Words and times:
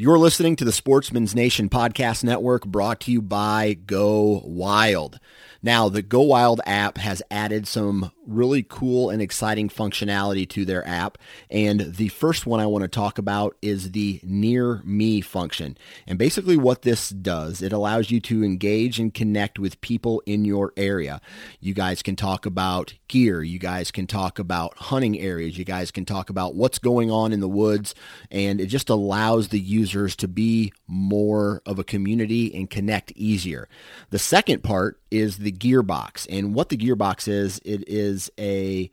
You're 0.00 0.20
listening 0.20 0.54
to 0.54 0.64
the 0.64 0.70
Sportsman's 0.70 1.34
Nation 1.34 1.68
Podcast 1.68 2.22
Network 2.22 2.64
brought 2.64 3.00
to 3.00 3.10
you 3.10 3.20
by 3.20 3.74
Go 3.74 4.42
Wild. 4.44 5.18
Now, 5.60 5.88
the 5.88 6.02
Go 6.02 6.20
Wild 6.20 6.60
app 6.66 6.98
has 6.98 7.20
added 7.32 7.66
some 7.66 8.12
really 8.24 8.62
cool 8.62 9.10
and 9.10 9.20
exciting 9.20 9.68
functionality 9.68 10.48
to 10.50 10.64
their 10.64 10.86
app. 10.86 11.18
And 11.50 11.94
the 11.96 12.08
first 12.08 12.46
one 12.46 12.60
I 12.60 12.66
want 12.66 12.82
to 12.82 12.88
talk 12.88 13.18
about 13.18 13.56
is 13.60 13.90
the 13.90 14.20
Near 14.22 14.82
Me 14.84 15.20
function. 15.20 15.76
And 16.06 16.16
basically, 16.16 16.56
what 16.56 16.82
this 16.82 17.08
does, 17.08 17.60
it 17.60 17.72
allows 17.72 18.10
you 18.10 18.20
to 18.20 18.44
engage 18.44 19.00
and 19.00 19.12
connect 19.12 19.58
with 19.58 19.80
people 19.80 20.22
in 20.26 20.44
your 20.44 20.72
area. 20.76 21.20
You 21.58 21.74
guys 21.74 22.02
can 22.02 22.14
talk 22.14 22.46
about 22.46 22.94
gear, 23.08 23.42
you 23.42 23.58
guys 23.58 23.90
can 23.90 24.06
talk 24.06 24.38
about 24.38 24.76
hunting 24.76 25.18
areas, 25.18 25.58
you 25.58 25.64
guys 25.64 25.90
can 25.90 26.04
talk 26.04 26.30
about 26.30 26.54
what's 26.54 26.78
going 26.78 27.10
on 27.10 27.32
in 27.32 27.40
the 27.40 27.48
woods. 27.48 27.96
And 28.30 28.60
it 28.60 28.66
just 28.66 28.90
allows 28.90 29.48
the 29.48 29.58
users 29.88 30.16
to 30.16 30.28
be 30.28 30.72
more 30.86 31.62
of 31.66 31.78
a 31.78 31.84
community 31.84 32.54
and 32.54 32.68
connect 32.70 33.12
easier. 33.12 33.68
The 34.10 34.18
second 34.18 34.62
part 34.62 35.00
is 35.10 35.38
the 35.38 35.52
gearbox. 35.52 36.26
And 36.30 36.54
what 36.54 36.68
the 36.68 36.76
gearbox 36.76 37.28
is, 37.28 37.60
it 37.64 37.88
is 37.88 38.30
a 38.38 38.90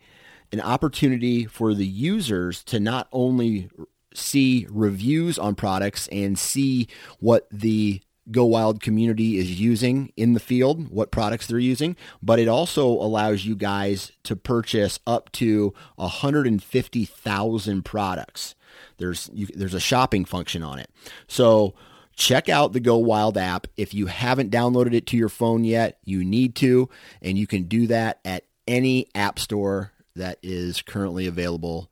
an 0.52 0.62
opportunity 0.62 1.46
for 1.46 1.74
the 1.74 1.86
users 1.88 2.64
to 2.64 2.80
not 2.80 3.08
only 3.12 3.70
see 4.14 4.68
reviews 4.70 5.38
on 5.38 5.56
products 5.56 6.08
and 6.10 6.40
see 6.40 6.88
what 7.20 7.48
the 7.52 8.02
Go 8.32 8.46
Wild 8.46 8.82
community 8.82 9.38
is 9.38 9.60
using 9.60 10.12
in 10.18 10.34
the 10.34 10.40
field, 10.40 10.90
what 10.90 11.12
products 11.12 11.46
they're 11.46 11.60
using, 11.60 11.96
but 12.24 12.40
it 12.40 12.48
also 12.48 12.88
allows 12.88 13.46
you 13.46 13.56
guys 13.56 14.12
to 14.24 14.36
purchase 14.36 15.00
up 15.06 15.32
to 15.34 15.74
150,000 15.98 17.86
products. 17.86 18.56
There's 18.98 19.30
you, 19.34 19.48
there's 19.48 19.74
a 19.74 19.80
shopping 19.80 20.26
function 20.26 20.64
on 20.64 20.80
it. 20.80 20.90
So 21.28 21.74
check 22.16 22.50
out 22.50 22.74
the 22.74 22.80
Go 22.80 22.98
Wild 22.98 23.38
app. 23.38 23.68
If 23.78 23.94
you 23.94 24.08
haven't 24.08 24.52
downloaded 24.52 24.94
it 24.94 25.08
to 25.08 25.18
your 25.18 25.30
phone 25.30 25.64
yet, 25.64 26.00
you 26.04 26.24
need 26.24 26.56
to, 26.56 26.90
and 27.22 27.38
you 27.38 27.48
can 27.48 27.64
do 27.64 27.88
that 27.88 28.20
at 28.26 28.46
any 28.68 29.08
app 29.14 29.40
store 29.40 29.92
that 30.16 30.40
is 30.42 30.82
currently 30.82 31.28
available. 31.28 31.90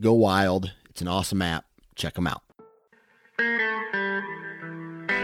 Go 0.00 0.12
Wild. 0.14 0.72
It's 0.88 1.02
an 1.02 1.08
awesome 1.08 1.42
app. 1.42 1.64
Check 1.94 2.14
them 2.14 2.26
out. 2.26 2.42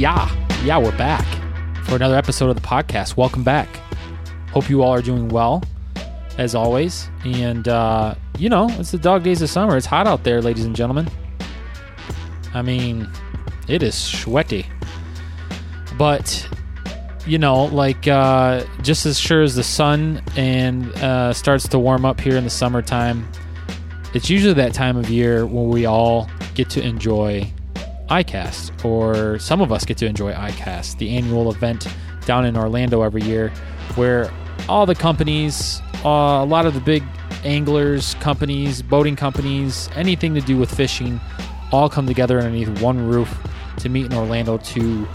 Yeah, 0.00 0.34
yeah, 0.64 0.78
we're 0.78 0.96
back 0.96 1.26
for 1.84 1.94
another 1.94 2.16
episode 2.16 2.48
of 2.48 2.56
the 2.56 2.66
podcast. 2.66 3.18
Welcome 3.18 3.44
back. 3.44 3.68
Hope 4.50 4.70
you 4.70 4.80
all 4.80 4.94
are 4.94 5.02
doing 5.02 5.28
well, 5.28 5.62
as 6.38 6.54
always. 6.54 7.10
And, 7.26 7.68
uh, 7.68 8.14
you 8.38 8.48
know, 8.48 8.70
it's 8.78 8.92
the 8.92 8.98
dog 8.98 9.24
days 9.24 9.42
of 9.42 9.50
summer. 9.50 9.76
It's 9.76 9.84
hot 9.84 10.06
out 10.06 10.24
there, 10.24 10.40
ladies 10.40 10.64
and 10.64 10.74
gentlemen. 10.74 11.06
I 12.54 12.62
mean, 12.62 13.10
it 13.68 13.82
is 13.82 13.94
sweaty. 13.94 14.64
But, 15.98 16.48
you 17.26 17.36
know, 17.36 17.64
like, 17.64 18.08
uh, 18.08 18.64
just 18.80 19.04
as 19.04 19.20
sure 19.20 19.42
as 19.42 19.54
the 19.54 19.62
sun 19.62 20.22
and 20.34 20.90
uh, 21.02 21.34
starts 21.34 21.68
to 21.68 21.78
warm 21.78 22.06
up 22.06 22.18
here 22.18 22.38
in 22.38 22.44
the 22.44 22.48
summertime, 22.48 23.30
it's 24.14 24.30
usually 24.30 24.54
that 24.54 24.72
time 24.72 24.96
of 24.96 25.10
year 25.10 25.44
when 25.44 25.68
we 25.68 25.84
all 25.84 26.26
get 26.54 26.70
to 26.70 26.82
enjoy 26.82 27.52
ICAST, 28.10 28.84
or 28.84 29.38
some 29.38 29.60
of 29.60 29.70
us 29.72 29.84
get 29.84 29.96
to 29.98 30.06
enjoy 30.06 30.32
ICAST, 30.32 30.98
the 30.98 31.16
annual 31.16 31.50
event 31.50 31.86
down 32.26 32.44
in 32.44 32.56
Orlando 32.56 33.02
every 33.02 33.22
year, 33.22 33.50
where 33.94 34.30
all 34.68 34.84
the 34.84 34.94
companies, 34.94 35.80
uh, 36.04 36.42
a 36.42 36.44
lot 36.44 36.66
of 36.66 36.74
the 36.74 36.80
big 36.80 37.04
anglers, 37.44 38.14
companies, 38.14 38.82
boating 38.82 39.16
companies, 39.16 39.88
anything 39.94 40.34
to 40.34 40.40
do 40.40 40.56
with 40.56 40.74
fishing, 40.74 41.20
all 41.72 41.88
come 41.88 42.06
together 42.06 42.38
underneath 42.38 42.80
one 42.82 43.08
roof 43.08 43.38
to 43.78 43.88
meet 43.88 44.06
in 44.06 44.12
Orlando 44.12 44.58
to 44.58 45.08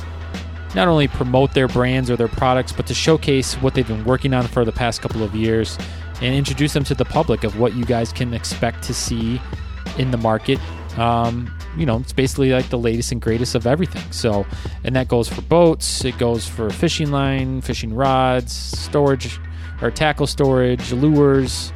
not 0.73 0.87
only 0.87 1.07
promote 1.07 1.53
their 1.53 1.67
brands 1.67 2.09
or 2.09 2.15
their 2.15 2.27
products, 2.27 2.71
but 2.71 2.87
to 2.87 2.93
showcase 2.93 3.55
what 3.55 3.73
they've 3.73 3.87
been 3.87 4.03
working 4.03 4.33
on 4.33 4.47
for 4.47 4.65
the 4.65 4.71
past 4.71 5.01
couple 5.01 5.23
of 5.23 5.35
years 5.35 5.77
and 6.21 6.33
introduce 6.33 6.73
them 6.73 6.83
to 6.83 6.95
the 6.95 7.05
public 7.05 7.43
of 7.43 7.59
what 7.59 7.73
you 7.75 7.85
guys 7.85 8.11
can 8.11 8.33
expect 8.33 8.83
to 8.83 8.93
see 8.93 9.41
in 9.97 10.11
the 10.11 10.17
market. 10.17 10.59
Um, 10.97 11.53
you 11.77 11.85
know, 11.85 11.97
it's 11.97 12.13
basically 12.13 12.51
like 12.51 12.69
the 12.69 12.77
latest 12.77 13.11
and 13.11 13.21
greatest 13.21 13.55
of 13.55 13.67
everything. 13.67 14.09
So, 14.11 14.45
and 14.83 14.95
that 14.95 15.07
goes 15.07 15.27
for 15.27 15.41
boats, 15.41 16.05
it 16.05 16.17
goes 16.17 16.47
for 16.47 16.69
fishing 16.69 17.11
line, 17.11 17.61
fishing 17.61 17.93
rods, 17.93 18.53
storage 18.53 19.39
or 19.81 19.91
tackle 19.91 20.27
storage, 20.27 20.91
lures. 20.91 21.73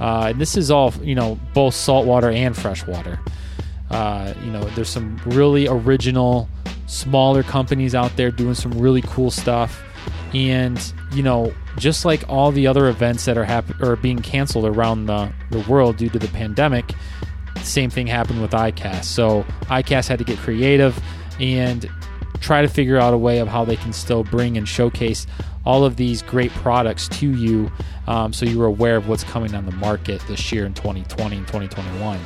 Uh, 0.00 0.28
and 0.30 0.40
this 0.40 0.56
is 0.56 0.70
all, 0.70 0.92
you 1.02 1.14
know, 1.14 1.38
both 1.54 1.74
saltwater 1.74 2.30
and 2.30 2.56
freshwater. 2.56 3.20
Uh, 3.90 4.34
you 4.44 4.50
know, 4.50 4.64
there's 4.70 4.88
some 4.88 5.20
really 5.26 5.68
original, 5.68 6.48
smaller 6.86 7.42
companies 7.42 7.94
out 7.94 8.14
there 8.16 8.30
doing 8.30 8.54
some 8.54 8.72
really 8.72 9.02
cool 9.02 9.30
stuff. 9.30 9.82
And, 10.34 10.92
you 11.12 11.22
know, 11.22 11.54
just 11.78 12.04
like 12.04 12.24
all 12.28 12.50
the 12.50 12.66
other 12.66 12.88
events 12.88 13.24
that 13.26 13.38
are 13.38 13.44
hap- 13.44 13.80
or 13.80 13.96
being 13.96 14.18
canceled 14.18 14.64
around 14.64 15.06
the, 15.06 15.32
the 15.50 15.60
world 15.60 15.96
due 15.96 16.08
to 16.10 16.18
the 16.18 16.28
pandemic, 16.28 16.94
same 17.66 17.90
thing 17.90 18.06
happened 18.06 18.40
with 18.40 18.52
ICAST. 18.52 19.04
So 19.04 19.44
ICAST 19.64 20.08
had 20.08 20.18
to 20.18 20.24
get 20.24 20.38
creative 20.38 20.98
and 21.40 21.88
try 22.40 22.62
to 22.62 22.68
figure 22.68 22.98
out 22.98 23.14
a 23.14 23.18
way 23.18 23.38
of 23.38 23.48
how 23.48 23.64
they 23.64 23.76
can 23.76 23.92
still 23.92 24.24
bring 24.24 24.56
and 24.56 24.68
showcase 24.68 25.26
all 25.64 25.84
of 25.84 25.96
these 25.96 26.22
great 26.22 26.52
products 26.52 27.08
to 27.08 27.30
you 27.30 27.70
um, 28.06 28.32
so 28.32 28.46
you're 28.46 28.66
aware 28.66 28.96
of 28.96 29.08
what's 29.08 29.24
coming 29.24 29.54
on 29.54 29.66
the 29.66 29.72
market 29.72 30.22
this 30.28 30.52
year 30.52 30.64
in 30.64 30.74
2020 30.74 31.36
and 31.36 31.46
2021. 31.46 32.20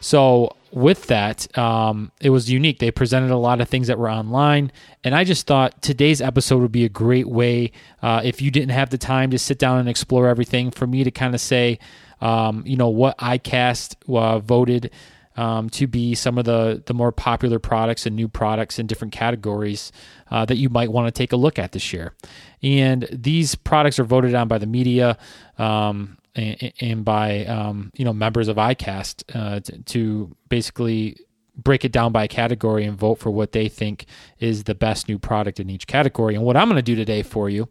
So, 0.00 0.56
with 0.72 1.08
that, 1.08 1.56
um, 1.58 2.10
it 2.20 2.30
was 2.30 2.50
unique. 2.50 2.78
They 2.78 2.90
presented 2.90 3.30
a 3.30 3.36
lot 3.36 3.60
of 3.60 3.68
things 3.68 3.88
that 3.88 3.98
were 3.98 4.10
online, 4.10 4.72
and 5.04 5.14
I 5.14 5.22
just 5.22 5.46
thought 5.46 5.82
today's 5.82 6.22
episode 6.22 6.62
would 6.62 6.72
be 6.72 6.84
a 6.84 6.88
great 6.88 7.28
way, 7.28 7.72
uh, 8.00 8.22
if 8.24 8.40
you 8.40 8.50
didn't 8.50 8.70
have 8.70 8.88
the 8.88 8.98
time 8.98 9.30
to 9.30 9.38
sit 9.38 9.58
down 9.58 9.78
and 9.78 9.88
explore 9.88 10.28
everything, 10.28 10.70
for 10.70 10.86
me 10.86 11.04
to 11.04 11.10
kind 11.10 11.34
of 11.34 11.42
say, 11.42 11.78
um, 12.22 12.62
you 12.64 12.76
know, 12.76 12.88
what 12.88 13.18
ICAST 13.18 13.96
uh, 14.08 14.38
voted 14.38 14.90
um, 15.36 15.68
to 15.70 15.86
be 15.86 16.14
some 16.14 16.38
of 16.38 16.44
the 16.44 16.82
the 16.86 16.94
more 16.94 17.10
popular 17.10 17.58
products 17.58 18.06
and 18.06 18.14
new 18.14 18.28
products 18.28 18.78
in 18.78 18.86
different 18.86 19.12
categories 19.12 19.90
uh, 20.30 20.44
that 20.44 20.56
you 20.56 20.68
might 20.68 20.92
want 20.92 21.12
to 21.12 21.18
take 21.18 21.32
a 21.32 21.36
look 21.36 21.58
at 21.58 21.72
this 21.72 21.92
year. 21.92 22.14
And 22.62 23.08
these 23.10 23.54
products 23.54 23.98
are 23.98 24.04
voted 24.04 24.34
on 24.34 24.46
by 24.46 24.58
the 24.58 24.66
media 24.66 25.18
um, 25.58 26.18
and, 26.34 26.72
and, 26.80 27.04
by 27.04 27.44
um, 27.46 27.90
you 27.94 28.04
know 28.04 28.12
members 28.12 28.48
of 28.48 28.56
ICAST 28.56 29.24
uh, 29.34 29.60
to, 29.60 29.82
to 29.82 30.36
basically 30.48 31.18
break 31.56 31.84
it 31.84 31.92
down 31.92 32.12
by 32.12 32.26
category 32.26 32.84
and 32.84 32.96
vote 32.96 33.16
for 33.16 33.30
what 33.30 33.52
they 33.52 33.68
think 33.68 34.06
is 34.38 34.64
the 34.64 34.74
best 34.74 35.08
new 35.08 35.18
product 35.18 35.60
in 35.60 35.68
each 35.68 35.86
category. 35.86 36.34
And 36.34 36.44
what 36.44 36.56
I'm 36.56 36.68
going 36.68 36.76
to 36.76 36.82
do 36.82 36.94
today 36.94 37.22
for 37.22 37.50
you, 37.50 37.68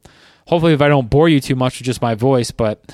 hopefully, 0.47 0.73
if 0.73 0.81
I 0.81 0.89
don't 0.89 1.09
bore 1.09 1.29
you 1.29 1.39
too 1.39 1.56
much 1.56 1.79
with 1.79 1.85
just 1.85 2.01
my 2.01 2.16
voice, 2.16 2.51
but 2.51 2.91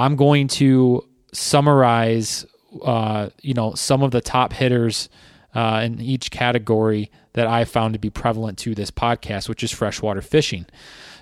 I'm 0.00 0.16
going 0.16 0.48
to 0.48 1.06
summarize, 1.32 2.46
uh, 2.82 3.30
you 3.42 3.54
know, 3.54 3.74
some 3.74 4.02
of 4.02 4.10
the 4.10 4.20
top 4.20 4.52
hitters 4.52 5.08
uh, 5.54 5.82
in 5.84 6.00
each 6.00 6.30
category 6.30 7.10
that 7.34 7.46
I 7.46 7.64
found 7.64 7.92
to 7.94 7.98
be 7.98 8.10
prevalent 8.10 8.58
to 8.60 8.74
this 8.74 8.90
podcast, 8.90 9.48
which 9.48 9.62
is 9.62 9.70
freshwater 9.70 10.22
fishing. 10.22 10.66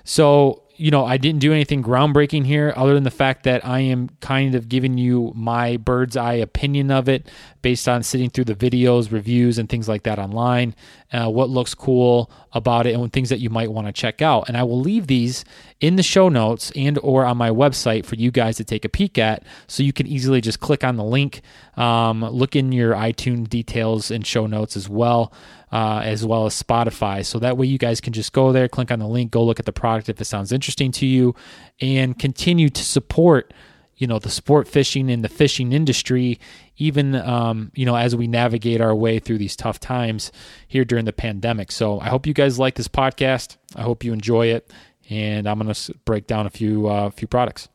So 0.03 0.63
you 0.79 0.91
know, 0.91 1.05
I 1.05 1.17
didn't 1.17 1.41
do 1.41 1.51
anything 1.51 1.83
groundbreaking 1.83 2.45
here 2.45 2.73
other 2.77 2.93
than 2.93 3.03
the 3.03 3.11
fact 3.11 3.43
that 3.43 3.65
I 3.65 3.81
am 3.81 4.09
kind 4.21 4.55
of 4.55 4.69
giving 4.69 4.97
you 4.97 5.33
my 5.35 5.75
bird's 5.75 6.15
eye 6.15 6.35
opinion 6.35 6.89
of 6.89 7.09
it 7.09 7.29
based 7.61 7.89
on 7.89 8.01
sitting 8.01 8.29
through 8.29 8.45
the 8.45 8.55
videos, 8.55 9.11
reviews, 9.11 9.57
and 9.57 9.67
things 9.67 9.89
like 9.89 10.03
that 10.03 10.19
online, 10.19 10.73
uh, 11.11 11.29
what 11.29 11.49
looks 11.49 11.73
cool 11.73 12.31
about 12.53 12.85
it 12.85 12.95
and 12.95 13.11
things 13.11 13.29
that 13.29 13.39
you 13.39 13.49
might 13.49 13.71
want 13.71 13.87
to 13.87 13.93
check 13.93 14.21
out. 14.21 14.47
And 14.47 14.57
I 14.57 14.63
will 14.63 14.79
leave 14.79 15.07
these 15.07 15.43
in 15.79 15.95
the 15.95 16.03
show 16.03 16.29
notes 16.29 16.71
and 16.75 16.99
or 17.01 17.25
on 17.25 17.37
my 17.37 17.49
website 17.49 18.05
for 18.05 18.15
you 18.15 18.31
guys 18.31 18.57
to 18.57 18.63
take 18.63 18.85
a 18.85 18.89
peek 18.89 19.17
at 19.17 19.43
so 19.67 19.83
you 19.83 19.93
can 19.93 20.07
easily 20.07 20.41
just 20.41 20.59
click 20.59 20.83
on 20.83 20.97
the 20.97 21.03
link, 21.03 21.41
um, 21.77 22.23
look 22.23 22.55
in 22.55 22.71
your 22.71 22.93
iTunes 22.93 23.49
details 23.49 24.11
and 24.11 24.25
show 24.25 24.45
notes 24.45 24.75
as 24.75 24.87
well 24.87 25.33
uh, 25.71 26.01
as 26.03 26.25
well 26.25 26.45
as 26.45 26.61
Spotify. 26.61 27.25
So 27.25 27.39
that 27.39 27.57
way 27.57 27.67
you 27.67 27.77
guys 27.77 28.01
can 28.01 28.13
just 28.13 28.33
go 28.33 28.51
there, 28.51 28.67
click 28.67 28.91
on 28.91 28.99
the 28.99 29.07
link, 29.07 29.31
go 29.31 29.43
look 29.43 29.59
at 29.59 29.65
the 29.65 29.73
product 29.73 30.09
if 30.09 30.19
it 30.19 30.25
sounds 30.25 30.51
interesting 30.51 30.91
to 30.93 31.05
you, 31.05 31.35
and 31.79 32.17
continue 32.17 32.69
to 32.69 32.83
support 32.83 33.53
you 33.97 34.07
know 34.07 34.17
the 34.17 34.29
sport 34.29 34.67
fishing 34.67 35.11
and 35.11 35.23
the 35.23 35.29
fishing 35.29 35.73
industry 35.73 36.39
even 36.79 37.15
um, 37.15 37.71
you 37.75 37.85
know 37.85 37.95
as 37.95 38.15
we 38.15 38.27
navigate 38.27 38.81
our 38.81 38.95
way 38.95 39.19
through 39.19 39.37
these 39.37 39.55
tough 39.55 39.79
times 39.79 40.31
here 40.67 40.83
during 40.83 41.05
the 41.05 41.13
pandemic. 41.13 41.71
So 41.71 41.99
i 41.99 42.09
hope 42.09 42.25
you 42.25 42.33
guys 42.33 42.57
like 42.57 42.75
this 42.75 42.87
podcast. 42.87 43.57
I 43.75 43.83
hope 43.83 44.03
you 44.03 44.13
enjoy 44.13 44.47
it. 44.47 44.71
And 45.09 45.47
i'm 45.47 45.59
going 45.59 45.73
to 45.73 45.93
break 46.05 46.27
down 46.27 46.45
a 46.45 46.49
few 46.49 46.87
uh, 46.87 47.09
few 47.11 47.27
products. 47.27 47.69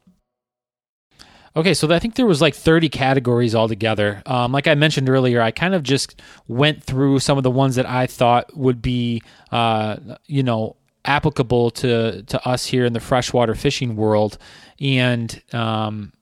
Okay, 1.57 1.73
so 1.73 1.91
I 1.93 2.01
think 2.01 2.17
there 2.17 2.27
was 2.27 2.43
like 2.43 2.55
30 2.55 2.89
categories 2.89 3.55
altogether. 3.55 4.23
Um, 4.27 4.51
like 4.51 4.67
I 4.67 4.75
mentioned 4.75 5.09
earlier, 5.09 5.41
I 5.41 5.53
kind 5.53 5.73
of 5.73 5.85
just 5.85 6.21
went 6.49 6.83
through 6.83 7.21
some 7.21 7.39
of 7.39 7.45
the 7.45 7.51
ones 7.51 7.77
that 7.77 7.87
I 7.87 8.09
thought 8.09 8.57
would 8.57 8.83
be, 8.83 9.23
uh, 9.53 9.97
you 10.27 10.43
know, 10.43 10.77
applicable 11.05 11.71
to 11.71 12.23
to 12.23 12.49
us 12.49 12.67
here 12.67 12.85
in 12.85 12.93
the 12.93 13.01
freshwater 13.01 13.55
fishing 13.55 13.95
world, 13.95 14.37
and 14.81 15.41
um, 15.53 16.13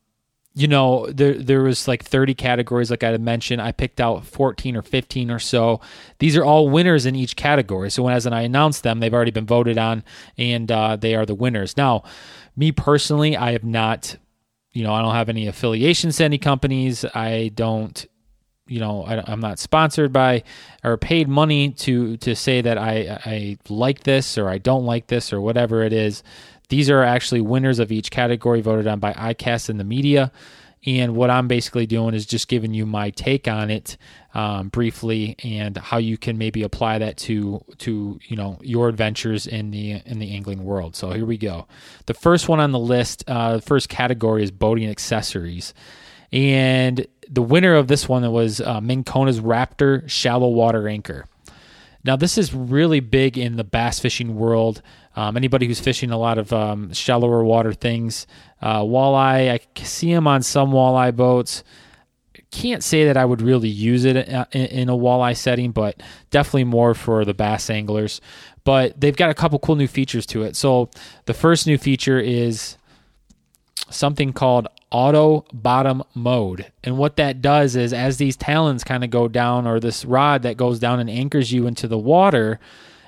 you 0.54 0.68
know, 0.68 1.06
there 1.06 1.34
there 1.34 1.62
was 1.62 1.88
like 1.88 2.04
30 2.04 2.34
categories, 2.34 2.90
like 2.90 3.02
I 3.02 3.16
mentioned. 3.16 3.62
I 3.62 3.72
picked 3.72 4.00
out 4.00 4.26
14 4.26 4.76
or 4.76 4.82
15 4.82 5.30
or 5.30 5.38
so. 5.38 5.80
These 6.18 6.36
are 6.36 6.44
all 6.44 6.68
winners 6.68 7.06
in 7.06 7.16
each 7.16 7.36
category. 7.36 7.90
So 7.90 8.02
when 8.02 8.14
as 8.14 8.26
I 8.26 8.42
announced 8.42 8.82
them, 8.82 9.00
they've 9.00 9.14
already 9.14 9.30
been 9.30 9.46
voted 9.46 9.78
on, 9.78 10.04
and 10.36 10.70
uh, 10.70 10.96
they 10.96 11.14
are 11.14 11.24
the 11.24 11.34
winners. 11.34 11.76
Now, 11.76 12.04
me 12.54 12.70
personally, 12.70 13.36
I 13.36 13.52
have 13.52 13.64
not 13.64 14.16
you 14.72 14.82
know, 14.82 14.94
I 14.94 15.02
don't 15.02 15.14
have 15.14 15.28
any 15.28 15.46
affiliations 15.46 16.16
to 16.16 16.24
any 16.24 16.38
companies. 16.38 17.04
I 17.14 17.52
don't, 17.54 18.06
you 18.66 18.80
know, 18.80 19.04
I, 19.04 19.30
am 19.30 19.40
not 19.40 19.58
sponsored 19.58 20.12
by 20.12 20.44
or 20.82 20.96
paid 20.96 21.28
money 21.28 21.70
to 21.70 22.16
to 22.18 22.34
say 22.34 22.62
that 22.62 22.78
I 22.78 23.20
I 23.24 23.58
like 23.68 24.04
this 24.04 24.38
or 24.38 24.48
I 24.48 24.58
don't 24.58 24.86
like 24.86 25.08
this 25.08 25.32
or 25.32 25.40
whatever 25.40 25.82
it 25.82 25.92
is. 25.92 26.22
These 26.72 26.88
are 26.88 27.02
actually 27.02 27.42
winners 27.42 27.80
of 27.80 27.92
each 27.92 28.10
category 28.10 28.62
voted 28.62 28.86
on 28.86 28.98
by 28.98 29.12
ICAST 29.12 29.68
and 29.68 29.78
the 29.78 29.84
media. 29.84 30.32
And 30.86 31.14
what 31.14 31.28
I'm 31.28 31.46
basically 31.46 31.84
doing 31.84 32.14
is 32.14 32.24
just 32.24 32.48
giving 32.48 32.72
you 32.72 32.86
my 32.86 33.10
take 33.10 33.46
on 33.46 33.70
it 33.70 33.98
um, 34.32 34.70
briefly 34.70 35.36
and 35.44 35.76
how 35.76 35.98
you 35.98 36.16
can 36.16 36.38
maybe 36.38 36.62
apply 36.62 36.96
that 36.96 37.18
to 37.18 37.62
to 37.80 38.18
you 38.26 38.36
know 38.36 38.58
your 38.62 38.88
adventures 38.88 39.46
in 39.46 39.70
the 39.70 40.00
in 40.06 40.18
the 40.18 40.34
angling 40.34 40.64
world. 40.64 40.96
So 40.96 41.10
here 41.10 41.26
we 41.26 41.36
go. 41.36 41.66
The 42.06 42.14
first 42.14 42.48
one 42.48 42.58
on 42.58 42.72
the 42.72 42.78
list, 42.78 43.22
uh, 43.26 43.56
the 43.56 43.62
first 43.62 43.90
category 43.90 44.42
is 44.42 44.50
boating 44.50 44.88
accessories, 44.88 45.74
and 46.32 47.06
the 47.28 47.42
winner 47.42 47.74
of 47.74 47.88
this 47.88 48.08
one 48.08 48.22
was 48.32 48.62
uh, 48.62 48.80
Raptor 48.80 50.08
Shallow 50.08 50.48
Water 50.48 50.88
Anchor. 50.88 51.26
Now 52.04 52.16
this 52.16 52.36
is 52.36 52.52
really 52.54 53.00
big 53.00 53.38
in 53.38 53.56
the 53.56 53.64
bass 53.64 53.98
fishing 53.98 54.34
world. 54.34 54.82
Um, 55.14 55.36
anybody 55.36 55.66
who's 55.66 55.80
fishing 55.80 56.10
a 56.10 56.18
lot 56.18 56.38
of 56.38 56.52
um, 56.52 56.92
shallower 56.92 57.44
water 57.44 57.72
things, 57.72 58.26
uh, 58.60 58.80
walleye, 58.80 59.50
I 59.50 59.82
see 59.82 60.12
them 60.12 60.26
on 60.26 60.42
some 60.42 60.70
walleye 60.72 61.14
boats. 61.14 61.62
Can't 62.50 62.82
say 62.82 63.06
that 63.06 63.16
I 63.16 63.24
would 63.24 63.40
really 63.40 63.68
use 63.68 64.04
it 64.04 64.28
uh, 64.28 64.44
in, 64.52 64.66
in 64.66 64.88
a 64.88 64.96
walleye 64.96 65.36
setting, 65.36 65.70
but 65.70 66.02
definitely 66.30 66.64
more 66.64 66.94
for 66.94 67.24
the 67.24 67.34
bass 67.34 67.70
anglers. 67.70 68.20
But 68.64 69.00
they've 69.00 69.16
got 69.16 69.30
a 69.30 69.34
couple 69.34 69.58
cool 69.58 69.76
new 69.76 69.88
features 69.88 70.26
to 70.26 70.42
it. 70.42 70.54
So 70.56 70.90
the 71.24 71.34
first 71.34 71.66
new 71.66 71.78
feature 71.78 72.18
is 72.18 72.76
something 73.94 74.32
called 74.32 74.68
auto 74.90 75.44
bottom 75.52 76.02
mode. 76.14 76.70
And 76.84 76.98
what 76.98 77.16
that 77.16 77.40
does 77.40 77.76
is 77.76 77.92
as 77.92 78.18
these 78.18 78.36
talons 78.36 78.84
kind 78.84 79.04
of 79.04 79.10
go 79.10 79.28
down 79.28 79.66
or 79.66 79.80
this 79.80 80.04
rod 80.04 80.42
that 80.42 80.56
goes 80.56 80.78
down 80.78 81.00
and 81.00 81.08
anchors 81.08 81.52
you 81.52 81.66
into 81.66 81.88
the 81.88 81.98
water, 81.98 82.60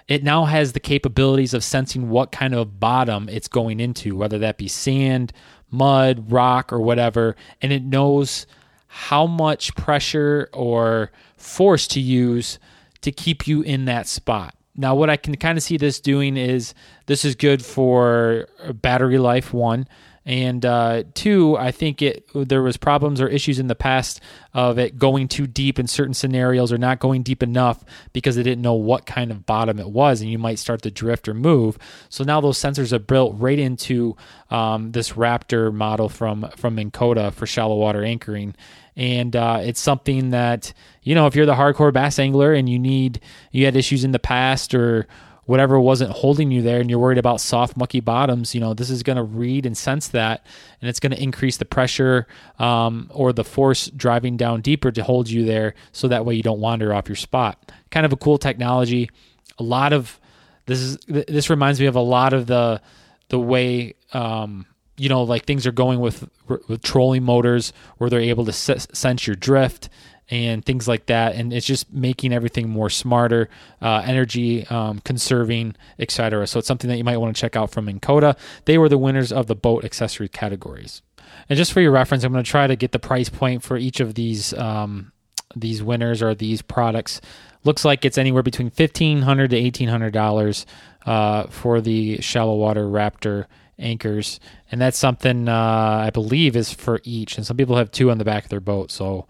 it 0.08 0.22
now 0.22 0.44
has 0.44 0.72
the 0.72 0.80
capabilities 0.80 1.54
of 1.54 1.64
sensing 1.64 2.10
what 2.10 2.32
kind 2.32 2.54
of 2.54 2.78
bottom 2.78 3.28
it's 3.28 3.48
going 3.48 3.80
into, 3.80 4.16
whether 4.16 4.38
that 4.38 4.58
be 4.58 4.68
sand, 4.68 5.32
mud, 5.70 6.30
rock, 6.30 6.72
or 6.72 6.80
whatever, 6.80 7.36
and 7.60 7.72
it 7.72 7.82
knows 7.82 8.46
how 8.86 9.26
much 9.26 9.74
pressure 9.74 10.48
or 10.52 11.10
force 11.36 11.86
to 11.88 12.00
use 12.00 12.58
to 13.00 13.10
keep 13.10 13.46
you 13.46 13.62
in 13.62 13.86
that 13.86 14.06
spot. 14.06 14.54
Now, 14.76 14.94
what 14.94 15.10
I 15.10 15.16
can 15.16 15.36
kind 15.36 15.56
of 15.56 15.62
see 15.62 15.76
this 15.76 16.00
doing 16.00 16.36
is 16.36 16.74
this 17.06 17.24
is 17.24 17.34
good 17.34 17.64
for 17.64 18.48
battery 18.82 19.18
life, 19.18 19.52
one. 19.52 19.86
And 20.26 20.64
uh, 20.64 21.04
two, 21.12 21.56
I 21.56 21.70
think 21.70 22.00
it 22.00 22.26
there 22.34 22.62
was 22.62 22.78
problems 22.78 23.20
or 23.20 23.28
issues 23.28 23.58
in 23.58 23.66
the 23.66 23.74
past 23.74 24.20
of 24.54 24.78
it 24.78 24.98
going 24.98 25.28
too 25.28 25.46
deep 25.46 25.78
in 25.78 25.86
certain 25.86 26.14
scenarios 26.14 26.72
or 26.72 26.78
not 26.78 26.98
going 26.98 27.22
deep 27.22 27.42
enough 27.42 27.84
because 28.14 28.36
they 28.36 28.42
didn't 28.42 28.62
know 28.62 28.72
what 28.72 29.04
kind 29.04 29.30
of 29.30 29.44
bottom 29.44 29.78
it 29.78 29.90
was, 29.90 30.22
and 30.22 30.30
you 30.30 30.38
might 30.38 30.58
start 30.58 30.80
to 30.82 30.90
drift 30.90 31.28
or 31.28 31.34
move. 31.34 31.76
So 32.08 32.24
now 32.24 32.40
those 32.40 32.58
sensors 32.58 32.92
are 32.92 32.98
built 32.98 33.34
right 33.36 33.58
into 33.58 34.16
um, 34.50 34.92
this 34.92 35.12
Raptor 35.12 35.72
model 35.72 36.08
from 36.08 36.48
from 36.56 36.76
Minn 36.76 36.90
Kota 36.90 37.30
for 37.30 37.46
shallow 37.46 37.76
water 37.76 38.02
anchoring, 38.02 38.54
and 38.96 39.36
uh, 39.36 39.60
it's 39.62 39.80
something 39.80 40.30
that 40.30 40.72
you 41.02 41.14
know 41.14 41.26
if 41.26 41.36
you're 41.36 41.44
the 41.44 41.54
hardcore 41.54 41.92
bass 41.92 42.18
angler 42.18 42.54
and 42.54 42.66
you 42.66 42.78
need 42.78 43.20
you 43.50 43.66
had 43.66 43.76
issues 43.76 44.04
in 44.04 44.12
the 44.12 44.18
past 44.18 44.74
or 44.74 45.06
whatever 45.46 45.78
wasn't 45.78 46.10
holding 46.10 46.50
you 46.50 46.62
there 46.62 46.80
and 46.80 46.88
you're 46.88 46.98
worried 46.98 47.18
about 47.18 47.40
soft 47.40 47.76
mucky 47.76 48.00
bottoms 48.00 48.54
you 48.54 48.60
know 48.60 48.74
this 48.74 48.90
is 48.90 49.02
going 49.02 49.16
to 49.16 49.22
read 49.22 49.66
and 49.66 49.76
sense 49.76 50.08
that 50.08 50.44
and 50.80 50.88
it's 50.88 51.00
going 51.00 51.12
to 51.12 51.22
increase 51.22 51.56
the 51.56 51.64
pressure 51.64 52.26
um, 52.58 53.10
or 53.10 53.32
the 53.32 53.44
force 53.44 53.86
driving 53.88 54.36
down 54.36 54.60
deeper 54.60 54.90
to 54.90 55.02
hold 55.02 55.28
you 55.28 55.44
there 55.44 55.74
so 55.92 56.08
that 56.08 56.24
way 56.24 56.34
you 56.34 56.42
don't 56.42 56.60
wander 56.60 56.92
off 56.92 57.08
your 57.08 57.16
spot. 57.16 57.72
Kind 57.90 58.04
of 58.04 58.12
a 58.12 58.16
cool 58.16 58.38
technology. 58.38 59.10
A 59.58 59.62
lot 59.62 59.92
of 59.92 60.20
this 60.66 60.80
is 60.80 60.98
this 61.06 61.50
reminds 61.50 61.80
me 61.80 61.86
of 61.86 61.96
a 61.96 62.00
lot 62.00 62.32
of 62.32 62.46
the 62.46 62.80
the 63.28 63.38
way 63.38 63.94
um, 64.12 64.66
you 64.96 65.08
know 65.08 65.22
like 65.22 65.44
things 65.44 65.66
are 65.66 65.72
going 65.72 66.00
with 66.00 66.28
with 66.68 66.82
trolling 66.82 67.22
motors 67.22 67.72
where 67.98 68.10
they're 68.10 68.20
able 68.20 68.44
to 68.44 68.52
sense 68.52 69.26
your 69.26 69.36
drift 69.36 69.88
and 70.30 70.64
things 70.64 70.88
like 70.88 71.06
that. 71.06 71.34
And 71.34 71.52
it's 71.52 71.66
just 71.66 71.92
making 71.92 72.32
everything 72.32 72.68
more 72.68 72.90
smarter, 72.90 73.48
uh, 73.82 74.02
energy 74.04 74.66
um, 74.68 75.00
conserving, 75.00 75.76
etc. 75.98 76.46
So 76.46 76.58
it's 76.58 76.68
something 76.68 76.88
that 76.88 76.96
you 76.96 77.04
might 77.04 77.18
want 77.18 77.34
to 77.36 77.40
check 77.40 77.56
out 77.56 77.70
from 77.70 78.00
Kota. 78.00 78.36
They 78.64 78.78
were 78.78 78.88
the 78.88 78.98
winners 78.98 79.32
of 79.32 79.46
the 79.46 79.54
boat 79.54 79.84
accessory 79.84 80.28
categories. 80.28 81.02
And 81.48 81.56
just 81.56 81.72
for 81.72 81.80
your 81.80 81.92
reference, 81.92 82.24
I'm 82.24 82.32
going 82.32 82.44
to 82.44 82.50
try 82.50 82.66
to 82.66 82.76
get 82.76 82.92
the 82.92 82.98
price 82.98 83.28
point 83.28 83.62
for 83.62 83.76
each 83.76 84.00
of 84.00 84.14
these 84.14 84.54
um, 84.54 85.12
these 85.54 85.82
winners 85.82 86.22
or 86.22 86.34
these 86.34 86.62
products. 86.62 87.20
Looks 87.64 87.84
like 87.84 88.04
it's 88.04 88.18
anywhere 88.18 88.42
between 88.42 88.70
fifteen 88.70 89.22
hundred 89.22 89.50
to 89.50 89.56
eighteen 89.56 89.88
hundred 89.88 90.12
dollars 90.12 90.66
uh, 91.06 91.44
for 91.48 91.80
the 91.80 92.20
shallow 92.20 92.56
water 92.56 92.86
Raptor 92.86 93.46
anchors, 93.78 94.38
and 94.70 94.80
that's 94.80 94.98
something 94.98 95.48
uh, 95.48 96.02
I 96.06 96.10
believe 96.10 96.56
is 96.56 96.72
for 96.72 97.00
each. 97.04 97.36
And 97.36 97.46
some 97.46 97.56
people 97.56 97.76
have 97.76 97.90
two 97.90 98.10
on 98.10 98.18
the 98.18 98.24
back 98.24 98.44
of 98.44 98.50
their 98.50 98.60
boat, 98.60 98.90
so 98.90 99.26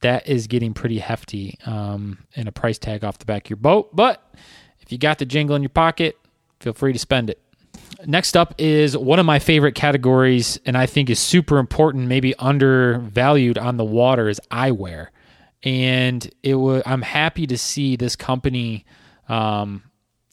that 0.00 0.28
is 0.28 0.46
getting 0.46 0.74
pretty 0.74 0.98
hefty 0.98 1.58
um, 1.66 2.18
and 2.36 2.48
a 2.48 2.52
price 2.52 2.78
tag 2.78 3.04
off 3.04 3.18
the 3.18 3.24
back 3.24 3.46
of 3.46 3.50
your 3.50 3.56
boat. 3.56 3.94
But 3.94 4.22
if 4.80 4.92
you 4.92 4.98
got 4.98 5.18
the 5.18 5.26
jingle 5.26 5.56
in 5.56 5.62
your 5.62 5.70
pocket, 5.70 6.16
feel 6.60 6.72
free 6.72 6.92
to 6.92 6.98
spend 6.98 7.30
it. 7.30 7.40
Next 8.06 8.36
up 8.36 8.54
is 8.58 8.96
one 8.96 9.18
of 9.18 9.26
my 9.26 9.38
favorite 9.38 9.74
categories, 9.74 10.58
and 10.64 10.76
I 10.76 10.86
think 10.86 11.10
is 11.10 11.18
super 11.18 11.58
important, 11.58 12.06
maybe 12.06 12.34
undervalued 12.36 13.58
on 13.58 13.76
the 13.76 13.84
water, 13.84 14.28
is 14.28 14.40
eyewear. 14.50 15.08
And 15.64 16.28
it 16.42 16.54
I'm 16.86 17.02
happy 17.02 17.46
to 17.48 17.58
see 17.58 17.96
this 17.96 18.14
company 18.14 18.84
um, 19.28 19.82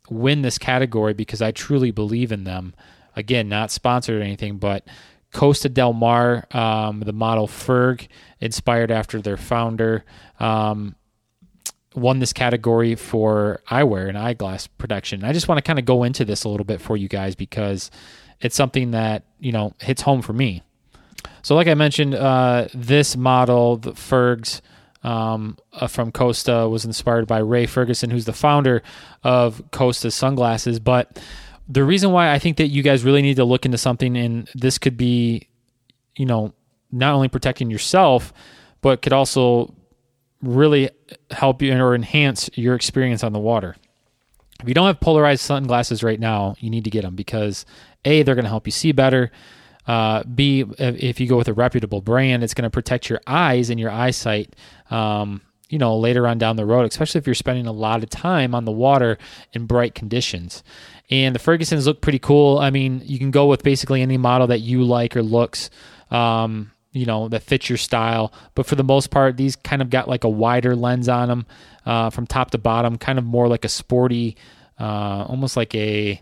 win 0.09 0.43
this 0.43 0.57
category 0.57 1.13
because 1.13 1.41
I 1.41 1.51
truly 1.51 1.91
believe 1.91 2.31
in 2.31 2.43
them. 2.43 2.75
Again, 3.15 3.49
not 3.49 3.71
sponsored 3.71 4.21
or 4.21 4.23
anything, 4.23 4.57
but 4.57 4.85
Costa 5.33 5.69
Del 5.69 5.93
Mar, 5.93 6.45
um, 6.51 7.01
the 7.01 7.13
model 7.13 7.47
Ferg, 7.47 8.07
inspired 8.39 8.91
after 8.91 9.21
their 9.21 9.37
founder, 9.37 10.05
um, 10.39 10.95
won 11.93 12.19
this 12.19 12.33
category 12.33 12.95
for 12.95 13.61
eyewear 13.69 14.07
and 14.07 14.17
eyeglass 14.17 14.67
protection. 14.67 15.23
I 15.23 15.33
just 15.33 15.47
want 15.47 15.57
to 15.57 15.61
kind 15.61 15.79
of 15.79 15.85
go 15.85 16.03
into 16.03 16.25
this 16.25 16.43
a 16.43 16.49
little 16.49 16.65
bit 16.65 16.81
for 16.81 16.97
you 16.97 17.07
guys 17.07 17.35
because 17.35 17.89
it's 18.41 18.55
something 18.55 18.91
that 18.91 19.23
you 19.39 19.51
know 19.51 19.73
hits 19.79 20.01
home 20.01 20.21
for 20.21 20.33
me. 20.33 20.61
So, 21.41 21.55
like 21.55 21.67
I 21.67 21.73
mentioned, 21.73 22.15
uh, 22.15 22.67
this 22.73 23.15
model, 23.15 23.77
the 23.77 23.93
Fergs. 23.93 24.61
Um, 25.03 25.59
uh, 25.71 25.85
from 25.85 26.11
Costa 26.11 26.67
was 26.67 26.83
inspired 26.83 27.27
by 27.27 27.37
Ray 27.37 27.67
Ferguson, 27.67 28.09
who's 28.09 28.25
the 28.25 28.33
founder 28.33 28.81
of 29.23 29.61
Costa 29.69 30.09
sunglasses. 30.09 30.79
But 30.79 31.21
the 31.67 31.83
reason 31.83 32.11
why 32.11 32.31
I 32.31 32.39
think 32.39 32.57
that 32.57 32.67
you 32.67 32.83
guys 32.83 33.03
really 33.03 33.21
need 33.21 33.35
to 33.35 33.45
look 33.45 33.65
into 33.65 33.77
something, 33.77 34.15
and 34.17 34.49
this 34.53 34.77
could 34.77 34.97
be, 34.97 35.47
you 36.15 36.25
know, 36.25 36.53
not 36.91 37.13
only 37.13 37.27
protecting 37.27 37.71
yourself, 37.71 38.33
but 38.81 39.01
could 39.01 39.13
also 39.13 39.73
really 40.41 40.89
help 41.31 41.61
you 41.61 41.75
or 41.75 41.95
enhance 41.95 42.49
your 42.53 42.75
experience 42.75 43.23
on 43.23 43.33
the 43.33 43.39
water. 43.39 43.75
If 44.61 44.67
you 44.67 44.73
don't 44.73 44.87
have 44.87 44.99
polarized 44.99 45.41
sunglasses 45.41 46.03
right 46.03 46.19
now, 46.19 46.55
you 46.59 46.69
need 46.69 46.83
to 46.85 46.89
get 46.89 47.01
them 47.01 47.15
because 47.15 47.65
A, 48.05 48.23
they're 48.23 48.35
going 48.35 48.45
to 48.45 48.49
help 48.49 48.67
you 48.67 48.71
see 48.71 48.91
better. 48.91 49.31
Uh, 49.87 50.23
B, 50.23 50.65
if 50.77 51.19
you 51.19 51.27
go 51.27 51.37
with 51.37 51.47
a 51.47 51.53
reputable 51.53 52.01
brand, 52.01 52.43
it's 52.43 52.53
going 52.53 52.63
to 52.63 52.69
protect 52.69 53.09
your 53.09 53.21
eyes 53.27 53.69
and 53.69 53.79
your 53.79 53.91
eyesight. 53.91 54.55
Um, 54.89 55.41
you 55.69 55.79
know, 55.79 55.97
later 55.97 56.27
on 56.27 56.37
down 56.37 56.55
the 56.55 56.65
road, 56.65 56.89
especially 56.89 57.19
if 57.19 57.27
you're 57.27 57.33
spending 57.33 57.65
a 57.65 57.71
lot 57.71 58.03
of 58.03 58.09
time 58.09 58.53
on 58.53 58.65
the 58.65 58.71
water 58.71 59.17
in 59.53 59.65
bright 59.65 59.95
conditions. 59.95 60.63
And 61.09 61.35
the 61.35 61.39
Fergusons 61.39 61.85
look 61.85 62.01
pretty 62.01 62.19
cool. 62.19 62.57
I 62.57 62.71
mean, 62.71 63.01
you 63.05 63.19
can 63.19 63.31
go 63.31 63.45
with 63.45 63.63
basically 63.63 64.01
any 64.01 64.17
model 64.17 64.47
that 64.47 64.59
you 64.59 64.83
like 64.83 65.15
or 65.15 65.21
looks. 65.21 65.69
Um, 66.09 66.71
you 66.95 67.05
know 67.05 67.27
that 67.27 67.43
fits 67.43 67.69
your 67.69 67.77
style. 67.77 68.33
But 68.55 68.65
for 68.65 68.75
the 68.75 68.83
most 68.83 69.11
part, 69.11 69.37
these 69.37 69.55
kind 69.55 69.81
of 69.81 69.89
got 69.89 70.07
like 70.07 70.23
a 70.23 70.29
wider 70.29 70.75
lens 70.75 71.09
on 71.09 71.27
them 71.27 71.45
uh, 71.85 72.09
from 72.09 72.25
top 72.25 72.51
to 72.51 72.57
bottom, 72.57 72.97
kind 72.97 73.19
of 73.19 73.25
more 73.25 73.47
like 73.47 73.65
a 73.65 73.69
sporty, 73.69 74.37
uh, 74.79 75.25
almost 75.27 75.57
like 75.57 75.75
a 75.75 76.21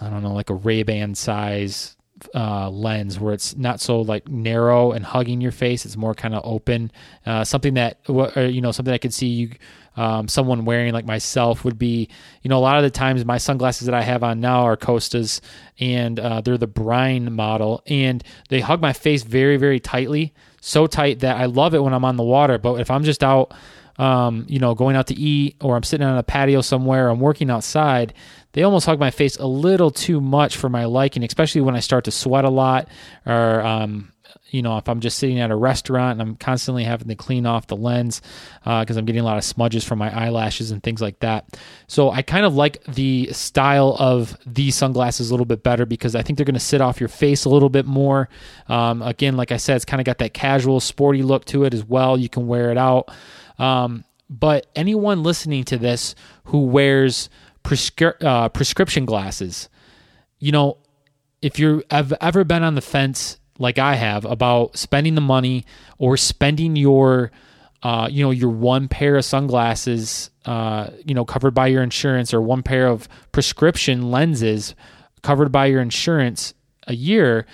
I 0.00 0.10
don't 0.10 0.22
know, 0.22 0.34
like 0.34 0.50
a 0.50 0.54
Ray 0.54 0.82
Ban 0.82 1.14
size 1.14 1.96
uh, 2.34 2.68
lens 2.68 3.18
where 3.18 3.32
it's 3.32 3.56
not 3.56 3.80
so 3.80 4.00
like 4.00 4.28
narrow 4.28 4.92
and 4.92 5.04
hugging 5.04 5.40
your 5.40 5.52
face. 5.52 5.86
It's 5.86 5.96
more 5.96 6.14
kind 6.14 6.34
of 6.34 6.42
open. 6.44 6.90
Uh, 7.24 7.44
something 7.44 7.74
that 7.74 7.98
you 8.08 8.60
know, 8.60 8.72
something 8.72 8.92
I 8.92 8.98
could 8.98 9.14
see 9.14 9.28
you, 9.28 9.50
um, 9.96 10.28
someone 10.28 10.64
wearing 10.64 10.92
like 10.92 11.06
myself 11.06 11.64
would 11.64 11.78
be. 11.78 12.08
You 12.42 12.48
know, 12.48 12.58
a 12.58 12.60
lot 12.60 12.76
of 12.76 12.82
the 12.82 12.90
times 12.90 13.24
my 13.24 13.38
sunglasses 13.38 13.86
that 13.86 13.94
I 13.94 14.02
have 14.02 14.22
on 14.22 14.40
now 14.40 14.62
are 14.62 14.76
Costas, 14.76 15.40
and 15.78 16.18
uh, 16.18 16.40
they're 16.40 16.58
the 16.58 16.66
Brine 16.66 17.32
model, 17.32 17.82
and 17.86 18.22
they 18.48 18.60
hug 18.60 18.80
my 18.80 18.92
face 18.92 19.22
very, 19.22 19.56
very 19.56 19.80
tightly, 19.80 20.34
so 20.60 20.86
tight 20.86 21.20
that 21.20 21.36
I 21.36 21.46
love 21.46 21.74
it 21.74 21.82
when 21.82 21.94
I'm 21.94 22.04
on 22.04 22.16
the 22.16 22.24
water. 22.24 22.58
But 22.58 22.80
if 22.80 22.90
I'm 22.90 23.04
just 23.04 23.22
out. 23.22 23.54
Um, 23.96 24.44
you 24.48 24.58
know, 24.58 24.74
going 24.74 24.96
out 24.96 25.06
to 25.06 25.14
eat, 25.14 25.54
or 25.60 25.76
I'm 25.76 25.84
sitting 25.84 26.04
on 26.04 26.18
a 26.18 26.24
patio 26.24 26.62
somewhere, 26.62 27.08
I'm 27.08 27.20
working 27.20 27.48
outside, 27.48 28.12
they 28.50 28.64
almost 28.64 28.86
hug 28.86 28.98
my 28.98 29.12
face 29.12 29.36
a 29.36 29.46
little 29.46 29.92
too 29.92 30.20
much 30.20 30.56
for 30.56 30.68
my 30.68 30.86
liking, 30.86 31.22
especially 31.22 31.60
when 31.60 31.76
I 31.76 31.78
start 31.78 32.06
to 32.06 32.10
sweat 32.10 32.44
a 32.44 32.50
lot 32.50 32.88
or, 33.24 33.60
um, 33.60 34.12
you 34.54 34.62
know, 34.62 34.78
if 34.78 34.88
I'm 34.88 35.00
just 35.00 35.18
sitting 35.18 35.40
at 35.40 35.50
a 35.50 35.56
restaurant 35.56 36.20
and 36.20 36.22
I'm 36.22 36.36
constantly 36.36 36.84
having 36.84 37.08
to 37.08 37.16
clean 37.16 37.44
off 37.44 37.66
the 37.66 37.74
lens 37.74 38.22
because 38.62 38.96
uh, 38.96 39.00
I'm 39.00 39.04
getting 39.04 39.20
a 39.20 39.24
lot 39.24 39.36
of 39.36 39.42
smudges 39.42 39.82
from 39.82 39.98
my 39.98 40.16
eyelashes 40.16 40.70
and 40.70 40.80
things 40.80 41.02
like 41.02 41.18
that. 41.18 41.58
So 41.88 42.12
I 42.12 42.22
kind 42.22 42.46
of 42.46 42.54
like 42.54 42.80
the 42.84 43.32
style 43.32 43.96
of 43.98 44.36
these 44.46 44.76
sunglasses 44.76 45.30
a 45.30 45.32
little 45.32 45.44
bit 45.44 45.64
better 45.64 45.84
because 45.84 46.14
I 46.14 46.22
think 46.22 46.36
they're 46.36 46.46
going 46.46 46.54
to 46.54 46.60
sit 46.60 46.80
off 46.80 47.00
your 47.00 47.08
face 47.08 47.44
a 47.44 47.48
little 47.48 47.68
bit 47.68 47.84
more. 47.84 48.28
Um, 48.68 49.02
again, 49.02 49.36
like 49.36 49.50
I 49.50 49.56
said, 49.56 49.74
it's 49.74 49.84
kind 49.84 50.00
of 50.00 50.04
got 50.04 50.18
that 50.18 50.34
casual, 50.34 50.78
sporty 50.78 51.24
look 51.24 51.44
to 51.46 51.64
it 51.64 51.74
as 51.74 51.84
well. 51.84 52.16
You 52.16 52.28
can 52.28 52.46
wear 52.46 52.70
it 52.70 52.78
out. 52.78 53.10
Um, 53.58 54.04
but 54.30 54.68
anyone 54.76 55.24
listening 55.24 55.64
to 55.64 55.78
this 55.78 56.14
who 56.44 56.60
wears 56.60 57.28
prescri- 57.64 58.22
uh, 58.22 58.50
prescription 58.50 59.04
glasses. 59.04 59.68
You 60.38 60.52
know, 60.52 60.78
if 61.42 61.58
you 61.58 61.82
have 61.90 62.12
ever 62.20 62.44
been 62.44 62.62
on 62.62 62.76
the 62.76 62.80
fence 62.80 63.40
like 63.58 63.78
I 63.78 63.94
have 63.94 64.24
about 64.24 64.76
spending 64.76 65.14
the 65.14 65.20
money 65.20 65.64
or 65.98 66.16
spending 66.16 66.76
your 66.76 67.30
uh, 67.82 68.08
you 68.10 68.24
know 68.24 68.30
your 68.30 68.50
one 68.50 68.88
pair 68.88 69.16
of 69.16 69.24
sunglasses 69.24 70.30
uh, 70.46 70.90
you 71.04 71.14
know 71.14 71.24
covered 71.24 71.52
by 71.52 71.66
your 71.66 71.82
insurance 71.82 72.32
or 72.32 72.40
one 72.40 72.62
pair 72.62 72.86
of 72.86 73.08
prescription 73.32 74.10
lenses 74.10 74.74
covered 75.22 75.52
by 75.52 75.66
your 75.66 75.80
insurance 75.80 76.54
a 76.86 76.94
year 76.94 77.46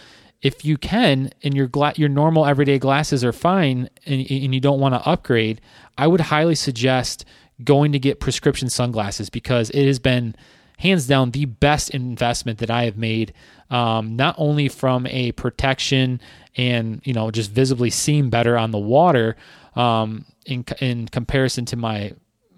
if 0.43 0.65
you 0.65 0.79
can 0.79 1.31
and 1.43 1.55
your 1.55 1.67
gla- 1.67 1.93
your 1.97 2.09
normal 2.09 2.47
everyday 2.47 2.79
glasses 2.79 3.25
are 3.25 3.33
fine 3.33 3.89
and, 4.07 4.21
and 4.31 4.55
you 4.55 4.61
don't 4.61 4.81
want 4.81 4.95
to 4.95 5.09
upgrade 5.09 5.61
i 5.99 6.07
would 6.07 6.21
highly 6.21 6.55
suggest 6.55 7.25
going 7.63 7.93
to 7.93 7.99
get 7.99 8.21
prescription 8.21 8.69
sunglasses 8.69 9.31
because 9.31 9.71
it 9.71 9.87
has 9.87 9.99
been 9.99 10.35
hands 10.81 11.07
down 11.07 11.31
the 11.31 11.45
best 11.45 11.91
investment 11.91 12.59
that 12.59 12.71
I 12.71 12.85
have 12.85 12.97
made. 12.97 13.33
Um, 13.69 14.17
not 14.17 14.35
only 14.39 14.69
from 14.69 15.07
a 15.07 15.33
protection 15.33 16.21
and 16.57 17.01
you 17.05 17.13
know 17.13 17.31
just 17.31 17.51
visibly 17.51 17.91
seeing 17.91 18.31
better 18.31 18.59
on 18.59 18.73
the 18.73 18.79
water 18.79 19.37
um, 19.77 20.25
in 20.47 20.65
in 20.81 21.07
comparison 21.09 21.65
to 21.67 21.77
my 21.77 22.13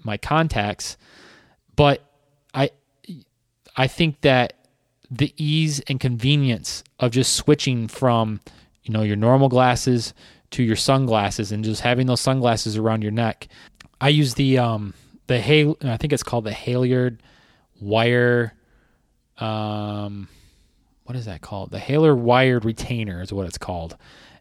my 0.05 0.17
contacts, 0.17 0.97
but 1.77 2.03
I 2.55 2.71
I 3.77 3.89
think 3.89 4.23
that 4.23 4.55
the 5.11 5.35
ease 5.37 5.81
and 5.89 6.01
convenience 6.01 6.83
of 7.01 7.11
just 7.11 7.35
switching 7.35 7.89
from 7.89 8.41
you 8.85 8.95
know 8.95 9.03
your 9.03 9.17
normal 9.17 9.49
glasses 9.49 10.15
to 10.53 10.63
your 10.63 10.77
sunglasses 10.77 11.53
and 11.53 11.65
just 11.65 11.83
having 11.83 12.07
those 12.07 12.21
sunglasses 12.21 12.77
around 12.77 13.03
your 13.03 13.13
neck 13.13 13.49
I 14.01 14.09
use 14.09 14.35
the 14.35 14.59
um 14.59 14.95
the 15.27 15.41
Hal 15.41 15.77
I 15.83 15.97
think 15.97 16.13
it's 16.13 16.23
called 16.23 16.45
the 16.45 16.53
Halyard 16.53 17.23
wire 17.83 18.55
um 19.39 20.29
what 21.05 21.17
is 21.17 21.27
that 21.27 21.41
called? 21.41 21.71
The 21.71 21.79
Halyard 21.79 22.19
wired 22.19 22.65
retainer 22.65 23.21
is 23.21 23.33
what 23.33 23.47
it's 23.47 23.59
called. 23.59 23.97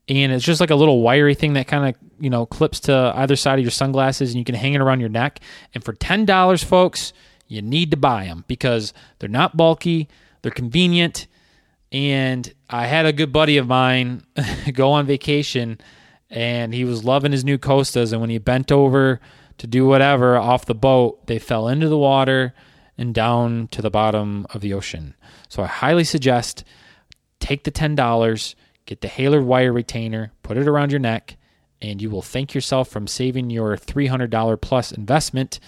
And 0.07 0.31
it's 0.31 0.45
just 0.45 0.61
like 0.61 0.69
a 0.69 0.75
little 0.75 1.01
wiry 1.01 1.35
thing 1.35 1.53
that 1.53 1.67
kind 1.67 1.89
of, 1.89 2.01
you 2.19 2.29
know, 2.29 2.45
clips 2.45 2.79
to 2.81 3.13
either 3.15 3.35
side 3.35 3.59
of 3.59 3.63
your 3.63 3.71
sunglasses 3.71 4.31
and 4.31 4.39
you 4.39 4.45
can 4.45 4.55
hang 4.55 4.73
it 4.73 4.81
around 4.81 4.99
your 4.99 5.09
neck. 5.09 5.39
And 5.73 5.83
for 5.83 5.93
$10, 5.93 6.63
folks, 6.63 7.13
you 7.47 7.61
need 7.61 7.91
to 7.91 7.97
buy 7.97 8.25
them 8.25 8.45
because 8.47 8.93
they're 9.19 9.29
not 9.29 9.57
bulky, 9.57 10.07
they're 10.41 10.51
convenient. 10.51 11.27
And 11.91 12.51
I 12.69 12.87
had 12.87 13.05
a 13.05 13.13
good 13.13 13.33
buddy 13.33 13.57
of 13.57 13.67
mine 13.67 14.23
go 14.73 14.91
on 14.91 15.05
vacation 15.05 15.79
and 16.29 16.73
he 16.73 16.85
was 16.85 17.03
loving 17.03 17.31
his 17.31 17.43
new 17.43 17.57
Costas. 17.57 18.11
And 18.11 18.21
when 18.21 18.29
he 18.29 18.37
bent 18.37 18.71
over 18.71 19.19
to 19.57 19.67
do 19.67 19.85
whatever 19.85 20.37
off 20.37 20.65
the 20.65 20.75
boat, 20.75 21.27
they 21.27 21.37
fell 21.37 21.67
into 21.67 21.89
the 21.89 21.97
water 21.97 22.53
and 23.01 23.15
down 23.15 23.67
to 23.69 23.81
the 23.81 23.89
bottom 23.89 24.45
of 24.53 24.61
the 24.61 24.73
ocean. 24.73 25.15
So 25.49 25.63
I 25.63 25.67
highly 25.67 26.03
suggest 26.03 26.63
take 27.39 27.63
the 27.63 27.71
$10, 27.71 28.55
get 28.85 29.01
the 29.01 29.07
Halyard 29.07 29.43
wire 29.43 29.73
retainer, 29.73 30.31
put 30.43 30.55
it 30.55 30.67
around 30.67 30.91
your 30.91 30.99
neck, 30.99 31.35
and 31.81 31.99
you 31.99 32.11
will 32.11 32.21
thank 32.21 32.53
yourself 32.53 32.89
from 32.89 33.07
saving 33.07 33.49
your 33.49 33.75
$300 33.75 34.61
plus 34.61 34.91
investment. 34.91 35.59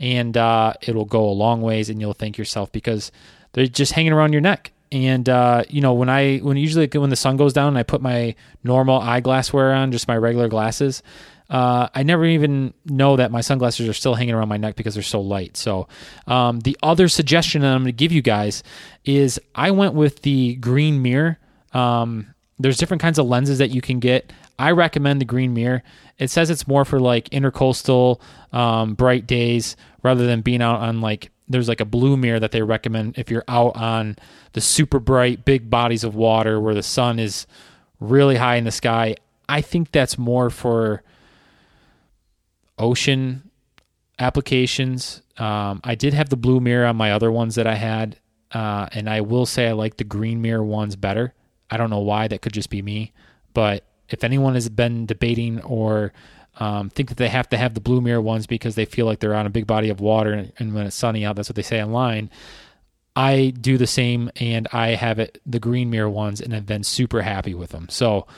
And 0.00 0.34
uh, 0.36 0.72
it'll 0.80 1.04
go 1.04 1.28
a 1.28 1.30
long 1.30 1.60
ways, 1.60 1.90
and 1.90 2.00
you'll 2.00 2.14
thank 2.14 2.38
yourself 2.38 2.72
because 2.72 3.12
they're 3.52 3.66
just 3.66 3.92
hanging 3.92 4.12
around 4.12 4.32
your 4.32 4.40
neck. 4.40 4.72
And 4.90 5.28
uh, 5.28 5.64
you 5.68 5.82
know, 5.82 5.92
when 5.92 6.08
I 6.08 6.38
when 6.38 6.56
usually 6.56 6.86
when 6.86 7.10
the 7.10 7.16
sun 7.16 7.36
goes 7.36 7.52
down, 7.52 7.68
and 7.68 7.76
I 7.76 7.82
put 7.82 8.00
my 8.00 8.34
normal 8.64 8.98
eyeglass 9.00 9.52
wear 9.52 9.74
on, 9.74 9.92
just 9.92 10.08
my 10.08 10.16
regular 10.16 10.48
glasses 10.48 11.02
uh, 11.50 11.88
I 11.94 12.02
never 12.02 12.24
even 12.26 12.74
know 12.84 13.16
that 13.16 13.30
my 13.30 13.40
sunglasses 13.40 13.88
are 13.88 13.94
still 13.94 14.14
hanging 14.14 14.34
around 14.34 14.48
my 14.48 14.58
neck 14.58 14.76
because 14.76 14.94
they're 14.94 15.02
so 15.02 15.20
light. 15.20 15.56
So, 15.56 15.88
um, 16.26 16.60
the 16.60 16.76
other 16.82 17.08
suggestion 17.08 17.62
that 17.62 17.68
I'm 17.68 17.82
going 17.82 17.86
to 17.86 17.92
give 17.92 18.12
you 18.12 18.20
guys 18.20 18.62
is 19.04 19.40
I 19.54 19.70
went 19.70 19.94
with 19.94 20.22
the 20.22 20.56
green 20.56 21.00
mirror. 21.00 21.38
Um, 21.72 22.34
there's 22.58 22.76
different 22.76 23.00
kinds 23.00 23.18
of 23.18 23.26
lenses 23.26 23.58
that 23.58 23.70
you 23.70 23.80
can 23.80 23.98
get. 23.98 24.32
I 24.58 24.72
recommend 24.72 25.20
the 25.20 25.24
green 25.24 25.54
mirror. 25.54 25.82
It 26.18 26.30
says 26.30 26.50
it's 26.50 26.66
more 26.66 26.84
for 26.84 27.00
like 27.00 27.30
intercoastal, 27.30 28.20
um, 28.52 28.94
bright 28.94 29.26
days 29.26 29.76
rather 30.02 30.26
than 30.26 30.40
being 30.42 30.60
out 30.60 30.80
on 30.80 31.00
like 31.00 31.30
there's 31.48 31.68
like 31.68 31.80
a 31.80 31.86
blue 31.86 32.16
mirror 32.16 32.40
that 32.40 32.52
they 32.52 32.60
recommend 32.60 33.16
if 33.16 33.30
you're 33.30 33.44
out 33.48 33.74
on 33.76 34.16
the 34.52 34.60
super 34.60 34.98
bright 34.98 35.44
big 35.44 35.70
bodies 35.70 36.04
of 36.04 36.14
water 36.14 36.60
where 36.60 36.74
the 36.74 36.82
sun 36.82 37.18
is 37.18 37.46
really 38.00 38.36
high 38.36 38.56
in 38.56 38.64
the 38.64 38.70
sky. 38.70 39.16
I 39.48 39.62
think 39.62 39.92
that's 39.92 40.18
more 40.18 40.50
for 40.50 41.02
ocean 42.78 43.50
applications. 44.18 45.22
Um, 45.36 45.80
I 45.84 45.94
did 45.94 46.14
have 46.14 46.28
the 46.28 46.36
blue 46.36 46.60
mirror 46.60 46.86
on 46.86 46.96
my 46.96 47.12
other 47.12 47.30
ones 47.30 47.54
that 47.54 47.66
I 47.66 47.74
had, 47.74 48.18
uh, 48.52 48.88
and 48.92 49.08
I 49.08 49.20
will 49.20 49.46
say 49.46 49.68
I 49.68 49.72
like 49.72 49.96
the 49.96 50.04
green 50.04 50.42
mirror 50.42 50.64
ones 50.64 50.96
better. 50.96 51.34
I 51.70 51.76
don't 51.76 51.90
know 51.90 52.00
why. 52.00 52.28
That 52.28 52.42
could 52.42 52.52
just 52.52 52.70
be 52.70 52.82
me. 52.82 53.12
But 53.54 53.84
if 54.08 54.24
anyone 54.24 54.54
has 54.54 54.68
been 54.68 55.06
debating 55.06 55.60
or 55.62 56.12
um, 56.58 56.90
think 56.90 57.10
that 57.10 57.18
they 57.18 57.28
have 57.28 57.48
to 57.50 57.56
have 57.56 57.74
the 57.74 57.80
blue 57.80 58.00
mirror 58.00 58.20
ones 58.20 58.46
because 58.46 58.74
they 58.74 58.84
feel 58.84 59.06
like 59.06 59.20
they're 59.20 59.34
on 59.34 59.46
a 59.46 59.50
big 59.50 59.66
body 59.66 59.90
of 59.90 60.00
water 60.00 60.32
and, 60.32 60.52
and 60.58 60.74
when 60.74 60.86
it's 60.86 60.96
sunny 60.96 61.24
out, 61.24 61.36
that's 61.36 61.48
what 61.48 61.56
they 61.56 61.62
say 61.62 61.82
online. 61.82 62.30
I 63.14 63.52
do 63.60 63.78
the 63.78 63.86
same, 63.88 64.30
and 64.36 64.68
I 64.72 64.90
have 64.90 65.18
it 65.18 65.40
the 65.44 65.58
green 65.58 65.90
mirror 65.90 66.08
ones, 66.08 66.40
and 66.40 66.54
I've 66.54 66.66
been 66.66 66.84
super 66.84 67.22
happy 67.22 67.52
with 67.52 67.70
them. 67.70 67.88
So 67.90 68.28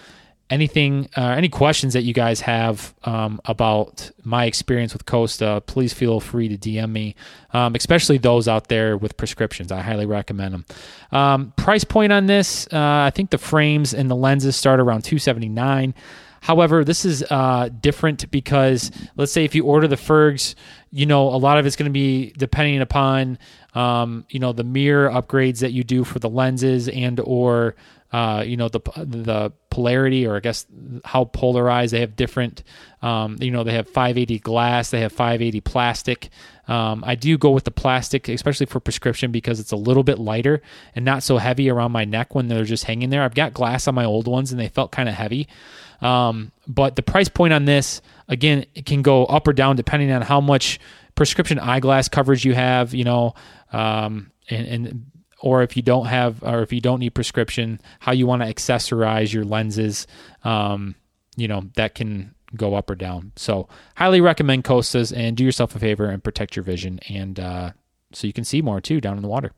anything, 0.51 1.09
uh, 1.17 1.35
any 1.37 1.49
questions 1.49 1.95
that 1.95 2.03
you 2.03 2.13
guys 2.13 2.41
have 2.41 2.95
um, 3.05 3.41
about 3.45 4.11
my 4.25 4.45
experience 4.45 4.93
with 4.93 5.07
Costa, 5.07 5.63
please 5.67 5.93
feel 5.93 6.21
free 6.21 6.49
to 6.49 6.59
DM 6.59 6.91
me, 6.91 7.15
um, 7.53 7.75
especially 7.75 8.19
those 8.19 8.49
out 8.49 8.69
there 8.69 8.97
with 8.97 9.17
prescriptions. 9.17 9.73
I 9.73 9.81
highly 9.81 10.07
recommend 10.07 10.55
them. 10.55 10.65
Um, 11.13 11.53
price 11.57 11.85
point 11.85 12.13
on 12.13 12.27
this, 12.27 12.67
uh, 12.73 12.77
I 12.79 13.11
think 13.15 13.31
the 13.31 13.39
frames 13.39 13.95
and 13.95 14.11
the 14.11 14.17
lenses 14.17 14.57
start 14.57 14.81
around 14.81 15.03
279 15.03 15.95
However, 16.41 16.85
this 16.85 17.05
is 17.05 17.23
uh, 17.31 17.69
different 17.81 18.31
because 18.31 18.91
let's 19.17 19.31
say 19.31 19.45
if 19.45 19.55
you 19.55 19.65
order 19.67 19.87
the 19.87 19.97
Fergs, 19.97 20.57
you 20.91 21.07
know 21.07 21.29
a 21.29 21.37
lot 21.37 21.59
of 21.59 21.67
it's 21.67 21.77
going 21.77 21.89
to 21.89 21.93
be 21.93 22.33
depending 22.37 22.81
upon 22.81 23.39
um, 23.75 24.25
you 24.31 24.41
know 24.41 24.53
the 24.53 24.65
mirror 24.65 25.11
upgrades 25.11 25.61
that 25.61 25.73
you 25.73 25.85
do 25.85 26.03
for 26.03 26.19
the 26.19 26.29
lenses 26.29 26.89
and 26.89 27.21
or 27.21 27.77
uh, 28.13 28.43
you 28.47 28.57
know 28.57 28.69
the 28.69 28.81
the 28.97 29.53
polarity 29.71 30.27
or 30.27 30.37
I 30.37 30.41
guess 30.41 30.67
how 31.05 31.25
polarized 31.27 31.93
they 31.93 32.01
have 32.01 32.17
different. 32.17 32.63
Um, 33.03 33.37
you 33.41 33.51
know 33.51 33.65
they 33.65 33.75
have 33.75 33.89
580 33.89 34.39
glass, 34.41 34.91
they 34.91 35.01
have 35.01 35.13
580 35.13 35.61
plastic. 35.61 36.31
Um, 36.67 37.03
I 37.05 37.17
do 37.17 37.37
go 37.37 37.51
with 37.51 37.65
the 37.65 37.73
plastic, 37.73 38.29
especially 38.29 38.67
for 38.67 38.79
prescription, 38.79 39.33
because 39.33 39.59
it's 39.59 39.73
a 39.73 39.77
little 39.77 40.05
bit 40.05 40.19
lighter 40.21 40.63
and 40.95 41.05
not 41.05 41.25
so 41.25 41.39
heavy 41.39 41.69
around 41.69 41.91
my 41.91 42.05
neck 42.05 42.35
when 42.35 42.47
they're 42.47 42.65
just 42.65 42.85
hanging 42.85 43.11
there. 43.11 43.23
I've 43.23 43.35
got 43.35 43.55
glass 43.55 43.89
on 43.89 43.97
my 43.97 44.05
old 44.05 44.29
ones 44.29 44.53
and 44.53 44.61
they 44.61 44.69
felt 44.69 44.93
kind 44.93 45.09
of 45.09 45.17
heavy. 45.17 45.49
Um, 46.01 46.53
but 46.69 46.95
the 46.95 47.03
price 47.03 47.29
point 47.29 47.53
on 47.53 47.65
this, 47.65 48.01
again, 48.29 48.67
it 48.75 48.87
can 48.87 49.03
go 49.03 49.25
up 49.27 49.49
or 49.49 49.53
down 49.53 49.75
depending 49.75 50.13
on 50.13 50.23
how 50.23 50.41
much 50.41 50.79
prescription 51.17 51.59
eyeglass 51.59 52.09
coverage 52.09 52.45
you 52.45 52.55
have. 52.55 52.95
You 52.95 53.05
know, 53.05 53.35
um, 53.73 54.31
and, 54.49 54.67
and 54.67 55.11
or 55.41 55.63
if 55.63 55.77
you 55.77 55.83
don't 55.83 56.07
have, 56.07 56.43
or 56.43 56.63
if 56.63 56.73
you 56.73 56.81
don't 56.81 57.01
need 57.01 57.11
prescription, 57.11 57.81
how 58.01 58.13
you 58.13 58.27
want 58.27 58.43
to 58.43 58.53
accessorize 58.53 59.33
your 59.33 59.45
lenses. 59.45 60.07
Um, 60.45 60.95
you 61.37 61.49
know 61.49 61.65
that 61.77 61.95
can 61.95 62.35
go 62.57 62.75
up 62.75 62.91
or 62.91 62.95
down. 62.95 63.33
So 63.37 63.69
highly 63.97 64.21
recommend 64.21 64.65
Costas 64.65 65.13
and 65.13 65.37
do 65.37 65.45
yourself 65.45 65.75
a 65.75 65.79
favor 65.79 66.07
and 66.07 66.23
protect 66.23 66.57
your 66.57 66.65
vision 66.65 66.99
and 67.09 67.39
uh, 67.39 67.71
so 68.13 68.27
you 68.27 68.33
can 68.33 68.45
see 68.45 68.61
more 68.63 68.81
too 68.81 69.01
down 69.01 69.17
in 69.17 69.23
the 69.23 69.29
water. 69.29 69.53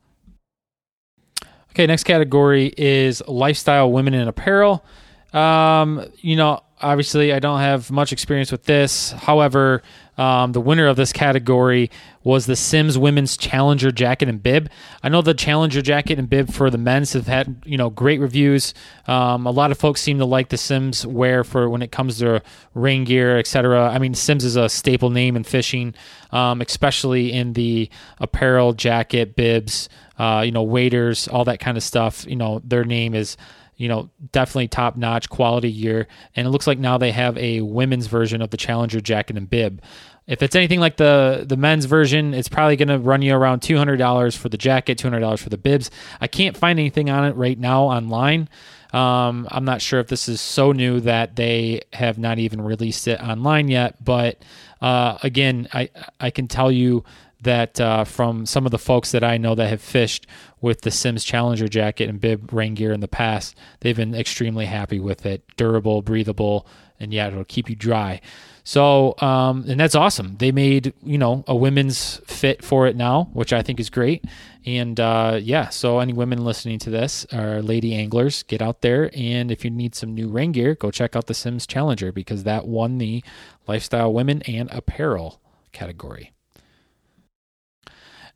Okay, 1.71 1.87
next 1.87 2.05
category 2.05 2.73
is 2.77 3.23
lifestyle 3.27 3.91
women 3.91 4.13
in 4.13 4.29
apparel. 4.29 4.85
Um, 5.33 6.07
you 6.19 6.37
know, 6.37 6.63
obviously 6.83 7.33
I 7.33 7.39
don't 7.39 7.61
have 7.61 7.91
much 7.91 8.13
experience 8.13 8.53
with 8.53 8.65
this. 8.65 9.13
However, 9.13 9.83
um, 10.19 10.53
the 10.53 10.61
winner 10.61 10.87
of 10.87 10.97
this 10.97 11.13
category 11.13 11.91
was 12.23 12.47
the 12.47 12.55
Simms 12.55 12.99
Women's 12.99 13.37
Challenger 13.37 13.91
jacket 13.91 14.29
and 14.29 14.43
bib. 14.43 14.69
I 15.03 15.09
know 15.09 15.23
the 15.23 15.35
Challenger 15.35 15.81
jacket 15.83 16.19
and 16.19 16.29
bib 16.29 16.53
for 16.53 16.71
the 16.71 16.79
men's 16.79 17.15
have 17.15 17.27
had 17.27 17.63
you 17.65 17.79
know 17.79 17.91
great 17.91 18.21
reviews. 18.21 18.75
Um, 19.07 19.47
a 19.47 19.51
lot 19.51 19.71
of 19.71 19.79
folks 19.79 20.01
seem 20.01 20.19
to 20.19 20.25
like 20.25 20.51
the 20.51 20.59
Simms 20.59 21.07
wear 21.07 21.45
for 21.45 21.69
when 21.69 21.83
it 21.83 21.93
comes 21.93 22.19
to 22.19 22.43
rain 22.75 23.05
gear, 23.05 23.39
etc. 23.39 23.89
I 23.89 23.99
mean, 23.99 24.15
Simms 24.15 24.45
is 24.45 24.57
a 24.57 24.69
staple 24.69 25.11
name 25.11 25.35
in 25.35 25.45
fishing, 25.45 25.95
um, 26.31 26.61
especially 26.61 27.33
in 27.33 27.55
the 27.55 27.89
apparel, 28.19 28.75
jacket, 28.75 29.35
bibs, 29.35 29.89
uh, 30.19 30.43
you 30.45 30.53
know, 30.53 30.63
waders, 30.63 31.27
all 31.27 31.45
that 31.47 31.59
kind 31.59 31.77
of 31.77 31.83
stuff. 31.83 32.27
You 32.29 32.37
know, 32.37 32.61
their 32.65 32.85
name 32.85 33.15
is 33.15 33.37
you 33.83 33.89
know, 33.89 34.09
definitely 34.31 34.69
top 34.69 34.97
notch 34.97 35.29
quality 35.29 35.73
gear. 35.73 36.07
And 36.37 36.47
it 36.47 36.51
looks 36.51 36.69
like 36.69 36.79
now 36.79 36.99
they 36.99 37.11
have 37.11 37.37
a 37.37 37.63
women's 37.63 38.07
version 38.07 38.41
of 38.41 38.51
the 38.51 38.57
Challenger 38.57 39.01
jacket 39.01 39.37
and 39.37 39.51
bib. 39.51 39.83
If 40.29 40.41
it's 40.41 40.55
anything 40.55 40.79
like 40.79 40.99
the 40.99 41.45
the 41.49 41.57
men's 41.57 41.87
version, 41.87 42.33
it's 42.33 42.49
probably 42.49 42.77
going 42.77 42.87
to 42.89 43.01
run 43.01 43.23
you 43.23 43.35
around 43.35 43.59
two 43.61 43.77
hundred 43.77 43.97
dollars 43.97 44.37
for 44.37 44.49
the 44.49 44.57
jacket, 44.57 44.99
two 44.99 45.09
hundred 45.09 45.19
dollars 45.19 45.43
for 45.43 45.49
the 45.49 45.59
bibs. 45.59 45.91
I 46.21 46.29
can't 46.29 46.57
find 46.57 46.79
anything 46.79 47.11
on 47.11 47.25
it 47.25 47.35
right 47.35 47.59
now 47.59 47.83
online. 47.83 48.49
Um, 48.93 49.49
I'm 49.51 49.65
not 49.65 49.83
sure 49.83 49.99
if 49.99 50.07
this 50.07 50.29
is 50.29 50.41
so 50.41 50.71
new 50.71 51.01
that 51.01 51.35
they 51.35 51.81
have 51.93 52.19
not 52.19 52.39
even 52.39 52.61
released 52.61 53.09
it 53.09 53.21
online 53.21 53.67
yet. 53.67 53.97
But 54.05 54.39
uh, 54.81 55.19
again, 55.25 55.67
I 55.73 55.91
I 56.21 56.31
can 56.31 56.47
tell 56.47 56.71
you 56.71 57.03
that 57.43 57.81
uh, 57.81 58.05
from 58.05 58.47
some 58.47 58.65
of 58.65 58.73
the 58.73 58.79
folks 58.79 59.13
that 59.13 59.25
I 59.25 59.37
know 59.37 59.55
that 59.55 59.69
have 59.69 59.83
fished 59.83 60.27
with 60.61 60.83
the 60.83 60.91
Simms 60.91 61.25
Challenger 61.25 61.69
jacket 61.69 62.09
and 62.09 62.21
bib 62.21 62.53
rain 62.53 62.75
gear 62.75 62.93
in 62.93 63.01
the 63.01 63.09
past, 63.09 63.57
they've 63.81 63.97
been 63.97 64.15
extremely 64.15 64.67
happy 64.67 65.01
with 65.01 65.27
it. 65.27 65.45
Durable, 65.57 66.03
breathable, 66.03 66.67
and 67.01 67.13
yeah, 67.13 67.27
it'll 67.27 67.45
keep 67.45 67.69
you 67.69 67.77
dry. 67.77 68.21
So, 68.65 69.17
um, 69.19 69.65
and 69.67 69.81
that's 69.81 69.97
awesome. 69.97 70.37
They 70.39 70.53
made, 70.53 70.95
you 71.03 71.19
know, 71.19 71.43
a 71.49 71.57
women's 71.57 72.19
fit 72.27 72.65
for 72.65 72.87
it 72.87 72.95
now, 72.95 73.25
which 73.33 73.53
I 73.53 73.61
think 73.61 73.81
is 73.81 73.91
great. 73.91 74.25
And 74.65 75.01
uh, 75.01 75.41
yeah, 75.43 75.71
so 75.71 75.99
any 75.99 76.13
women 76.13 76.45
listening 76.45 76.79
to 76.81 76.91
this 76.91 77.27
are 77.33 77.61
lady 77.61 77.93
anglers, 77.95 78.45
get 78.45 78.63
out 78.63 78.83
there. 78.83 79.11
And 79.15 79.51
if 79.51 79.65
you 79.65 79.71
need 79.71 79.97
some 79.97 80.15
new 80.15 80.29
rain 80.29 80.53
gear, 80.53 80.77
go 80.77 80.93
check 80.93 81.17
out 81.17 81.27
the 81.27 81.35
Simms 81.35 81.67
Challenger 81.67 82.13
because 82.13 82.45
that 82.45 82.69
won 82.69 82.99
the 82.99 83.25
lifestyle 83.67 84.13
women 84.13 84.43
and 84.43 84.71
apparel 84.71 85.41
category. 85.73 86.33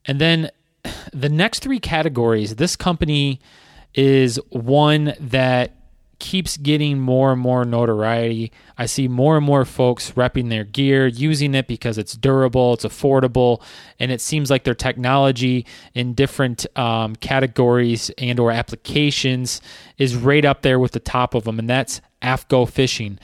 And 0.07 0.21
then 0.21 0.51
the 1.13 1.29
next 1.29 1.61
three 1.61 1.81
categories, 1.81 2.57
this 2.57 2.77
company 2.77 3.41
is 3.95 4.39
one 4.51 5.15
that 5.19 5.73
keeps 6.19 6.57
getting 6.57 6.99
more 6.99 7.33
and 7.33 7.41
more 7.41 7.65
notoriety. 7.65 8.51
I 8.79 8.87
see 8.87 9.07
more 9.07 9.37
and 9.37 9.45
more 9.45 9.65
folks 9.65 10.13
repping 10.13 10.49
their 10.49 10.65
gear, 10.65 11.07
using 11.07 11.55
it 11.55 11.67
because 11.67 11.99
it's 11.99 12.17
durable, 12.17 12.75
it's 12.75 12.87
affordable, 12.87 13.61
and 14.01 14.11
it 14.11 14.21
seems 14.21 14.51
like 14.51 14.65
their 14.65 14.75
technology 14.75 15.67
in 15.95 16.15
different 16.15 16.65
um, 16.79 17.17
categories 17.17 18.11
and 18.17 18.41
or 18.41 18.51
applications 18.51 19.61
is 19.99 20.17
right 20.17 20.45
up 20.45 20.63
there 20.63 20.79
with 20.79 20.93
the 20.93 21.01
top 21.01 21.35
of 21.35 21.45
them, 21.45 21.59
and 21.59 21.69
that's 21.69 22.01
AFTCO 22.23 22.71
Fishing. 22.71 23.19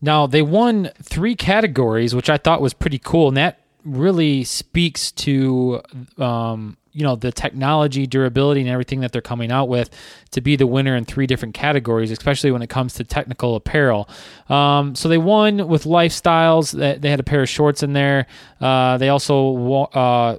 Now 0.00 0.26
they 0.26 0.42
won 0.42 0.90
three 1.02 1.34
categories, 1.34 2.14
which 2.14 2.30
I 2.30 2.36
thought 2.36 2.60
was 2.60 2.74
pretty 2.74 2.98
cool, 2.98 3.28
and 3.28 3.36
that 3.36 3.61
really 3.84 4.44
speaks 4.44 5.12
to 5.12 5.82
um, 6.18 6.76
you 6.92 7.02
know 7.02 7.16
the 7.16 7.32
technology 7.32 8.06
durability 8.06 8.60
and 8.60 8.68
everything 8.68 9.00
that 9.00 9.12
they're 9.12 9.22
coming 9.22 9.50
out 9.50 9.68
with 9.68 9.90
to 10.30 10.40
be 10.40 10.56
the 10.56 10.66
winner 10.66 10.94
in 10.94 11.04
three 11.04 11.26
different 11.26 11.54
categories 11.54 12.10
especially 12.10 12.50
when 12.50 12.62
it 12.62 12.68
comes 12.68 12.94
to 12.94 13.04
technical 13.04 13.56
apparel. 13.56 14.08
Um, 14.48 14.94
so 14.94 15.08
they 15.08 15.18
won 15.18 15.68
with 15.68 15.84
lifestyles. 15.84 16.72
They 16.72 17.10
had 17.10 17.20
a 17.20 17.24
pair 17.24 17.42
of 17.42 17.48
shorts 17.48 17.82
in 17.82 17.92
there. 17.92 18.26
Uh, 18.60 18.98
they 18.98 19.08
also 19.08 19.84
uh, 19.94 20.38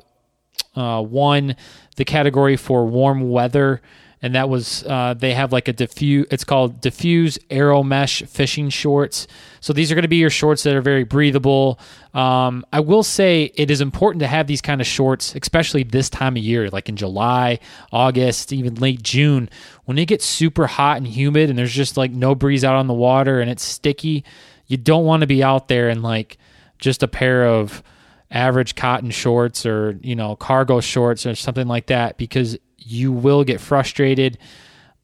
uh, 0.75 1.01
won 1.01 1.55
the 1.95 2.05
category 2.05 2.57
for 2.57 2.85
warm 2.85 3.29
weather 3.29 3.81
and 4.23 4.35
that 4.35 4.47
was 4.47 4.83
uh, 4.85 5.13
they 5.15 5.33
have 5.33 5.51
like 5.51 5.67
a 5.67 5.73
diffuse 5.73 6.25
it's 6.31 6.45
called 6.45 6.79
diffuse 6.79 7.37
aero 7.49 7.83
mesh 7.83 8.23
fishing 8.23 8.69
shorts. 8.69 9.27
So 9.59 9.73
these 9.73 9.91
are 9.91 9.95
going 9.95 10.03
to 10.03 10.09
be 10.09 10.15
your 10.15 10.29
shorts 10.29 10.63
that 10.63 10.75
are 10.75 10.81
very 10.81 11.03
breathable. 11.03 11.77
Um, 12.13 12.65
i 12.71 12.79
will 12.79 13.03
say 13.03 13.51
it 13.55 13.69
is 13.69 13.81
important 13.81 14.21
to 14.21 14.27
have 14.27 14.45
these 14.47 14.61
kind 14.61 14.79
of 14.79 14.85
shorts 14.85 15.33
especially 15.33 15.81
this 15.81 16.11
time 16.11 16.37
of 16.37 16.43
year 16.43 16.69
like 16.69 16.87
in 16.87 16.95
july 16.95 17.57
august 17.91 18.53
even 18.53 18.75
late 18.75 19.03
june. 19.03 19.49
When 19.85 19.97
it 19.97 20.05
gets 20.05 20.23
super 20.23 20.67
hot 20.67 20.97
and 20.97 21.07
humid 21.07 21.49
and 21.49 21.59
there's 21.59 21.73
just 21.73 21.97
like 21.97 22.11
no 22.11 22.35
breeze 22.35 22.63
out 22.63 22.75
on 22.75 22.87
the 22.87 22.93
water 22.93 23.41
and 23.41 23.51
it's 23.51 23.63
sticky 23.63 24.23
you 24.67 24.77
don't 24.77 25.05
want 25.05 25.21
to 25.21 25.27
be 25.27 25.43
out 25.43 25.67
there 25.67 25.89
in 25.89 26.01
like 26.01 26.37
just 26.77 27.03
a 27.03 27.07
pair 27.07 27.45
of 27.45 27.83
average 28.29 28.75
cotton 28.75 29.11
shorts 29.11 29.65
or 29.65 29.97
you 30.01 30.15
know 30.15 30.35
cargo 30.35 30.79
shorts 30.79 31.25
or 31.25 31.35
something 31.35 31.67
like 31.67 31.87
that 31.87 32.17
because 32.17 32.57
you 32.85 33.11
will 33.11 33.43
get 33.43 33.59
frustrated. 33.59 34.37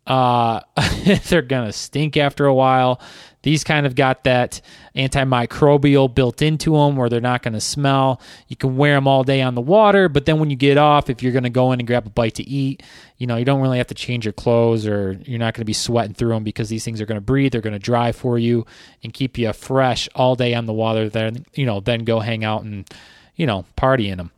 Uh, 0.07 0.61
they're 1.27 1.41
gonna 1.41 1.71
stink 1.71 2.17
after 2.17 2.45
a 2.45 2.53
while. 2.53 2.99
These 3.41 3.63
kind 3.63 3.85
of 3.85 3.95
got 3.95 4.25
that 4.25 4.59
antimicrobial 4.95 6.13
built 6.13 6.41
into 6.41 6.73
them 6.73 6.97
where 6.97 7.07
they're 7.07 7.21
not 7.21 7.41
going 7.41 7.53
to 7.53 7.61
smell. 7.61 8.19
You 8.49 8.57
can 8.57 8.75
wear 8.75 8.95
them 8.95 9.07
all 9.07 9.23
day 9.23 9.41
on 9.41 9.55
the 9.55 9.61
water, 9.61 10.09
but 10.09 10.25
then 10.25 10.39
when 10.39 10.49
you 10.49 10.57
get 10.57 10.77
off, 10.77 11.09
if 11.09 11.23
you're 11.23 11.31
going 11.31 11.43
to 11.45 11.49
go 11.49 11.71
in 11.71 11.79
and 11.79 11.87
grab 11.87 12.05
a 12.05 12.09
bite 12.09 12.35
to 12.35 12.43
eat, 12.43 12.83
you 13.17 13.27
know, 13.27 13.37
you 13.37 13.45
don't 13.45 13.61
really 13.61 13.77
have 13.77 13.87
to 13.87 13.95
change 13.95 14.25
your 14.25 14.33
clothes 14.33 14.85
or 14.85 15.13
you're 15.23 15.39
not 15.39 15.53
going 15.53 15.61
to 15.61 15.65
be 15.65 15.73
sweating 15.73 16.13
through 16.13 16.33
them 16.33 16.43
because 16.43 16.67
these 16.67 16.83
things 16.83 16.99
are 16.99 17.05
going 17.05 17.17
to 17.17 17.21
breathe. 17.21 17.53
They're 17.53 17.61
going 17.61 17.73
to 17.73 17.79
dry 17.79 18.11
for 18.11 18.37
you 18.37 18.65
and 19.03 19.13
keep 19.13 19.37
you 19.37 19.53
fresh 19.53 20.09
all 20.15 20.35
day 20.35 20.53
on 20.53 20.65
the 20.65 20.73
water. 20.73 21.07
Then, 21.07 21.45
you 21.53 21.65
know, 21.65 21.79
then 21.79 22.03
go 22.03 22.19
hang 22.19 22.43
out 22.43 22.63
and, 22.63 22.89
you 23.37 23.45
know, 23.45 23.63
party 23.77 24.09
in 24.09 24.17
them. 24.17 24.31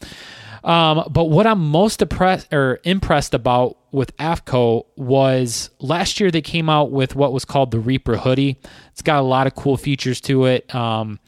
Um, 0.63 1.07
but 1.09 1.25
what 1.25 1.47
I'm 1.47 1.59
most 1.59 2.01
impressed 2.01 2.53
or 2.53 2.79
impressed 2.83 3.33
about 3.33 3.77
with 3.91 4.15
AFTCO 4.17 4.85
was 4.95 5.69
last 5.79 6.19
year 6.19 6.31
they 6.31 6.41
came 6.41 6.69
out 6.69 6.91
with 6.91 7.15
what 7.15 7.33
was 7.33 7.45
called 7.45 7.71
the 7.71 7.79
Reaper 7.79 8.17
hoodie. 8.17 8.57
It's 8.91 9.01
got 9.01 9.19
a 9.19 9.23
lot 9.23 9.47
of 9.47 9.55
cool 9.55 9.77
features 9.77 10.21
to 10.21 10.45
it. 10.45 10.73
Um, 10.73 11.19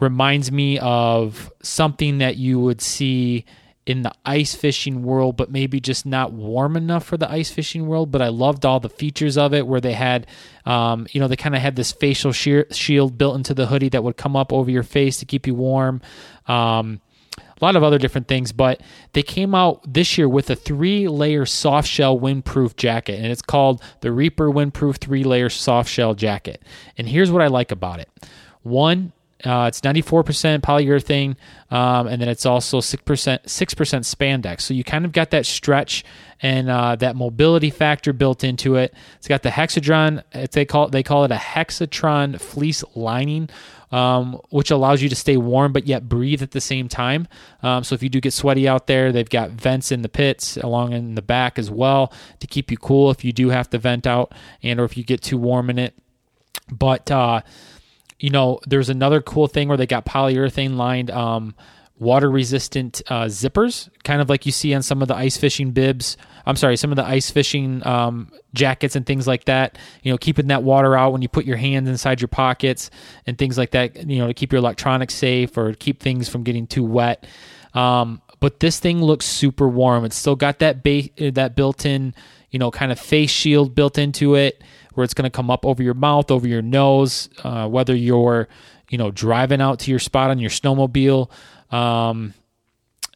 reminds 0.00 0.52
me 0.52 0.78
of 0.78 1.50
something 1.62 2.18
that 2.18 2.36
you 2.36 2.60
would 2.60 2.80
see 2.80 3.44
in 3.88 4.02
the 4.02 4.12
ice 4.26 4.54
fishing 4.54 5.02
world, 5.02 5.36
but 5.38 5.50
maybe 5.50 5.80
just 5.80 6.04
not 6.04 6.30
warm 6.30 6.76
enough 6.76 7.04
for 7.04 7.16
the 7.16 7.28
ice 7.30 7.50
fishing 7.50 7.86
world. 7.86 8.12
But 8.12 8.20
I 8.20 8.28
loved 8.28 8.66
all 8.66 8.80
the 8.80 8.90
features 8.90 9.38
of 9.38 9.54
it 9.54 9.66
where 9.66 9.80
they 9.80 9.94
had, 9.94 10.26
um, 10.66 11.06
you 11.10 11.20
know, 11.20 11.26
they 11.26 11.36
kind 11.36 11.56
of 11.56 11.62
had 11.62 11.74
this 11.74 11.90
facial 11.90 12.32
shield 12.32 13.16
built 13.16 13.36
into 13.36 13.54
the 13.54 13.66
hoodie 13.66 13.88
that 13.88 14.04
would 14.04 14.18
come 14.18 14.36
up 14.36 14.52
over 14.52 14.70
your 14.70 14.82
face 14.82 15.16
to 15.20 15.24
keep 15.24 15.46
you 15.46 15.54
warm. 15.54 16.02
Um, 16.46 17.00
a 17.60 17.64
lot 17.64 17.76
of 17.76 17.82
other 17.82 17.98
different 17.98 18.28
things, 18.28 18.52
but 18.52 18.80
they 19.12 19.22
came 19.22 19.54
out 19.54 19.80
this 19.92 20.16
year 20.16 20.28
with 20.28 20.50
a 20.50 20.56
three 20.56 21.08
layer 21.08 21.46
soft 21.46 21.88
shell 21.88 22.18
windproof 22.18 22.76
jacket, 22.76 23.16
and 23.16 23.26
it's 23.26 23.42
called 23.42 23.82
the 24.00 24.12
Reaper 24.12 24.48
Windproof 24.48 24.98
three 24.98 25.24
layer 25.24 25.50
soft 25.50 25.90
shell 25.90 26.14
jacket. 26.14 26.62
And 26.96 27.08
here's 27.08 27.30
what 27.30 27.42
I 27.42 27.48
like 27.48 27.72
about 27.72 28.00
it 28.00 28.08
one, 28.62 29.12
uh, 29.44 29.66
it's 29.68 29.80
94% 29.80 30.60
polyurethane, 30.60 31.36
um, 31.70 32.06
and 32.06 32.20
then 32.20 32.28
it's 32.28 32.44
also 32.44 32.80
6% 32.80 33.44
6% 33.44 33.44
spandex. 33.44 34.62
So 34.62 34.74
you 34.74 34.84
kind 34.84 35.04
of 35.04 35.12
got 35.12 35.30
that 35.30 35.46
stretch 35.46 36.04
and 36.40 36.70
uh, 36.70 36.96
that 36.96 37.16
mobility 37.16 37.70
factor 37.70 38.12
built 38.12 38.44
into 38.44 38.76
it. 38.76 38.94
It's 39.16 39.28
got 39.28 39.42
the 39.42 39.50
hexadron. 39.50 40.22
they 40.52 40.64
call 40.64 40.86
it, 40.86 40.92
they 40.92 41.02
call 41.02 41.24
it 41.24 41.32
a 41.32 41.36
hexatron 41.36 42.40
fleece 42.40 42.84
lining, 42.94 43.48
um, 43.90 44.40
which 44.50 44.70
allows 44.70 45.02
you 45.02 45.08
to 45.08 45.16
stay 45.16 45.36
warm 45.36 45.72
but 45.72 45.86
yet 45.86 46.08
breathe 46.08 46.42
at 46.42 46.52
the 46.52 46.60
same 46.60 46.88
time. 46.88 47.26
Um, 47.62 47.84
so 47.84 47.94
if 47.94 48.02
you 48.02 48.08
do 48.08 48.20
get 48.20 48.32
sweaty 48.32 48.68
out 48.68 48.86
there, 48.86 49.12
they've 49.12 49.28
got 49.28 49.50
vents 49.50 49.90
in 49.90 50.02
the 50.02 50.08
pits 50.08 50.56
along 50.56 50.92
in 50.92 51.14
the 51.14 51.22
back 51.22 51.58
as 51.58 51.70
well 51.70 52.12
to 52.40 52.46
keep 52.46 52.70
you 52.70 52.76
cool 52.76 53.10
if 53.10 53.24
you 53.24 53.32
do 53.32 53.48
have 53.48 53.70
to 53.70 53.78
vent 53.78 54.06
out 54.06 54.32
and 54.62 54.78
or 54.78 54.84
if 54.84 54.96
you 54.96 55.04
get 55.04 55.22
too 55.22 55.38
warm 55.38 55.70
in 55.70 55.78
it. 55.78 55.94
But 56.70 57.10
uh, 57.10 57.42
you 58.18 58.30
know, 58.30 58.60
there's 58.66 58.88
another 58.88 59.20
cool 59.20 59.46
thing 59.46 59.68
where 59.68 59.76
they 59.76 59.86
got 59.86 60.04
polyurethane 60.04 60.76
lined. 60.76 61.10
Um, 61.10 61.54
water 61.98 62.30
resistant 62.30 63.02
uh, 63.08 63.24
zippers, 63.24 63.88
kind 64.04 64.20
of 64.20 64.28
like 64.28 64.46
you 64.46 64.52
see 64.52 64.74
on 64.74 64.82
some 64.82 65.02
of 65.02 65.08
the 65.08 65.14
ice 65.14 65.36
fishing 65.36 65.72
bibs. 65.72 66.16
I'm 66.46 66.56
sorry, 66.56 66.76
some 66.76 66.92
of 66.92 66.96
the 66.96 67.04
ice 67.04 67.30
fishing 67.30 67.86
um, 67.86 68.32
jackets 68.54 68.96
and 68.96 69.04
things 69.04 69.26
like 69.26 69.44
that. 69.44 69.76
You 70.02 70.12
know, 70.12 70.18
keeping 70.18 70.46
that 70.46 70.62
water 70.62 70.96
out 70.96 71.12
when 71.12 71.22
you 71.22 71.28
put 71.28 71.44
your 71.44 71.56
hands 71.56 71.88
inside 71.88 72.20
your 72.20 72.28
pockets 72.28 72.90
and 73.26 73.36
things 73.36 73.58
like 73.58 73.72
that. 73.72 74.08
You 74.08 74.18
know, 74.18 74.28
to 74.28 74.34
keep 74.34 74.52
your 74.52 74.60
electronics 74.60 75.14
safe 75.14 75.58
or 75.58 75.74
keep 75.74 76.00
things 76.00 76.28
from 76.28 76.44
getting 76.44 76.66
too 76.66 76.84
wet. 76.84 77.26
Um, 77.74 78.22
but 78.40 78.60
this 78.60 78.78
thing 78.78 79.02
looks 79.02 79.26
super 79.26 79.68
warm. 79.68 80.04
It's 80.04 80.16
still 80.16 80.36
got 80.36 80.60
that 80.60 80.82
ba- 80.82 81.30
that 81.32 81.56
built-in, 81.56 82.14
you 82.50 82.58
know, 82.58 82.70
kind 82.70 82.92
of 82.92 82.98
face 82.98 83.30
shield 83.30 83.74
built 83.74 83.98
into 83.98 84.36
it, 84.36 84.62
where 84.94 85.04
it's 85.04 85.14
going 85.14 85.30
to 85.30 85.36
come 85.36 85.50
up 85.50 85.66
over 85.66 85.82
your 85.82 85.94
mouth, 85.94 86.30
over 86.30 86.46
your 86.46 86.62
nose, 86.62 87.28
uh, 87.44 87.68
whether 87.68 87.94
you're, 87.94 88.48
you 88.88 88.96
know, 88.96 89.10
driving 89.10 89.60
out 89.60 89.80
to 89.80 89.90
your 89.90 90.00
spot 90.00 90.30
on 90.30 90.38
your 90.38 90.50
snowmobile. 90.50 91.30
Um, 91.70 92.34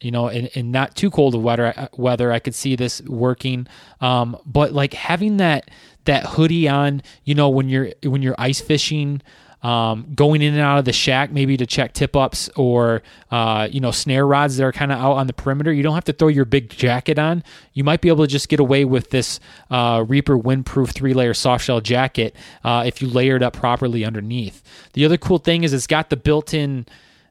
you 0.00 0.10
know, 0.10 0.28
in, 0.28 0.46
in 0.48 0.70
not 0.72 0.96
too 0.96 1.10
cold 1.10 1.34
of 1.34 1.42
weather, 1.42 1.88
weather, 1.96 2.32
I 2.32 2.40
could 2.40 2.54
see 2.54 2.74
this 2.76 3.00
working. 3.02 3.66
Um, 4.00 4.36
but 4.44 4.72
like 4.72 4.94
having 4.94 5.36
that 5.36 5.70
that 6.04 6.26
hoodie 6.26 6.68
on, 6.68 7.02
you 7.24 7.34
know, 7.34 7.48
when 7.48 7.68
you're 7.68 7.90
when 8.02 8.20
you're 8.22 8.34
ice 8.36 8.60
fishing, 8.60 9.22
um, 9.62 10.12
going 10.14 10.42
in 10.42 10.54
and 10.54 10.62
out 10.62 10.78
of 10.78 10.84
the 10.84 10.92
shack, 10.92 11.30
maybe 11.30 11.56
to 11.56 11.66
check 11.66 11.92
tip 11.92 12.16
ups 12.16 12.50
or 12.56 13.02
uh, 13.30 13.68
you 13.70 13.80
know 13.80 13.92
snare 13.92 14.26
rods 14.26 14.56
that 14.56 14.64
are 14.64 14.72
kind 14.72 14.90
of 14.90 14.98
out 14.98 15.12
on 15.12 15.28
the 15.28 15.32
perimeter. 15.32 15.72
You 15.72 15.84
don't 15.84 15.94
have 15.94 16.04
to 16.04 16.12
throw 16.12 16.28
your 16.28 16.44
big 16.44 16.68
jacket 16.68 17.18
on. 17.18 17.44
You 17.72 17.84
might 17.84 18.00
be 18.00 18.08
able 18.08 18.24
to 18.24 18.30
just 18.30 18.48
get 18.48 18.58
away 18.58 18.84
with 18.84 19.10
this 19.10 19.38
uh, 19.70 20.04
Reaper 20.06 20.36
windproof 20.36 20.90
three 20.90 21.14
layer 21.14 21.34
soft 21.34 21.64
shell 21.64 21.80
jacket 21.80 22.34
uh, 22.64 22.82
if 22.84 23.00
you 23.00 23.08
layer 23.08 23.36
it 23.36 23.42
up 23.42 23.52
properly 23.52 24.04
underneath. 24.04 24.62
The 24.94 25.04
other 25.04 25.16
cool 25.16 25.38
thing 25.38 25.62
is 25.62 25.72
it's 25.72 25.86
got 25.86 26.10
the 26.10 26.16
built 26.16 26.52
in. 26.52 26.86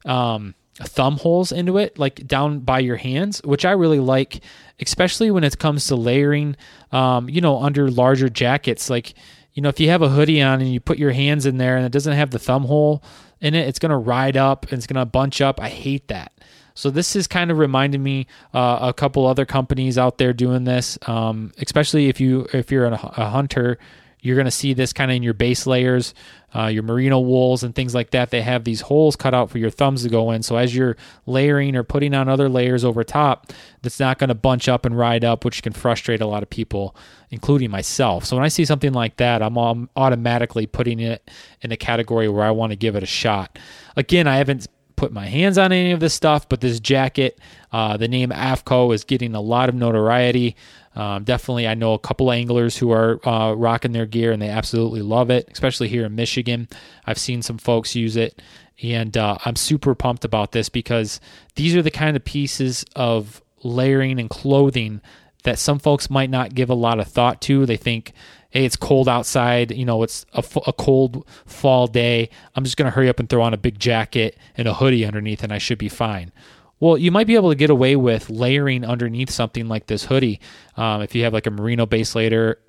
Um, 0.05 0.55
thumb 0.75 1.17
holes 1.17 1.51
into 1.51 1.77
it, 1.77 1.97
like 1.99 2.25
down 2.27 2.59
by 2.59 2.79
your 2.79 2.97
hands, 2.97 3.41
which 3.43 3.65
I 3.65 3.71
really 3.71 3.99
like, 3.99 4.41
especially 4.79 5.31
when 5.31 5.43
it 5.43 5.57
comes 5.57 5.87
to 5.87 5.95
layering, 5.95 6.55
um, 6.91 7.29
you 7.29 7.41
know, 7.41 7.61
under 7.61 7.89
larger 7.89 8.29
jackets. 8.29 8.89
Like, 8.89 9.13
you 9.53 9.61
know, 9.61 9.69
if 9.69 9.79
you 9.79 9.89
have 9.89 10.01
a 10.01 10.09
hoodie 10.09 10.41
on 10.41 10.61
and 10.61 10.71
you 10.71 10.79
put 10.79 10.97
your 10.97 11.11
hands 11.11 11.45
in 11.45 11.57
there 11.57 11.77
and 11.77 11.85
it 11.85 11.91
doesn't 11.91 12.13
have 12.13 12.31
the 12.31 12.39
thumb 12.39 12.63
hole 12.63 13.03
in 13.39 13.53
it, 13.53 13.67
it's 13.67 13.79
going 13.79 13.89
to 13.91 13.97
ride 13.97 14.37
up 14.37 14.65
and 14.65 14.73
it's 14.73 14.87
going 14.87 14.99
to 14.99 15.05
bunch 15.05 15.41
up. 15.41 15.59
I 15.61 15.69
hate 15.69 16.07
that. 16.07 16.31
So 16.73 16.89
this 16.89 17.15
is 17.15 17.27
kind 17.27 17.51
of 17.51 17.57
reminding 17.57 18.01
me 18.01 18.27
uh, 18.53 18.79
a 18.81 18.93
couple 18.93 19.27
other 19.27 19.45
companies 19.45 19.97
out 19.97 20.17
there 20.17 20.31
doing 20.31 20.63
this, 20.63 20.97
um, 21.05 21.51
especially 21.57 22.07
if 22.07 22.21
you 22.21 22.47
if 22.53 22.71
you're 22.71 22.85
a, 22.85 22.93
a 22.93 23.29
hunter 23.29 23.77
you're 24.21 24.35
going 24.35 24.45
to 24.45 24.51
see 24.51 24.73
this 24.73 24.93
kind 24.93 25.09
of 25.09 25.15
in 25.15 25.23
your 25.23 25.33
base 25.33 25.65
layers, 25.65 26.13
uh, 26.55 26.67
your 26.67 26.83
merino 26.83 27.19
wools 27.19 27.63
and 27.63 27.73
things 27.73 27.95
like 27.95 28.11
that. 28.11 28.29
They 28.29 28.41
have 28.41 28.63
these 28.63 28.81
holes 28.81 29.15
cut 29.15 29.33
out 29.33 29.49
for 29.49 29.57
your 29.57 29.69
thumbs 29.69 30.03
to 30.03 30.09
go 30.09 30.31
in. 30.31 30.43
So 30.43 30.57
as 30.57 30.75
you're 30.75 30.95
layering 31.25 31.75
or 31.75 31.83
putting 31.83 32.13
on 32.13 32.29
other 32.29 32.47
layers 32.47 32.85
over 32.85 33.03
top, 33.03 33.51
that's 33.81 33.99
not 33.99 34.19
going 34.19 34.27
to 34.27 34.35
bunch 34.35 34.69
up 34.69 34.85
and 34.85 34.97
ride 34.97 35.23
up, 35.23 35.43
which 35.43 35.63
can 35.63 35.73
frustrate 35.73 36.21
a 36.21 36.27
lot 36.27 36.43
of 36.43 36.49
people, 36.49 36.95
including 37.31 37.71
myself. 37.71 38.25
So 38.25 38.35
when 38.35 38.45
I 38.45 38.49
see 38.49 38.65
something 38.65 38.93
like 38.93 39.17
that, 39.17 39.41
I'm 39.41 39.57
automatically 39.95 40.67
putting 40.67 40.99
it 40.99 41.29
in 41.61 41.71
a 41.71 41.77
category 41.77 42.29
where 42.29 42.45
I 42.45 42.51
want 42.51 42.71
to 42.71 42.77
give 42.77 42.95
it 42.95 43.03
a 43.03 43.07
shot. 43.07 43.57
Again, 43.95 44.27
I 44.27 44.37
haven't 44.37 44.67
put 45.01 45.11
my 45.11 45.25
hands 45.25 45.57
on 45.57 45.71
any 45.71 45.93
of 45.93 45.99
this 45.99 46.13
stuff, 46.13 46.47
but 46.47 46.61
this 46.61 46.79
jacket, 46.79 47.39
uh, 47.71 47.97
the 47.97 48.07
name 48.07 48.29
AFTCO 48.29 48.93
is 48.93 49.03
getting 49.03 49.33
a 49.33 49.41
lot 49.41 49.67
of 49.67 49.73
notoriety. 49.73 50.55
Um, 50.95 51.23
definitely, 51.23 51.67
I 51.67 51.73
know 51.73 51.93
a 51.93 51.99
couple 51.99 52.31
anglers 52.31 52.77
who 52.77 52.91
are 52.91 53.25
uh, 53.27 53.53
rocking 53.53 53.93
their 53.93 54.05
gear 54.05 54.31
and 54.31 54.41
they 54.41 54.49
absolutely 54.49 55.01
love 55.01 55.29
it, 55.29 55.49
especially 55.51 55.87
here 55.87 56.05
in 56.05 56.15
Michigan. 56.15 56.67
I've 57.05 57.17
seen 57.17 57.41
some 57.41 57.57
folks 57.57 57.95
use 57.95 58.17
it, 58.17 58.41
and 58.83 59.15
uh, 59.15 59.37
I'm 59.45 59.55
super 59.55 59.95
pumped 59.95 60.25
about 60.25 60.51
this 60.51 60.67
because 60.69 61.21
these 61.55 61.75
are 61.75 61.81
the 61.81 61.91
kind 61.91 62.17
of 62.17 62.25
pieces 62.25 62.83
of 62.95 63.41
layering 63.63 64.19
and 64.19 64.29
clothing 64.29 65.01
that 65.43 65.59
some 65.59 65.79
folks 65.79 66.09
might 66.09 66.29
not 66.29 66.55
give 66.55 66.69
a 66.69 66.75
lot 66.75 66.99
of 66.99 67.07
thought 67.07 67.41
to. 67.41 67.65
They 67.65 67.77
think, 67.77 68.13
hey, 68.49 68.65
it's 68.65 68.75
cold 68.75 69.07
outside, 69.07 69.71
you 69.71 69.85
know, 69.85 70.03
it's 70.03 70.25
a, 70.33 70.43
a 70.67 70.73
cold 70.73 71.25
fall 71.45 71.87
day. 71.87 72.29
I'm 72.55 72.63
just 72.63 72.77
going 72.77 72.85
to 72.85 72.95
hurry 72.95 73.09
up 73.09 73.19
and 73.19 73.29
throw 73.29 73.41
on 73.41 73.53
a 73.53 73.57
big 73.57 73.79
jacket 73.79 74.37
and 74.57 74.67
a 74.67 74.73
hoodie 74.73 75.05
underneath, 75.05 75.43
and 75.43 75.53
I 75.53 75.57
should 75.57 75.77
be 75.77 75.89
fine. 75.89 76.31
Well, 76.79 76.97
you 76.97 77.11
might 77.11 77.27
be 77.27 77.35
able 77.35 77.49
to 77.49 77.55
get 77.55 77.69
away 77.69 77.95
with 77.95 78.31
layering 78.31 78.83
underneath 78.83 79.29
something 79.29 79.67
like 79.67 79.85
this 79.85 80.05
hoodie. 80.05 80.39
Um, 80.77 81.01
if 81.01 81.15
you 81.15 81.23
have 81.23 81.33
like 81.33 81.47
a 81.47 81.51
merino 81.51 81.85
base 81.85 82.15
layer, 82.15 82.59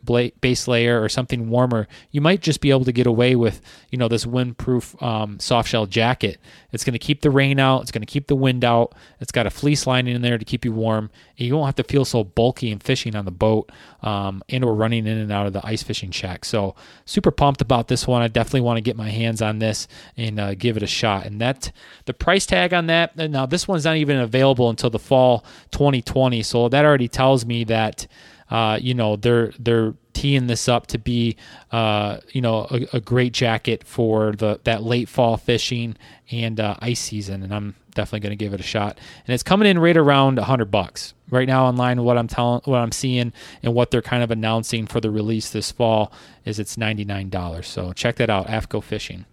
base 0.41 0.69
layer, 0.69 1.03
or 1.03 1.09
something 1.09 1.49
warmer, 1.49 1.87
you 2.11 2.21
might 2.21 2.41
just 2.41 2.61
be 2.61 2.71
able 2.71 2.85
to 2.85 2.93
get 2.93 3.07
away 3.07 3.37
with 3.37 3.61
you 3.91 3.99
know 3.99 4.09
this 4.09 4.25
windproof 4.25 5.01
um, 5.03 5.39
soft 5.39 5.69
shell 5.69 5.87
jacket. 5.87 6.41
It's 6.73 6.85
going 6.85 6.95
to 6.95 6.99
keep 6.99 7.21
the 7.21 7.31
rain 7.31 7.61
out. 7.61 7.83
It's 7.83 7.91
going 7.91 8.03
to 8.03 8.07
keep 8.07 8.27
the 8.27 8.37
wind 8.37 8.65
out. 8.65 8.95
It's 9.21 9.33
got 9.33 9.47
a 9.47 9.51
fleece 9.51 9.87
lining 9.87 10.15
in 10.15 10.23
there 10.23 10.39
to 10.39 10.45
keep 10.45 10.65
you 10.65 10.73
warm. 10.73 11.11
And 11.39 11.47
you 11.47 11.55
won't 11.55 11.67
have 11.67 11.77
to 11.77 11.85
feel 11.85 12.05
so 12.05 12.25
bulky 12.25 12.73
and 12.73 12.83
fishing 12.83 13.15
on 13.15 13.25
the 13.25 13.31
boat 13.31 13.71
um, 14.03 14.43
and 14.49 14.65
or 14.65 14.75
running 14.75 15.07
in 15.07 15.19
and 15.19 15.31
out 15.31 15.47
of 15.47 15.53
the 15.53 15.65
ice 15.65 15.83
fishing 15.83 16.11
shack. 16.11 16.45
So 16.45 16.75
super 17.05 17.31
pumped 17.31 17.61
about 17.61 17.89
this 17.89 18.07
one. 18.07 18.23
I 18.23 18.29
definitely 18.29 18.63
want 18.63 18.79
to 18.79 18.83
get 18.83 18.97
my 18.97 19.11
hands 19.11 19.43
on 19.43 19.59
this 19.59 19.87
and 20.17 20.41
uh, 20.41 20.55
give 20.55 20.77
it 20.77 20.83
a 20.83 20.87
shot. 20.87 21.27
And 21.27 21.41
that 21.41 21.73
the 22.07 22.15
price 22.15 22.47
tag 22.47 22.73
on 22.73 22.87
that 22.87 23.17
now 23.17 23.47
this 23.47 23.69
one's 23.69 23.85
not 23.85 23.97
even 23.97 24.19
available 24.19 24.71
until 24.71 24.91
the 24.91 24.99
fall 24.99 25.45
2020. 25.73 26.43
So 26.43 26.69
that 26.69 26.85
already 26.85 27.09
tells 27.09 27.45
me 27.45 27.65
that 27.65 28.02
uh, 28.51 28.79
you 28.81 28.95
know 28.95 29.17
they're 29.17 29.53
they're 29.59 29.95
teeing 30.13 30.47
this 30.47 30.69
up 30.69 30.87
to 30.89 30.99
be 30.99 31.37
uh, 31.71 32.19
you 32.33 32.41
know 32.41 32.67
a, 32.71 32.97
a, 32.97 33.01
great 33.01 33.33
jacket 33.33 33.83
for 33.85 34.33
the 34.33 34.61
that 34.65 34.83
late 34.83 35.09
fall 35.09 35.37
fishing 35.37 35.97
and 36.31 36.61
uh, 36.61 36.77
ice 36.81 37.01
season, 37.01 37.43
and 37.43 37.55
I'm 37.55 37.75
definitely 37.95 38.21
going 38.21 38.37
to 38.39 38.45
give 38.45 38.55
it 38.55 38.61
a 38.61 38.65
shot. 38.65 38.99
And 39.27 39.35
it's 39.35 39.43
coming 39.43 39.69
in 39.69 39.79
right 39.79 39.97
around 39.97 40.37
100 40.37 40.71
bucks 40.71 41.15
right 41.31 41.47
now 41.47 41.67
online. 41.67 42.03
What 42.05 42.19
I'm 42.19 42.29
telling, 42.29 42.61
what 42.65 42.79
I'm 42.79 42.93
seeing, 42.93 43.33
and 43.63 43.75
what 43.75 43.91
they're 43.91 44.03
kind 44.03 44.23
of 44.23 44.31
announcing 44.31 44.87
for 44.87 45.01
the 45.01 45.11
release 45.11 45.51
this 45.51 45.71
fall 45.71 46.13
is 46.45 46.59
it's 46.59 46.77
$99. 46.77 47.65
So 47.65 47.93
check 47.93 48.17
that 48.17 48.31
out, 48.31 48.47
AFTCO 48.47 48.83
Fishing. 48.83 49.27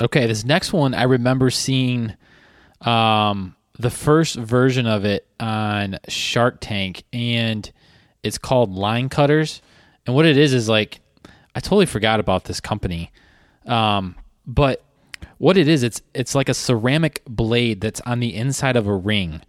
Okay, 0.00 0.26
this 0.26 0.44
next 0.44 0.72
one 0.72 0.94
I 0.94 1.04
remember 1.04 1.50
seeing 1.50 2.14
um, 2.82 3.56
the 3.78 3.90
first 3.90 4.36
version 4.36 4.86
of 4.86 5.04
it 5.04 5.26
on 5.38 5.98
Shark 6.08 6.58
Tank, 6.60 7.04
and 7.12 7.70
it's 8.22 8.38
called 8.38 8.74
LineCutterz. 8.74 9.60
And 10.06 10.14
what 10.14 10.26
it 10.26 10.36
is 10.36 10.52
is 10.52 10.68
like, 10.68 11.00
I 11.54 11.60
totally 11.60 11.86
forgot 11.86 12.20
about 12.20 12.44
this 12.44 12.60
company, 12.60 13.12
um, 13.66 14.16
but 14.46 14.82
what 15.38 15.56
it 15.56 15.68
is, 15.68 15.82
it's 15.82 16.00
it's 16.14 16.34
like 16.34 16.48
a 16.48 16.54
ceramic 16.54 17.22
blade 17.26 17.80
that's 17.80 18.00
on 18.02 18.20
the 18.20 18.34
inside 18.34 18.76
of 18.76 18.86
a 18.86 18.94
ring. 18.94 19.42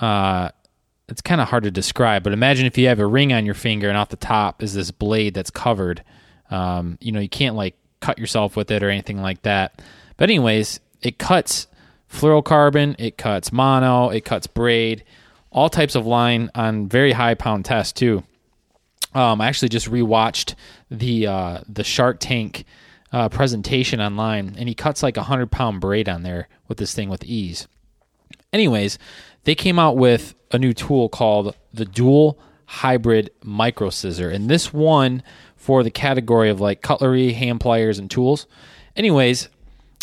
Uh, 0.00 0.50
it's 1.08 1.20
kind 1.20 1.40
of 1.40 1.48
hard 1.48 1.64
to 1.64 1.70
describe, 1.70 2.24
but 2.24 2.32
imagine 2.32 2.66
if 2.66 2.78
you 2.78 2.88
have 2.88 2.98
a 2.98 3.06
ring 3.06 3.32
on 3.32 3.44
your 3.44 3.54
finger 3.54 3.88
and 3.88 3.96
off 3.96 4.08
the 4.08 4.16
top 4.16 4.62
is 4.62 4.74
this 4.74 4.90
blade 4.90 5.34
that's 5.34 5.50
covered. 5.50 6.02
Um, 6.50 6.98
you 7.00 7.12
know, 7.12 7.20
you 7.20 7.28
can't 7.28 7.56
like 7.56 7.76
cut 8.00 8.18
yourself 8.18 8.56
with 8.56 8.70
it 8.70 8.82
or 8.82 8.90
anything 8.90 9.20
like 9.20 9.42
that. 9.42 9.82
But 10.16 10.30
anyways, 10.30 10.80
it 11.02 11.18
cuts 11.18 11.66
fluorocarbon, 12.14 12.96
it 12.98 13.18
cuts 13.18 13.52
mono, 13.52 14.08
it 14.08 14.24
cuts 14.24 14.46
braid, 14.46 15.04
all 15.50 15.68
types 15.68 15.94
of 15.94 16.06
line 16.06 16.50
on 16.54 16.88
very 16.88 17.12
high 17.12 17.34
pound 17.34 17.64
test 17.64 17.96
too. 17.96 18.22
Um, 19.14 19.40
I 19.40 19.46
actually 19.46 19.68
just 19.68 19.90
rewatched 19.90 20.54
the 20.90 21.26
uh, 21.26 21.60
the 21.68 21.84
Shark 21.84 22.18
Tank 22.20 22.64
uh, 23.12 23.28
presentation 23.28 24.00
online, 24.00 24.56
and 24.58 24.68
he 24.68 24.74
cuts 24.74 25.02
like 25.02 25.16
a 25.16 25.22
hundred 25.22 25.50
pound 25.50 25.80
braid 25.80 26.08
on 26.08 26.22
there 26.22 26.48
with 26.66 26.78
this 26.78 26.94
thing 26.94 27.08
with 27.08 27.24
ease. 27.24 27.68
Anyways, 28.52 28.98
they 29.44 29.54
came 29.54 29.78
out 29.78 29.96
with 29.96 30.34
a 30.50 30.58
new 30.58 30.72
tool 30.72 31.08
called 31.08 31.56
the 31.72 31.84
Dual 31.84 32.38
Hybrid 32.66 33.30
Micro 33.42 33.90
Scissor, 33.90 34.30
and 34.30 34.48
this 34.48 34.72
one 34.72 35.22
for 35.56 35.82
the 35.82 35.90
category 35.90 36.50
of 36.50 36.60
like 36.60 36.82
cutlery, 36.82 37.32
hand 37.32 37.60
pliers, 37.60 37.98
and 37.98 38.10
tools. 38.10 38.46
Anyways, 38.96 39.48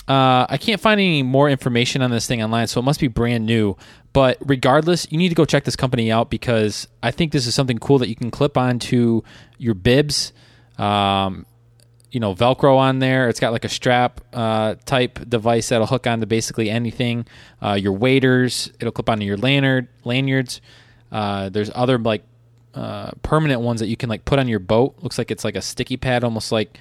uh, 0.08 0.46
I 0.50 0.58
can't 0.58 0.82
find 0.82 1.00
any 1.00 1.24
more 1.24 1.50
information 1.50 2.02
on 2.02 2.12
this 2.12 2.28
thing 2.28 2.42
online, 2.42 2.68
so 2.68 2.80
it 2.80 2.84
must 2.84 3.00
be 3.00 3.08
brand 3.08 3.46
new. 3.46 3.78
But 4.14 4.38
regardless, 4.42 5.08
you 5.12 5.18
need 5.18 5.30
to 5.30 5.36
go 5.36 5.46
check 5.46 5.64
this 5.64 5.76
company 5.76 6.12
out 6.12 6.30
because 6.30 6.88
I 7.02 7.12
think 7.12 7.32
this 7.32 7.48
is 7.48 7.56
something 7.56 7.78
cool 7.78 8.00
that 8.00 8.10
you 8.10 8.16
can 8.16 8.32
clip 8.32 8.58
onto 8.58 9.22
your 9.58 9.74
bibs. 9.74 10.34
Um, 10.78 11.46
you 12.12 12.20
know, 12.20 12.36
Velcro 12.36 12.76
on 12.76 13.00
there. 13.00 13.30
It's 13.30 13.40
got 13.40 13.54
like 13.54 13.64
a 13.64 13.70
strap 13.70 14.20
uh, 14.34 14.76
type 14.86 15.30
device 15.30 15.70
that'll 15.70 15.88
hook 15.88 16.08
onto 16.08 16.26
basically 16.26 16.70
anything. 16.70 17.26
Uh, 17.62 17.74
your 17.74 17.94
waders, 17.94 18.70
it'll 18.80 18.92
clip 18.92 19.10
onto 19.10 19.26
your 19.26 19.38
lanyard 19.38 19.88
lanyards. 20.04 20.60
Uh, 21.10 21.50
there's 21.50 21.72
other 21.74 21.98
like 21.98 22.24
uh, 22.74 23.12
permanent 23.24 23.62
ones 23.62 23.80
that 23.80 23.88
you 23.88 23.96
can 23.96 24.10
like 24.10 24.26
put 24.26 24.40
on 24.40 24.48
your 24.48 24.60
boat. 24.60 24.96
Looks 25.02 25.18
like 25.18 25.32
it's 25.32 25.46
like 25.46 25.56
a 25.56 25.62
sticky 25.62 25.96
pad, 25.96 26.24
almost 26.26 26.52
like 26.52 26.78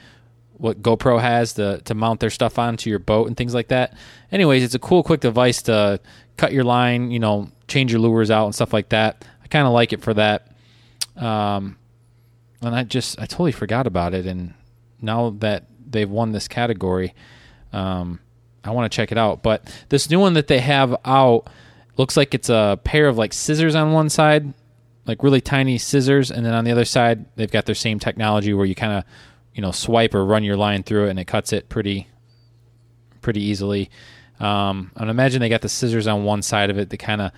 what 0.60 0.82
GoPro 0.82 1.20
has 1.20 1.54
to 1.54 1.80
to 1.86 1.94
mount 1.94 2.20
their 2.20 2.30
stuff 2.30 2.58
onto 2.58 2.90
your 2.90 2.98
boat 2.98 3.26
and 3.26 3.36
things 3.36 3.54
like 3.54 3.68
that. 3.68 3.94
Anyways, 4.30 4.62
it's 4.62 4.74
a 4.74 4.78
cool, 4.78 5.02
quick 5.02 5.20
device 5.20 5.62
to 5.62 6.00
cut 6.36 6.52
your 6.52 6.64
line, 6.64 7.10
you 7.10 7.18
know, 7.18 7.50
change 7.66 7.90
your 7.92 8.00
lures 8.00 8.30
out 8.30 8.44
and 8.44 8.54
stuff 8.54 8.72
like 8.72 8.90
that. 8.90 9.24
I 9.42 9.48
kind 9.48 9.66
of 9.66 9.72
like 9.72 9.92
it 9.92 10.02
for 10.02 10.14
that. 10.14 10.54
Um, 11.16 11.76
and 12.62 12.74
I 12.74 12.84
just 12.84 13.18
I 13.18 13.26
totally 13.26 13.52
forgot 13.52 13.86
about 13.86 14.14
it, 14.14 14.26
and 14.26 14.54
now 15.00 15.30
that 15.38 15.64
they've 15.88 16.08
won 16.08 16.32
this 16.32 16.46
category, 16.46 17.14
um, 17.72 18.20
I 18.62 18.70
want 18.70 18.90
to 18.90 18.94
check 18.94 19.12
it 19.12 19.18
out. 19.18 19.42
But 19.42 19.64
this 19.88 20.10
new 20.10 20.20
one 20.20 20.34
that 20.34 20.46
they 20.46 20.60
have 20.60 20.94
out 21.04 21.48
looks 21.96 22.16
like 22.16 22.34
it's 22.34 22.50
a 22.50 22.78
pair 22.84 23.08
of 23.08 23.16
like 23.16 23.32
scissors 23.32 23.74
on 23.74 23.92
one 23.92 24.10
side, 24.10 24.52
like 25.06 25.22
really 25.22 25.40
tiny 25.40 25.78
scissors, 25.78 26.30
and 26.30 26.44
then 26.44 26.52
on 26.52 26.64
the 26.64 26.70
other 26.70 26.84
side 26.84 27.24
they've 27.36 27.50
got 27.50 27.64
their 27.64 27.74
same 27.74 27.98
technology 27.98 28.52
where 28.52 28.66
you 28.66 28.74
kind 28.74 28.92
of 28.92 29.04
you 29.60 29.66
know 29.66 29.72
swipe 29.72 30.14
or 30.14 30.24
run 30.24 30.42
your 30.42 30.56
line 30.56 30.82
through 30.82 31.08
it 31.08 31.10
and 31.10 31.18
it 31.20 31.26
cuts 31.26 31.52
it 31.52 31.68
pretty 31.68 32.08
pretty 33.20 33.42
easily. 33.42 33.90
Um, 34.38 34.90
and 34.96 35.10
imagine 35.10 35.42
they 35.42 35.50
got 35.50 35.60
the 35.60 35.68
scissors 35.68 36.06
on 36.06 36.24
one 36.24 36.40
side 36.40 36.70
of 36.70 36.78
it 36.78 36.88
to 36.88 36.96
kind 36.96 37.20
of 37.20 37.30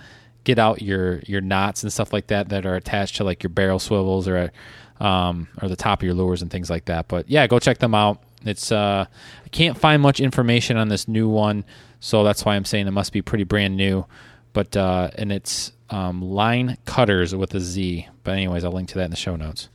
get 0.45 0.57
out 0.57 0.81
your 0.81 1.19
your 1.25 1.41
knots 1.41 1.83
and 1.83 1.91
stuff 1.91 2.13
like 2.13 2.27
that 2.27 2.47
that 2.47 2.65
are 2.65 2.75
attached 2.75 3.17
to 3.17 3.25
like 3.25 3.43
your 3.43 3.49
barrel 3.49 3.77
swivels 3.77 4.25
or 4.25 4.53
um, 5.01 5.49
or 5.61 5.67
the 5.67 5.75
top 5.75 5.99
of 5.99 6.05
your 6.05 6.13
lures 6.13 6.41
and 6.41 6.49
things 6.49 6.69
like 6.69 6.85
that. 6.85 7.09
But 7.09 7.29
yeah, 7.29 7.45
go 7.45 7.59
check 7.59 7.79
them 7.79 7.93
out. 7.93 8.23
It's 8.45 8.71
uh, 8.71 9.05
I 9.45 9.49
can't 9.49 9.77
find 9.77 10.01
much 10.01 10.21
information 10.21 10.77
on 10.77 10.87
this 10.87 11.09
new 11.09 11.27
one, 11.27 11.65
so 11.99 12.23
that's 12.23 12.45
why 12.45 12.55
I'm 12.55 12.63
saying 12.63 12.87
it 12.87 12.91
must 12.91 13.11
be 13.11 13.21
pretty 13.21 13.43
brand 13.43 13.75
new. 13.75 14.05
But 14.53 14.77
uh, 14.77 15.09
and 15.15 15.29
it's 15.29 15.73
um, 15.89 16.21
line 16.21 16.77
cutters 16.85 17.35
with 17.35 17.53
a 17.53 17.59
Z. 17.59 18.07
But 18.23 18.31
anyways, 18.31 18.63
I'll 18.63 18.71
link 18.71 18.87
to 18.89 18.95
that 18.99 19.05
in 19.05 19.11
the 19.11 19.17
show 19.17 19.35
notes. 19.35 19.67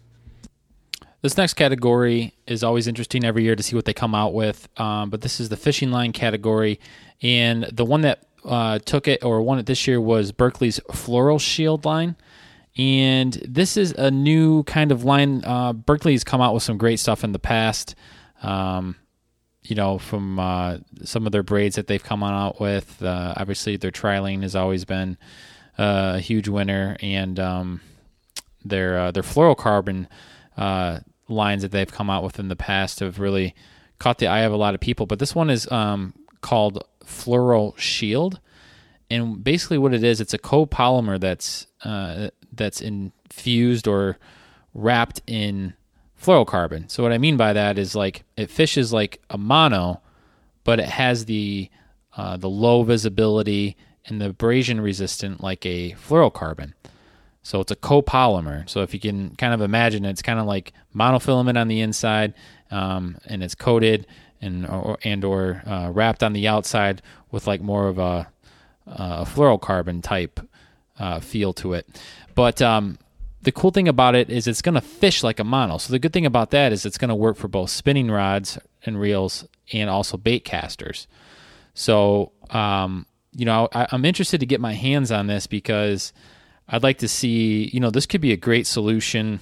This 1.21 1.37
next 1.37 1.55
category 1.55 2.35
is 2.47 2.63
always 2.63 2.87
interesting 2.87 3.25
every 3.25 3.43
year 3.43 3.57
to 3.57 3.63
see 3.63 3.75
what 3.75 3.85
they 3.85 3.93
come 3.93 4.15
out 4.15 4.35
with. 4.35 4.69
Um, 4.79 5.11
but 5.11 5.21
this 5.21 5.41
is 5.41 5.49
the 5.49 5.57
fishing 5.57 5.91
line 5.91 6.13
category, 6.13 6.79
and 7.23 7.65
the 7.65 7.85
one 7.85 8.03
that 8.03 8.27
uh, 8.45 8.79
took 8.79 9.09
it 9.09 9.25
or 9.25 9.43
won 9.43 9.59
it 9.59 9.67
this 9.67 9.87
year 9.87 10.01
was 10.01 10.31
Berkley's 10.33 10.81
FluoroShield 10.91 11.85
line. 11.85 12.17
And 12.77 13.33
this 13.45 13.77
is 13.77 13.91
a 13.93 14.11
new 14.11 14.63
kind 14.63 14.93
of 14.93 15.03
line. 15.05 15.43
Uh, 15.45 15.73
Berkley's 15.73 16.23
come 16.23 16.41
out 16.41 16.55
with 16.55 16.63
some 16.63 16.79
great 16.79 17.01
stuff 17.01 17.25
in 17.25 17.33
the 17.33 17.41
past. 17.41 17.97
Um, 18.43 18.95
you 19.65 19.75
know, 19.75 19.99
from 19.99 20.39
uh, 20.39 20.79
some 21.03 21.27
of 21.27 21.33
their 21.33 21.43
braids 21.43 21.77
that 21.77 21.89
they've 21.89 22.03
come 22.03 22.23
on 22.23 22.33
out 22.33 22.61
with. 22.61 23.03
Uh, 23.03 23.35
obviously, 23.37 23.77
their 23.77 23.91
trilene 23.91 24.43
has 24.43 24.57
always 24.57 24.85
been 24.85 25.19
uh, 25.77 26.15
a 26.17 26.21
huge 26.21 26.49
winner, 26.49 26.97
and 27.03 27.39
um, 27.39 27.81
their 28.65 28.99
uh, 28.99 29.11
their 29.11 29.23
fluorocarbon 29.23 30.07
uh, 30.57 31.01
lines 31.29 31.63
that 31.63 31.71
they've 31.71 31.91
come 31.91 32.11
out 32.11 32.23
with 32.23 32.39
in 32.39 32.49
the 32.49 32.57
past 32.57 33.01
have 33.01 33.19
really 33.19 33.55
caught 33.99 34.19
the 34.19 34.27
eye 34.27 34.41
of 34.41 34.53
a 34.53 34.57
lot 34.57 34.75
of 34.75 34.81
people. 34.81 35.07
But 35.07 35.19
this 35.19 35.35
one 35.35 35.51
is 35.51 35.71
um, 35.71 36.15
called 36.41 36.85
FluoroShield, 37.05 38.39
and 39.11 39.43
basically 39.43 39.79
what 39.79 39.95
it 39.95 40.05
is, 40.05 40.21
it's 40.21 40.35
a 40.35 40.39
copolymer 40.39 41.19
that's 41.19 41.67
uh, 41.85 42.29
that's 42.53 42.81
infused 42.81 43.87
or 43.87 44.19
wrapped 44.75 45.23
in 45.27 45.75
fluorocarbon. 46.21 46.91
So 46.91 47.03
what 47.03 47.13
I 47.13 47.19
mean 47.19 47.37
by 47.37 47.53
that 47.53 47.79
is 47.79 47.95
like 47.95 48.25
it 48.37 48.51
fishes 48.51 48.93
like 48.93 49.21
a 49.31 49.39
mono, 49.39 50.03
but 50.65 50.81
it 50.81 50.89
has 50.89 51.25
the 51.25 51.71
uh, 52.17 52.37
the 52.37 52.51
low 52.51 52.83
visibility 52.83 53.77
and 54.07 54.21
the 54.21 54.31
abrasion 54.31 54.81
resistant 54.81 55.43
like 55.43 55.65
a 55.65 55.93
fluorocarbon. 55.93 56.73
So 57.43 57.61
it's 57.61 57.71
a 57.71 57.77
copolymer. 57.77 58.69
So 58.69 58.83
if 58.83 58.93
you 58.93 59.01
can 59.01 59.35
kind 59.37 59.55
of 59.55 59.61
imagine, 59.61 60.05
it's 60.05 60.23
kind 60.23 60.39
of 60.39 60.47
like 60.47 60.73
monofilament 60.95 61.59
on 61.59 61.69
the 61.69 61.81
inside, 61.81 62.35
um, 62.71 63.17
and 63.27 63.43
it's 63.43 63.55
coated 63.55 64.07
and 64.41 64.67
or, 64.67 64.99
and 65.03 65.25
or 65.25 65.63
uh, 65.67 65.91
wrapped 65.91 66.23
on 66.23 66.33
the 66.33 66.49
outside 66.49 67.03
with 67.31 67.47
like 67.47 67.61
more 67.61 67.89
of 67.89 67.99
a, 67.99 68.29
a 68.87 69.25
fluorocarbon 69.25 70.03
type 70.03 70.41
uh, 70.99 71.21
feel 71.21 71.53
to 71.55 71.73
it. 71.73 71.87
But 72.35 72.61
um, 72.63 72.99
the 73.43 73.53
cool 73.53 73.71
thing 73.71 73.89
about 73.89 74.15
it 74.15 74.31
is 74.31 74.47
it's 74.47 74.63
going 74.63 74.75
to 74.75 74.81
fish 74.81 75.23
like 75.23 75.41
a 75.41 75.45
mono. 75.45 75.79
So 75.79 75.93
the 75.93 75.99
good 75.99 76.13
thing 76.13 76.27
about 76.27 76.51
that 76.51 76.73
is 76.73 76.85
it's 76.85 76.99
going 76.99 77.09
to 77.09 77.15
work 77.15 77.37
for 77.37 77.49
both 77.49 77.71
spinning 77.71 78.11
rods 78.11 78.59
and 78.85 79.01
reels 79.01 79.47
and 79.73 79.89
also 79.89 80.17
bait 80.17 80.45
casters. 80.45 81.07
So 81.75 82.33
um, 82.51 83.07
you 83.33 83.45
know 83.45 83.69
I, 83.73 83.87
I'm 83.91 84.05
interested 84.05 84.41
to 84.41 84.47
get 84.47 84.61
my 84.61 84.75
hands 84.75 85.11
on 85.13 85.27
this 85.27 85.47
because 85.47 86.13
I'd 86.69 86.83
like 86.83 86.99
to 86.99 87.09
see, 87.09 87.71
you 87.73 87.81
know, 87.81 87.91
this 87.91 88.07
could 88.07 88.21
be 88.21 88.33
a 88.33 88.37
great 88.37 88.67
solution 88.67 89.41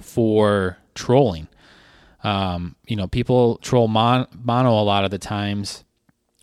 for 0.00 0.78
trolling. 0.94 1.48
Um, 2.22 2.74
you 2.86 2.96
know, 2.96 3.06
people 3.06 3.58
troll 3.58 3.86
mon- 3.86 4.26
mono 4.32 4.80
a 4.80 4.82
lot 4.82 5.04
of 5.04 5.10
the 5.10 5.18
times 5.18 5.84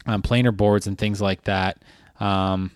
on 0.06 0.22
planer 0.22 0.52
boards 0.52 0.88
and 0.88 0.98
things 0.98 1.22
like 1.22 1.44
that. 1.44 1.84
Um, 2.20 2.72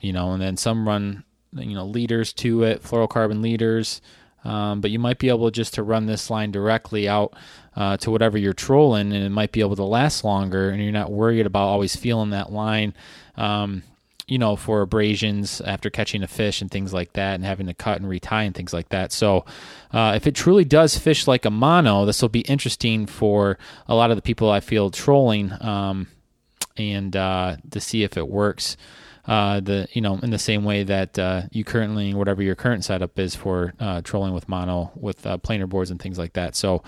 you 0.00 0.12
know, 0.12 0.32
and 0.32 0.42
then 0.42 0.56
some 0.56 0.86
run, 0.86 1.24
you 1.52 1.74
know, 1.74 1.86
leaders 1.86 2.32
to 2.34 2.64
it, 2.64 2.82
fluorocarbon 2.82 3.42
leaders. 3.42 4.00
Um, 4.44 4.80
but 4.80 4.90
you 4.90 4.98
might 4.98 5.18
be 5.18 5.28
able 5.28 5.50
just 5.50 5.74
to 5.74 5.82
run 5.82 6.06
this 6.06 6.30
line 6.30 6.50
directly 6.50 7.08
out 7.08 7.34
uh, 7.76 7.96
to 7.98 8.10
whatever 8.10 8.38
you're 8.38 8.52
trolling, 8.54 9.12
and 9.12 9.24
it 9.24 9.30
might 9.30 9.52
be 9.52 9.60
able 9.60 9.76
to 9.76 9.84
last 9.84 10.24
longer, 10.24 10.70
and 10.70 10.82
you're 10.82 10.92
not 10.92 11.12
worried 11.12 11.46
about 11.46 11.68
always 11.68 11.94
feeling 11.94 12.30
that 12.30 12.50
line. 12.50 12.94
Um, 13.36 13.82
you 14.30 14.38
know, 14.38 14.54
for 14.54 14.80
abrasions 14.80 15.60
after 15.62 15.90
catching 15.90 16.22
a 16.22 16.28
fish 16.28 16.62
and 16.62 16.70
things 16.70 16.94
like 16.94 17.14
that, 17.14 17.34
and 17.34 17.44
having 17.44 17.66
to 17.66 17.74
cut 17.74 18.00
and 18.00 18.08
retie 18.08 18.46
and 18.46 18.54
things 18.54 18.72
like 18.72 18.88
that. 18.90 19.10
So, 19.10 19.44
uh, 19.92 20.12
if 20.14 20.24
it 20.24 20.36
truly 20.36 20.64
does 20.64 20.96
fish 20.96 21.26
like 21.26 21.44
a 21.44 21.50
mono, 21.50 22.06
this 22.06 22.22
will 22.22 22.28
be 22.28 22.42
interesting 22.42 23.06
for 23.06 23.58
a 23.88 23.94
lot 23.94 24.10
of 24.10 24.16
the 24.16 24.22
people 24.22 24.48
I 24.48 24.60
feel 24.60 24.92
trolling, 24.92 25.52
um, 25.60 26.06
and 26.76 27.14
uh, 27.16 27.56
to 27.72 27.80
see 27.80 28.04
if 28.04 28.16
it 28.16 28.28
works. 28.28 28.76
Uh, 29.26 29.60
the 29.60 29.86
you 29.92 30.00
know 30.00 30.18
in 30.22 30.30
the 30.30 30.38
same 30.38 30.64
way 30.64 30.84
that 30.84 31.18
uh, 31.18 31.42
you 31.50 31.62
currently 31.62 32.14
whatever 32.14 32.42
your 32.42 32.54
current 32.54 32.84
setup 32.84 33.18
is 33.18 33.34
for 33.34 33.74
uh, 33.78 34.00
trolling 34.00 34.32
with 34.32 34.48
mono 34.48 34.90
with 34.94 35.26
uh, 35.26 35.36
planer 35.38 35.66
boards 35.66 35.90
and 35.90 36.00
things 36.00 36.18
like 36.18 36.32
that. 36.34 36.54
So 36.54 36.82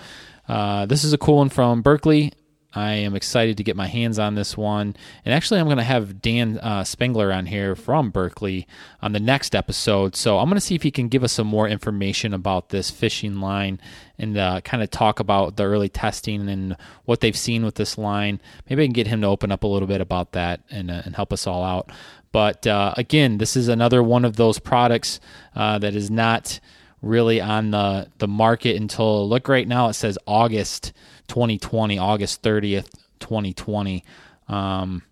uh, 0.47 0.85
this 0.85 1.03
is 1.03 1.13
a 1.13 1.17
cool 1.17 1.37
one 1.37 1.49
from 1.49 1.81
Berkley. 1.81 2.33
I 2.75 2.93
am 2.93 3.15
excited 3.15 3.57
to 3.57 3.63
get 3.63 3.75
my 3.75 3.87
hands 3.87 4.17
on 4.17 4.35
this 4.35 4.57
one. 4.57 4.95
And 5.23 5.33
actually, 5.33 5.59
I'm 5.59 5.67
going 5.67 5.77
to 5.77 5.83
have 5.83 6.21
Dan 6.21 6.57
uh, 6.57 6.83
Spengler 6.83 7.31
on 7.31 7.45
here 7.45 7.75
from 7.75 8.09
Berkley 8.09 8.67
on 9.01 9.11
the 9.11 9.19
next 9.19 9.55
episode. 9.55 10.15
So 10.15 10.39
I'm 10.39 10.49
going 10.49 10.55
to 10.55 10.61
see 10.61 10.75
if 10.75 10.83
he 10.83 10.91
can 10.91 11.07
give 11.07 11.23
us 11.23 11.33
some 11.33 11.47
more 11.47 11.67
information 11.67 12.33
about 12.33 12.69
this 12.69 12.89
fishing 12.89 13.39
line 13.39 13.79
and 14.17 14.37
uh, 14.37 14.61
kind 14.61 14.81
of 14.81 14.89
talk 14.89 15.19
about 15.19 15.55
the 15.55 15.63
early 15.63 15.89
testing 15.89 16.49
and 16.49 16.75
what 17.05 17.19
they've 17.19 17.37
seen 17.37 17.63
with 17.63 17.75
this 17.75 17.97
line. 17.97 18.41
Maybe 18.69 18.83
I 18.83 18.85
can 18.87 18.93
get 18.93 19.07
him 19.07 19.21
to 19.21 19.27
open 19.27 19.51
up 19.51 19.63
a 19.63 19.67
little 19.67 19.87
bit 19.87 20.01
about 20.01 20.31
that 20.31 20.61
and, 20.69 20.89
uh, 20.89 21.03
and 21.05 21.15
help 21.15 21.31
us 21.31 21.45
all 21.45 21.63
out. 21.63 21.91
But 22.31 22.65
uh, 22.65 22.95
again, 22.97 23.37
this 23.37 23.55
is 23.55 23.67
another 23.67 24.01
one 24.01 24.25
of 24.25 24.35
those 24.35 24.57
products 24.57 25.19
uh, 25.55 25.77
that 25.77 25.95
is 25.95 26.09
not 26.09 26.59
really 27.03 27.41
on 27.41 27.71
the, 27.71 28.07
the 28.17 28.27
market 28.27 28.77
until, 28.77 29.27
look 29.27 29.47
right 29.47 29.67
now, 29.67 29.89
it 29.89 29.93
says 29.93 30.17
August 30.25 30.93
2020, 31.27 31.99
August 31.99 32.41
30th, 32.41 32.89
2020, 33.19 34.03
um, 34.47 35.03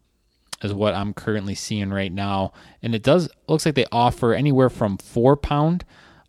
is 0.63 0.73
what 0.73 0.93
I'm 0.93 1.13
currently 1.13 1.55
seeing 1.55 1.91
right 1.91 2.11
now. 2.11 2.53
And 2.81 2.95
it 2.95 3.03
does 3.03 3.29
looks 3.47 3.65
like 3.65 3.75
they 3.75 3.85
offer 3.91 4.33
anywhere 4.33 4.69
from 4.69 4.97
four 4.97 5.35
pound 5.35 5.85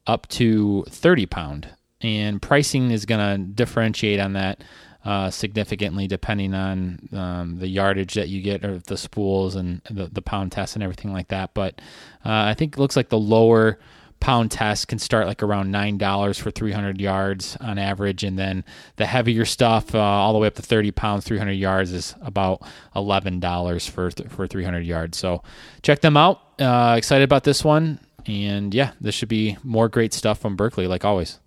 up 0.06 0.26
to 0.28 0.84
30 0.88 1.26
pound, 1.26 1.68
and 2.00 2.42
pricing 2.42 2.90
is 2.90 3.06
going 3.06 3.20
to 3.20 3.46
differentiate 3.52 4.20
on 4.20 4.34
that. 4.34 4.62
Uh, 5.04 5.28
significantly 5.28 6.06
depending 6.06 6.54
on 6.54 7.08
um, 7.12 7.58
the 7.58 7.66
yardage 7.66 8.14
that 8.14 8.28
you 8.28 8.40
get 8.40 8.64
or 8.64 8.78
the 8.78 8.96
spools 8.96 9.56
and 9.56 9.82
the, 9.90 10.06
the 10.06 10.22
pound 10.22 10.52
test 10.52 10.76
and 10.76 10.82
everything 10.84 11.12
like 11.12 11.26
that. 11.26 11.52
But 11.54 11.80
uh, 12.24 12.46
I 12.46 12.54
think 12.54 12.76
it 12.76 12.78
looks 12.78 12.94
like 12.94 13.08
the 13.08 13.18
lower 13.18 13.80
pound 14.22 14.52
test 14.52 14.86
can 14.86 15.00
start 15.00 15.26
like 15.26 15.42
around 15.42 15.72
nine 15.72 15.98
dollars 15.98 16.38
for 16.38 16.52
300 16.52 17.00
yards 17.00 17.56
on 17.60 17.76
average, 17.76 18.22
and 18.22 18.38
then 18.38 18.64
the 18.96 19.04
heavier 19.04 19.44
stuff, 19.44 19.94
uh, 19.94 19.98
all 19.98 20.32
the 20.32 20.38
way 20.38 20.46
up 20.46 20.54
to 20.54 20.62
30 20.62 20.92
pounds, 20.92 21.24
300 21.24 21.52
yards, 21.52 21.92
is 21.92 22.14
about 22.22 22.62
11 22.94 23.40
dollars 23.40 23.86
for 23.86 24.10
for 24.28 24.46
300 24.46 24.86
yards. 24.86 25.18
So 25.18 25.42
check 25.82 26.00
them 26.00 26.16
out. 26.16 26.40
Uh, 26.60 26.94
excited 26.96 27.24
about 27.24 27.42
this 27.42 27.64
one, 27.64 27.98
and 28.24 28.72
yeah, 28.72 28.92
this 29.00 29.16
should 29.16 29.28
be 29.28 29.58
more 29.64 29.88
great 29.88 30.14
stuff 30.14 30.38
from 30.38 30.54
Berkley, 30.54 30.86
like 30.86 31.04
always. 31.04 31.40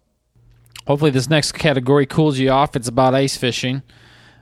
Hopefully, 0.86 1.12
this 1.12 1.30
next 1.30 1.54
category 1.54 2.06
cools 2.06 2.38
you 2.38 2.50
off. 2.50 2.76
It's 2.76 2.90
about 2.90 3.16
ice 3.16 3.38
fishing. 3.38 3.84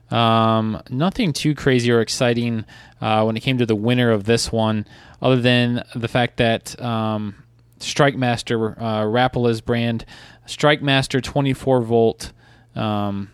Um, 0.10 0.82
nothing 0.90 1.34
too 1.34 1.54
crazy 1.54 1.92
or 1.92 2.02
exciting 2.02 2.66
uh, 3.00 3.24
when 3.24 3.38
it 3.38 3.42
came 3.42 3.60
to 3.60 3.66
the 3.66 3.76
winner 3.76 4.10
of 4.10 4.26
this 4.26 4.52
one, 4.52 4.88
other 5.22 5.40
than 5.40 5.84
the 5.96 6.08
fact 6.08 6.38
that 6.38 6.80
um, 6.82 7.43
StrikeMaster 7.84 8.78
uh, 8.78 9.06
Rapala's 9.06 9.62
brand, 9.62 10.06
StrikeMaster 10.48 11.22
24 11.22 11.82
volt 11.82 12.32
um, 12.76 13.30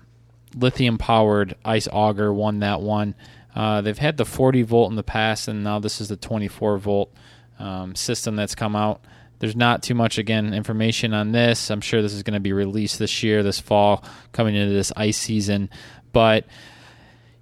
lithium 0.55 0.97
powered 0.97 1.55
ice 1.63 1.87
auger 1.91 2.33
won 2.33 2.59
that 2.59 2.81
one. 2.81 3.15
Uh, 3.55 3.81
they've 3.81 3.97
had 3.97 4.17
the 4.17 4.25
40 4.25 4.61
volt 4.63 4.89
in 4.89 4.95
the 4.95 5.03
past, 5.03 5.47
and 5.47 5.63
now 5.63 5.79
this 5.79 6.01
is 6.01 6.09
the 6.09 6.15
24 6.15 6.77
volt 6.77 7.13
um, 7.57 7.95
system 7.95 8.35
that's 8.35 8.55
come 8.55 8.75
out. 8.75 9.01
There's 9.39 9.55
not 9.55 9.83
too 9.83 9.95
much 9.95 10.17
again 10.17 10.53
information 10.53 11.13
on 11.13 11.31
this. 11.31 11.71
I'm 11.71 11.81
sure 11.81 12.01
this 12.01 12.13
is 12.13 12.23
going 12.23 12.33
to 12.33 12.39
be 12.39 12.53
released 12.53 12.99
this 12.99 13.23
year, 13.23 13.41
this 13.41 13.59
fall, 13.59 14.03
coming 14.31 14.55
into 14.55 14.73
this 14.73 14.91
ice 14.95 15.17
season. 15.17 15.69
But 16.11 16.45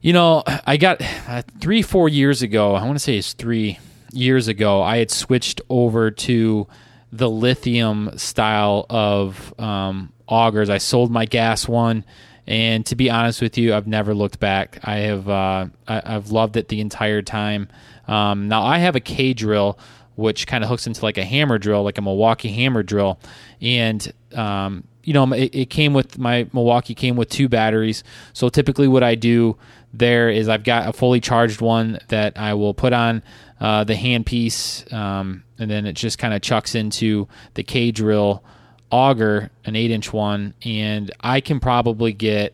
you 0.02 0.13
know, 0.13 0.43
I 0.65 0.78
got 0.78 1.02
uh, 1.28 1.41
three, 1.60 1.82
four 1.82 2.08
years 2.08 2.41
ago. 2.41 2.76
I 2.76 2.86
want 2.86 2.96
to 2.96 3.04
say 3.04 3.17
it's 3.17 3.34
three 3.34 3.80
years 4.13 4.48
ago. 4.48 4.82
I 4.82 4.98
had 4.98 5.12
switched 5.12 5.60
over 5.70 6.12
to 6.12 6.67
the 7.12 7.30
lithium 7.30 8.17
style 8.17 8.86
of 8.89 9.54
um, 9.60 10.12
augers. 10.28 10.70
I 10.70 10.78
sold 10.78 11.12
my 11.12 11.26
gas 11.26 11.67
one, 11.67 12.04
and 12.46 12.86
to 12.88 12.96
be 12.96 13.10
honest 13.10 13.41
with 13.41 13.58
you, 13.58 13.74
I've 13.74 13.88
never 13.88 14.13
looked 14.13 14.39
back. 14.39 14.80
I 14.84 14.98
have 14.98 15.30
uh, 15.30 15.67
I, 15.88 16.12
have 16.13 16.32
loved 16.32 16.58
it 16.58 16.67
the 16.67 16.82
entire 16.82 17.22
time. 17.22 17.70
Um, 18.08 18.48
now 18.48 18.63
I 18.63 18.80
have 18.80 18.96
a 18.96 19.00
K 19.00 19.34
drill, 19.34 19.78
which 20.15 20.48
kind 20.48 20.63
of 20.63 20.70
hooks 20.70 20.88
into 20.88 21.04
like 21.04 21.17
a 21.17 21.26
hammer 21.26 21.58
drill, 21.58 21.84
like 21.84 21.98
a 21.98 22.02
Milwaukee 22.02 22.52
hammer 22.52 22.84
drill, 22.84 23.20
and 23.62 24.12
um, 24.34 24.84
you 25.04 25.13
know 25.13 25.32
it, 25.34 25.54
it, 25.54 25.70
came 25.70 25.93
with 25.93 26.17
my 26.17 26.48
Milwaukee 26.54 26.96
came 26.96 27.15
with 27.15 27.30
two 27.30 27.50
batteries. 27.50 28.04
So 28.34 28.50
typically, 28.50 28.88
what 28.88 29.04
I 29.04 29.15
do 29.15 29.58
there 29.93 30.30
is 30.30 30.50
I've 30.50 30.63
got 30.63 30.88
a 30.88 30.93
fully 30.93 31.20
charged 31.20 31.62
one 31.62 32.00
that 32.10 32.38
I 32.38 32.54
will 32.54 32.74
put 32.74 32.93
on 32.93 33.24
uh, 33.60 33.84
the 33.84 33.96
handpiece, 33.96 34.91
um, 34.93 35.43
and 35.60 35.70
then 35.70 35.86
it 35.86 35.93
just 35.93 36.17
kind 36.17 36.34
of 36.34 36.41
chucks 36.41 36.76
into 36.76 37.28
the 37.54 37.63
K 37.63 37.91
drill 37.91 38.43
auger, 38.89 39.50
an 39.65 39.76
eight 39.76 39.91
inch 39.91 40.13
one, 40.13 40.54
and 40.63 41.12
I 41.20 41.41
can 41.41 41.60
probably 41.60 42.13
get 42.13 42.54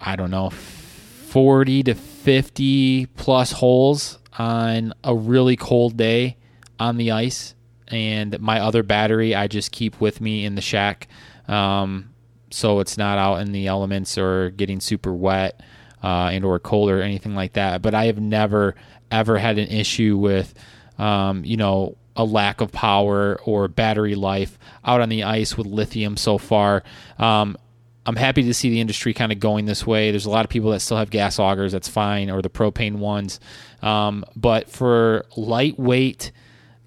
I 0.00 0.16
don't 0.16 0.30
know, 0.30 0.50
40 0.50 1.82
to 1.84 1.94
50 1.94 3.06
plus 3.16 3.52
holes 3.52 4.18
on 4.38 4.94
a 5.02 5.14
really 5.14 5.56
cold 5.56 5.96
day 5.96 6.36
on 6.78 6.96
the 6.96 7.10
ice. 7.10 7.54
And 7.88 8.38
my 8.40 8.60
other 8.60 8.82
battery, 8.82 9.34
I 9.34 9.48
just 9.48 9.72
keep 9.72 10.00
with 10.00 10.20
me 10.20 10.44
in 10.44 10.54
the 10.54 10.60
shack. 10.60 11.08
Um, 11.48 12.10
so 12.50 12.80
it's 12.80 12.96
not 12.96 13.18
out 13.18 13.36
in 13.36 13.52
the 13.52 13.66
elements 13.66 14.16
or 14.16 14.50
getting 14.50 14.80
super 14.80 15.12
wet 15.12 15.60
uh, 16.02 16.30
and 16.32 16.44
or 16.44 16.58
cold 16.58 16.90
or 16.90 17.02
anything 17.02 17.34
like 17.34 17.54
that. 17.54 17.82
But 17.82 17.94
I 17.94 18.06
have 18.06 18.20
never 18.20 18.74
ever 19.10 19.38
had 19.38 19.58
an 19.58 19.68
issue 19.68 20.16
with, 20.16 20.54
um, 20.98 21.44
you 21.44 21.56
know, 21.56 21.96
a 22.16 22.24
lack 22.24 22.60
of 22.60 22.72
power 22.72 23.40
or 23.44 23.68
battery 23.68 24.14
life 24.14 24.58
out 24.84 25.00
on 25.00 25.08
the 25.08 25.22
ice 25.22 25.56
with 25.56 25.66
lithium 25.66 26.16
so 26.16 26.36
far. 26.36 26.82
Um, 27.18 27.56
I'm 28.04 28.16
happy 28.16 28.42
to 28.44 28.54
see 28.54 28.70
the 28.70 28.80
industry 28.80 29.12
kind 29.14 29.32
of 29.32 29.38
going 29.38 29.66
this 29.66 29.86
way. 29.86 30.10
There's 30.10 30.26
a 30.26 30.30
lot 30.30 30.44
of 30.44 30.50
people 30.50 30.70
that 30.70 30.80
still 30.80 30.96
have 30.96 31.10
gas 31.10 31.38
augers. 31.38 31.72
That's 31.72 31.88
fine, 31.88 32.30
or 32.30 32.40
the 32.42 32.48
propane 32.48 32.96
ones. 32.96 33.38
Um, 33.82 34.24
but 34.34 34.70
for 34.70 35.26
lightweight, 35.36 36.32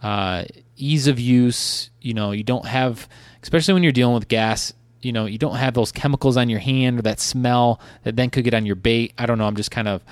uh, 0.01 0.45
ease 0.75 1.07
of 1.07 1.19
use, 1.19 1.91
you 2.01 2.13
know, 2.13 2.31
you 2.31 2.43
don't 2.43 2.65
have, 2.65 3.07
especially 3.43 3.75
when 3.75 3.83
you're 3.83 3.91
dealing 3.91 4.15
with 4.15 4.27
gas, 4.27 4.73
you 5.01 5.11
know, 5.11 5.27
you 5.27 5.37
don't 5.37 5.55
have 5.55 5.75
those 5.75 5.91
chemicals 5.91 6.37
on 6.37 6.49
your 6.49 6.59
hand 6.59 6.99
or 6.99 7.01
that 7.03 7.19
smell 7.19 7.79
that 8.03 8.15
then 8.15 8.29
could 8.31 8.43
get 8.43 8.53
on 8.53 8.65
your 8.65 8.75
bait. 8.75 9.13
I 9.17 9.27
don't 9.27 9.37
know. 9.37 9.45
I'm 9.45 9.55
just 9.55 9.71
kind 9.71 9.87
of, 9.87 10.03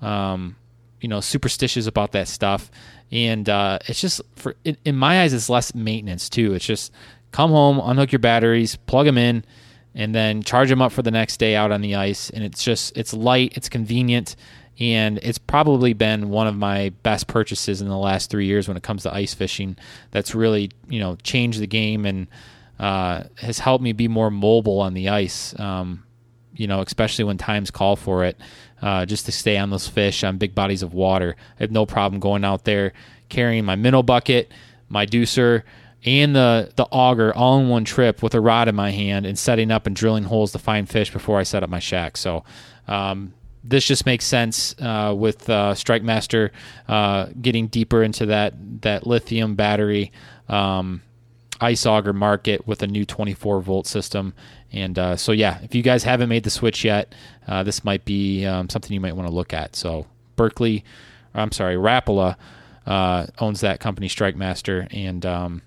um, 0.00 0.56
you 1.04 1.08
know, 1.08 1.20
superstitious 1.20 1.86
about 1.86 2.12
that 2.12 2.28
stuff. 2.28 2.70
And 3.12 3.46
uh, 3.46 3.78
it's 3.86 4.00
just, 4.00 4.22
for 4.36 4.56
in, 4.64 4.78
in 4.86 4.96
my 4.96 5.20
eyes, 5.20 5.34
it's 5.34 5.50
less 5.50 5.74
maintenance 5.74 6.30
too. 6.30 6.54
It's 6.54 6.64
just 6.64 6.92
come 7.30 7.50
home, 7.50 7.78
unhook 7.78 8.10
your 8.10 8.20
batteries, 8.20 8.76
plug 8.76 9.04
them 9.04 9.18
in 9.18 9.44
and 9.94 10.14
then 10.14 10.42
charge 10.42 10.70
them 10.70 10.80
up 10.80 10.92
for 10.92 11.02
the 11.02 11.10
next 11.10 11.36
day 11.36 11.56
out 11.56 11.70
on 11.70 11.82
the 11.82 11.94
ice. 11.94 12.30
And 12.30 12.42
it's 12.42 12.64
just 12.64 12.96
it's 12.96 13.12
light, 13.12 13.52
it's 13.54 13.68
convenient, 13.68 14.34
and 14.80 15.18
it's 15.18 15.36
probably 15.36 15.92
been 15.92 16.30
one 16.30 16.46
of 16.46 16.56
my 16.56 16.88
best 17.02 17.26
purchases 17.26 17.82
in 17.82 17.88
the 17.88 17.98
last 17.98 18.30
three 18.30 18.46
years 18.46 18.66
when 18.66 18.78
it 18.78 18.82
comes 18.82 19.02
to 19.02 19.14
ice 19.14 19.34
fishing. 19.34 19.76
That's 20.10 20.34
really 20.34 20.70
you 20.88 21.00
know 21.00 21.16
changed 21.22 21.60
the 21.60 21.66
game 21.66 22.06
and 22.06 22.28
uh, 22.80 23.24
has 23.36 23.58
helped 23.58 23.84
me 23.84 23.92
be 23.92 24.08
more 24.08 24.30
mobile 24.30 24.80
on 24.80 24.94
the 24.94 25.10
ice. 25.10 25.54
Um, 25.60 26.04
you 26.56 26.66
know, 26.66 26.80
especially 26.80 27.24
when 27.24 27.36
times 27.36 27.70
call 27.70 27.96
for 27.96 28.24
it, 28.24 28.38
uh, 28.84 29.06
just 29.06 29.24
to 29.24 29.32
stay 29.32 29.56
on 29.56 29.70
those 29.70 29.88
fish 29.88 30.22
on 30.22 30.36
big 30.36 30.54
bodies 30.54 30.82
of 30.82 30.92
water. 30.92 31.36
I 31.58 31.62
have 31.62 31.70
no 31.70 31.86
problem 31.86 32.20
going 32.20 32.44
out 32.44 32.64
there 32.64 32.92
carrying 33.30 33.64
my 33.64 33.76
minnow 33.76 34.02
bucket, 34.02 34.52
my 34.90 35.06
deucer, 35.06 35.62
and 36.04 36.36
the 36.36 36.70
the 36.76 36.84
auger 36.84 37.34
all 37.34 37.58
in 37.58 37.70
one 37.70 37.86
trip 37.86 38.22
with 38.22 38.34
a 38.34 38.40
rod 38.42 38.68
in 38.68 38.74
my 38.74 38.90
hand 38.90 39.24
and 39.24 39.38
setting 39.38 39.70
up 39.70 39.86
and 39.86 39.96
drilling 39.96 40.24
holes 40.24 40.52
to 40.52 40.58
find 40.58 40.86
fish 40.86 41.10
before 41.10 41.38
I 41.38 41.44
set 41.44 41.62
up 41.62 41.70
my 41.70 41.78
shack. 41.78 42.18
So 42.18 42.44
um, 42.86 43.32
this 43.64 43.86
just 43.86 44.04
makes 44.04 44.26
sense 44.26 44.74
uh, 44.78 45.14
with 45.16 45.48
uh, 45.48 45.72
StrikeMaster 45.72 46.50
uh, 46.86 47.28
getting 47.40 47.68
deeper 47.68 48.02
into 48.02 48.26
that 48.26 48.82
that 48.82 49.06
lithium 49.06 49.54
battery 49.54 50.12
um, 50.50 51.00
ice 51.58 51.86
auger 51.86 52.12
market 52.12 52.66
with 52.66 52.82
a 52.82 52.86
new 52.86 53.06
24 53.06 53.62
volt 53.62 53.86
system. 53.86 54.34
And 54.74 54.98
uh, 54.98 55.16
so 55.16 55.30
yeah, 55.30 55.60
if 55.62 55.74
you 55.74 55.82
guys 55.82 56.02
haven't 56.02 56.28
made 56.28 56.42
the 56.42 56.50
switch 56.50 56.84
yet, 56.84 57.14
uh, 57.46 57.62
this 57.62 57.84
might 57.84 58.04
be 58.04 58.44
um, 58.44 58.68
something 58.68 58.92
you 58.92 59.00
might 59.00 59.14
want 59.14 59.28
to 59.28 59.34
look 59.34 59.54
at. 59.54 59.76
So 59.76 60.06
Berkley, 60.34 60.84
I'm 61.32 61.52
sorry, 61.52 61.76
Rapala 61.76 62.34
uh, 62.84 63.26
owns 63.38 63.60
that 63.60 63.78
company, 63.78 64.08
StrikeMaster, 64.08 64.88
and 64.92 65.24
um, 65.24 65.62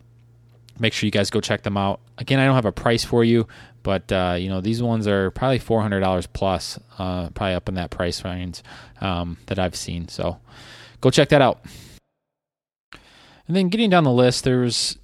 make 0.78 0.91
sure 0.91 1.08
you 1.08 1.12
guys 1.12 1.30
go 1.30 1.39
check 1.39 1.63
them 1.63 1.78
out. 1.78 2.02
Again, 2.17 2.39
I 2.39 2.46
don't 2.46 2.56
have 2.56 2.65
a 2.65 2.72
price 2.74 3.06
for 3.06 3.24
you, 3.24 3.48
but 3.82 4.12
uh, 4.12 4.36
you 4.38 4.50
know 4.50 4.60
these 4.60 4.84
ones 4.84 5.08
are 5.08 5.32
probably 5.32 5.60
four 5.60 5.82
hundred 5.82 6.02
dollars 6.02 6.28
plus, 6.28 6.78
uh, 7.00 7.30
probably 7.30 7.56
up 7.56 7.70
in 7.70 7.76
that 7.76 7.89
price 7.89 8.26
range 8.26 8.62
um, 9.00 9.38
that 9.46 9.58
I've 9.58 9.76
seen. 9.76 10.10
So 10.10 10.38
go 11.00 11.10
check 11.10 11.30
that 11.30 11.41
out. 11.41 11.62
And 13.48 13.56
then 13.56 13.70
getting 13.70 13.89
down 13.89 14.04
the 14.04 14.12
list, 14.12 14.43
there's 14.43 14.98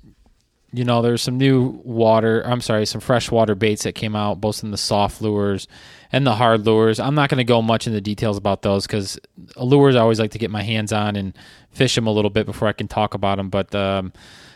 you 0.73 0.83
know 0.83 1.01
there's 1.01 1.21
some 1.21 1.37
new 1.37 1.79
water. 1.83 2.41
I'm 2.41 2.59
sorry, 2.59 2.85
some 2.87 2.99
freshwater 2.99 3.53
baits 3.53 3.83
that 3.83 3.93
came 3.93 4.15
out, 4.15 4.41
both 4.41 4.63
in 4.63 4.71
the 4.71 4.77
soft 4.77 5.21
lures 5.21 5.67
and 6.11 6.25
the 6.25 6.35
hard 6.35 6.65
lures. 6.65 6.99
I'm 6.99 7.13
not 7.13 7.29
going 7.29 7.37
to 7.37 7.43
go 7.43 7.61
much 7.61 7.85
into 7.85 8.01
details 8.01 8.37
about 8.37 8.63
those 8.63 8.87
because 8.87 9.19
lures 9.55 9.95
I 9.95 9.99
always 9.99 10.19
like 10.19 10.31
to 10.31 10.39
get 10.39 10.49
my 10.49 10.63
hands 10.63 10.91
on 10.91 11.15
and 11.15 11.37
fish 11.69 11.93
them 11.93 12.07
a 12.07 12.11
little 12.11 12.31
bit 12.31 12.47
before 12.47 12.67
I 12.67 12.73
can 12.73 12.87
talk 12.87 13.13
about 13.13 13.37
them. 13.37 13.49
But 13.49 13.73
um, 13.75 14.13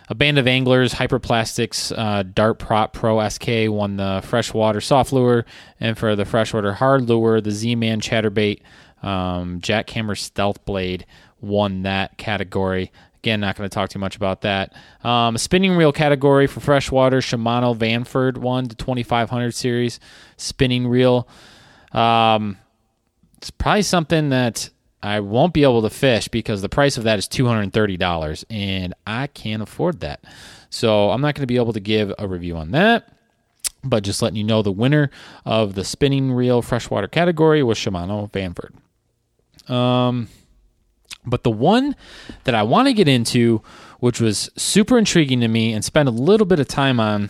a 0.10 0.16
band 0.16 0.40
of 0.40 0.48
anglers, 0.48 0.94
Hyperplastics 0.94 1.96
uh, 1.96 2.24
Dart 2.24 2.58
Prop 2.58 2.94
Pro 2.94 3.28
SK 3.30 3.48
won 3.68 3.98
the 3.98 4.22
freshwater 4.24 4.82
soft 4.82 5.14
lure, 5.14 5.46
and 5.80 5.98
for 5.98 6.16
the 6.16 6.26
freshwater 6.26 6.74
hard 6.74 7.04
lure, 7.04 7.42
the 7.42 7.52
Z 7.52 7.76
Man 7.76 8.02
Chatterbait 8.02 8.62
um, 9.04 9.62
Jackhammer 9.62 10.18
Stealth 10.18 10.66
Blade 10.66 11.06
won 11.42 11.84
that 11.84 12.18
category. 12.18 12.92
Again, 13.28 13.42
not 13.42 13.58
going 13.58 13.70
to 13.70 13.74
talk 13.74 13.90
too 13.90 14.00
much 14.00 14.16
about 14.16 14.40
that. 14.44 14.74
Um, 15.04 15.38
spinning 15.38 15.76
reel 15.76 15.92
category 15.92 16.48
for 16.48 16.62
freshwater, 16.62 17.18
Shimano 17.18 17.76
Vanford 17.76 18.38
won 18.38 18.70
the 18.70 18.76
2500 18.76 19.54
series 19.54 20.00
spinning 20.38 20.88
reel. 20.88 21.28
Um, 21.92 22.58
it's 23.36 23.52
probably 23.52 23.82
something 23.82 24.30
that 24.30 24.70
I 25.04 25.20
won't 25.20 25.54
be 25.54 25.64
able 25.64 25.82
to 25.82 25.90
fish 25.90 26.30
because 26.30 26.62
the 26.62 26.70
price 26.70 26.98
of 26.98 27.04
that 27.04 27.20
is 27.20 27.28
$230 27.28 28.46
and 28.50 28.94
I 29.06 29.28
can't 29.28 29.62
afford 29.62 30.00
that. 30.00 30.24
So 30.70 31.12
I'm 31.12 31.20
not 31.20 31.36
going 31.36 31.44
to 31.44 31.48
be 31.48 31.58
able 31.58 31.74
to 31.74 31.82
give 31.82 32.14
a 32.18 32.30
review 32.30 32.56
on 32.56 32.72
that. 32.72 33.12
But 33.84 34.06
just 34.06 34.22
letting 34.22 34.38
you 34.38 34.46
know, 34.46 34.62
the 34.62 34.72
winner 34.72 35.12
of 35.44 35.76
the 35.76 35.84
spinning 35.84 36.32
reel 36.32 36.62
freshwater 36.62 37.10
category 37.10 37.62
was 37.62 37.78
Shimano 37.78 38.32
Vanford. 38.32 39.70
Um, 39.70 40.30
but 41.28 41.44
the 41.44 41.52
one 41.52 41.96
that 42.46 42.56
I 42.56 42.64
want 42.64 42.88
to 42.88 42.94
get 42.94 43.08
into, 43.08 43.62
which 44.00 44.20
was 44.20 44.50
super 44.56 44.98
intriguing 44.98 45.42
to 45.42 45.48
me 45.48 45.74
and 45.74 45.84
spend 45.84 46.08
a 46.08 46.12
little 46.12 46.46
bit 46.46 46.60
of 46.60 46.68
time 46.68 47.00
on, 47.00 47.30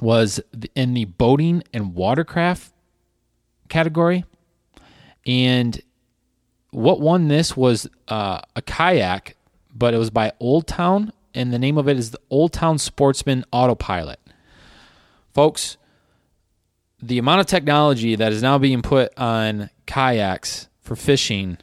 was 0.00 0.40
in 0.74 0.94
the 0.94 1.04
boating 1.04 1.62
and 1.72 1.94
watercraft 1.94 2.72
category. 3.68 4.24
And 5.26 5.80
what 6.70 7.00
won 7.00 7.28
this 7.28 7.56
was 7.56 7.88
uh, 8.08 8.40
a 8.54 8.62
kayak, 8.62 9.36
but 9.74 9.94
it 9.94 9.98
was 9.98 10.10
by 10.10 10.32
Old 10.40 10.66
Town, 10.66 11.12
and 11.34 11.52
the 11.52 11.58
name 11.58 11.78
of 11.78 11.88
it 11.88 11.98
is 11.98 12.10
the 12.10 12.20
Old 12.30 12.52
Town 12.52 12.78
Sportsman 12.78 13.44
Autopilot. 13.52 14.20
Folks, 15.34 15.76
the 17.02 17.18
amount 17.18 17.40
of 17.40 17.46
technology 17.46 18.14
that 18.16 18.32
is 18.32 18.42
now 18.42 18.56
being 18.56 18.80
put 18.80 19.12
on 19.18 19.68
kayaks 19.86 20.68
for 20.80 20.96
fishing 20.96 21.58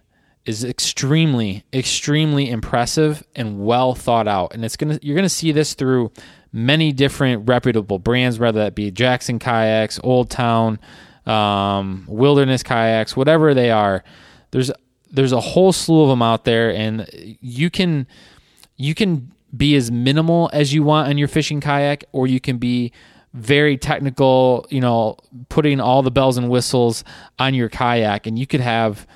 is 0.46 0.64
extremely, 0.64 1.64
extremely 1.74 2.50
impressive 2.50 3.24
and 3.36 3.66
well 3.66 3.96
thought 3.96 4.28
out. 4.28 4.54
And 4.54 4.66
it's 4.66 4.76
gonna 4.76 5.00
you're 5.02 5.16
gonna 5.16 5.30
see 5.30 5.52
this 5.52 5.74
through 5.74 6.12
many 6.52 6.92
different 6.92 7.48
reputable 7.48 8.00
brands, 8.00 8.40
whether 8.40 8.60
that 8.60 8.76
be 8.76 8.92
Jackson 8.92 9.40
Kayaks, 9.40 10.00
Old 10.04 10.30
Town, 10.30 10.80
um, 11.26 12.06
Wilderness 12.08 12.64
Kayaks, 12.64 13.16
whatever 13.16 13.54
they 13.54 13.72
are. 13.72 14.04
There's 14.52 14.72
there's 15.12 15.32
a 15.32 15.40
whole 15.40 15.72
slew 15.72 16.04
of 16.04 16.10
them 16.10 16.22
out 16.22 16.44
there, 16.44 16.74
and 16.74 17.08
you 17.42 17.70
can 17.70 18.08
you 18.76 18.94
can 18.94 19.32
be 19.56 19.76
as 19.76 19.92
minimal 19.92 20.50
as 20.52 20.74
you 20.74 20.84
want 20.84 21.08
on 21.08 21.18
your 21.18 21.28
fishing 21.28 21.62
kayak, 21.62 22.04
or 22.12 22.28
you 22.28 22.40
can 22.40 22.58
be 22.58 22.92
very 23.34 23.78
technical. 23.78 24.68
You 24.70 24.82
know, 24.82 25.18
putting 25.48 25.80
all 25.80 26.02
the 26.02 26.12
bells 26.12 26.38
and 26.38 26.50
whistles 26.50 27.06
on 27.40 27.54
your 27.54 27.70
kayak, 27.70 28.28
and 28.28 28.38
you 28.38 28.46
could 28.46 28.62
have 28.62 29.08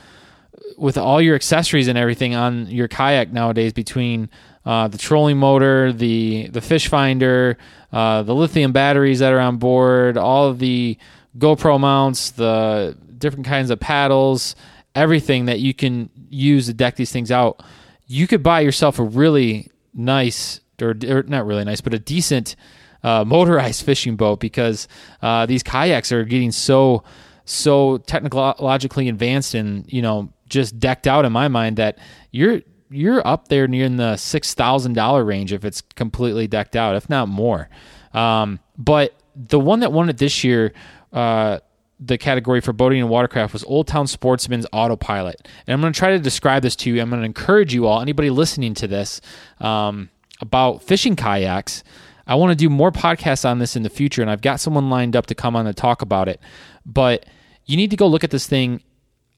with 0.78 0.98
all 0.98 1.22
your 1.22 1.36
accessories 1.36 1.88
and 1.88 1.98
everything 1.98 2.36
on 2.36 2.68
your 2.68 2.88
kayak 2.88 3.34
nowadays 3.34 3.74
between 3.74 4.30
uh, 4.66 4.88
the 4.88 4.98
trolling 4.98 5.38
motor, 5.38 5.92
the 5.92 6.48
the 6.50 6.62
fish 6.62 6.88
finder, 6.88 7.58
uh, 7.92 8.22
the 8.24 8.36
lithium 8.36 8.72
batteries 8.72 9.20
that 9.20 9.34
are 9.34 9.40
on 9.40 9.58
board, 9.58 10.18
all 10.18 10.48
of 10.48 10.60
the 10.60 10.98
GoPro 11.38 11.80
mounts, 11.80 12.32
the 12.32 12.98
different 13.18 13.46
kinds 13.46 13.70
of 13.70 13.80
paddles, 13.80 14.56
everything 14.96 15.46
that 15.46 15.60
you 15.60 15.74
can 15.74 16.10
use 16.30 16.68
to 16.68 16.74
deck 16.74 16.96
these 16.96 17.12
things 17.12 17.32
out, 17.32 17.64
you 18.06 18.28
could 18.28 18.44
buy 18.44 18.60
yourself 18.62 19.00
a 19.00 19.04
really 19.04 19.70
nice, 19.94 20.60
or, 20.82 20.96
or 21.08 21.24
not 21.24 21.46
really 21.46 21.64
nice, 21.64 21.82
but 21.82 21.94
a 21.94 22.00
decent 22.00 22.56
uh, 23.04 23.24
motorized 23.26 23.86
fishing 23.86 24.16
boat 24.16 24.40
because 24.40 24.88
uh, 25.22 25.46
these 25.46 25.64
kayaks 25.64 26.12
are 26.12 26.24
getting 26.24 26.52
so 26.52 27.04
so 27.46 27.98
technologically 28.00 29.08
advanced 29.08 29.54
and 29.54 29.86
you 29.92 30.02
know 30.02 30.30
just 30.48 30.80
decked 30.80 31.08
out 31.08 31.26
in 31.26 31.32
my 31.32 31.48
mind 31.48 31.78
that 31.78 31.98
you're 32.32 32.62
you're 32.90 33.26
up 33.28 33.50
there 33.50 33.68
near 33.68 33.86
in 33.86 33.98
the 33.98 34.16
six 34.18 34.54
thousand 34.54 34.94
dollar 34.94 35.24
range 35.24 35.54
if 35.54 35.66
it's 35.66 35.82
completely 35.82 36.48
decked 36.48 36.76
out, 36.76 36.96
if 36.96 37.10
not 37.10 37.28
more. 37.28 37.70
Um, 38.14 38.60
but 38.78 39.14
the 39.36 39.60
one 39.60 39.82
that 39.82 39.92
won 39.92 40.10
it 40.10 40.18
this 40.18 40.44
year 40.44 40.74
uh, 41.14 41.60
the 42.00 42.18
category 42.18 42.62
for 42.62 42.74
boating 42.74 43.00
and 43.00 43.10
watercraft 43.10 43.54
was 43.54 43.64
Old 43.64 43.88
Town 43.88 44.08
Sportsman's 44.08 44.68
Autopilot. 44.72 45.48
And 45.66 45.74
I'm 45.74 45.82
going 45.82 45.94
to 45.94 45.98
try 45.98 46.12
to 46.12 46.20
describe 46.20 46.62
this 46.62 46.76
to 46.78 46.92
you. 46.92 47.02
I'm 47.02 47.10
going 47.10 47.22
to 47.22 47.26
encourage 47.26 47.74
you 47.74 47.88
all, 47.88 48.02
anybody 48.02 48.30
listening 48.30 48.74
to 48.76 48.88
this, 48.88 49.20
um, 49.60 50.10
about 50.40 50.84
fishing 50.84 51.16
kayaks. 51.16 51.84
I 52.28 52.36
want 52.36 52.52
to 52.52 52.56
do 52.56 52.70
more 52.70 52.92
podcasts 52.92 53.50
on 53.50 53.60
this 53.60 53.76
in 53.76 53.84
the 53.84 53.90
future, 53.90 54.22
and 54.22 54.30
I've 54.30 54.42
got 54.42 54.60
someone 54.60 54.90
lined 54.90 55.16
up 55.16 55.26
to 55.28 55.36
come 55.36 55.56
on 55.56 55.66
and 55.66 55.76
talk 55.76 56.02
about 56.02 56.28
it. 56.28 56.40
But 56.86 57.26
you 57.66 57.78
need 57.78 57.90
to 57.92 57.98
go 57.98 58.06
look 58.06 58.24
at 58.24 58.32
this 58.32 58.48
thing 58.48 58.84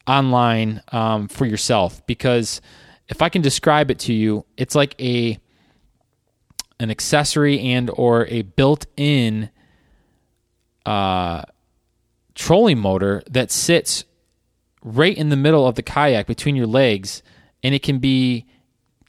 online 0.07 0.81
um, 0.91 1.27
for 1.27 1.45
yourself 1.45 2.05
because 2.07 2.61
if 3.09 3.21
I 3.21 3.29
can 3.29 3.41
describe 3.41 3.91
it 3.91 3.99
to 3.99 4.13
you, 4.13 4.45
it's 4.55 4.75
like 4.75 4.99
a 5.01 5.37
an 6.79 6.89
accessory 6.89 7.59
and 7.59 7.89
or 7.93 8.25
a 8.27 8.43
built-in 8.43 9.49
uh, 10.85 11.41
trolling 12.35 12.79
motor 12.79 13.21
that 13.29 13.51
sits 13.51 14.05
right 14.83 15.17
in 15.17 15.27
the 15.29 15.35
middle 15.35 15.67
of 15.67 15.75
the 15.75 15.83
kayak 15.83 16.25
between 16.25 16.55
your 16.55 16.67
legs, 16.67 17.21
and 17.63 17.75
it 17.75 17.83
can 17.83 17.99
be 17.99 18.45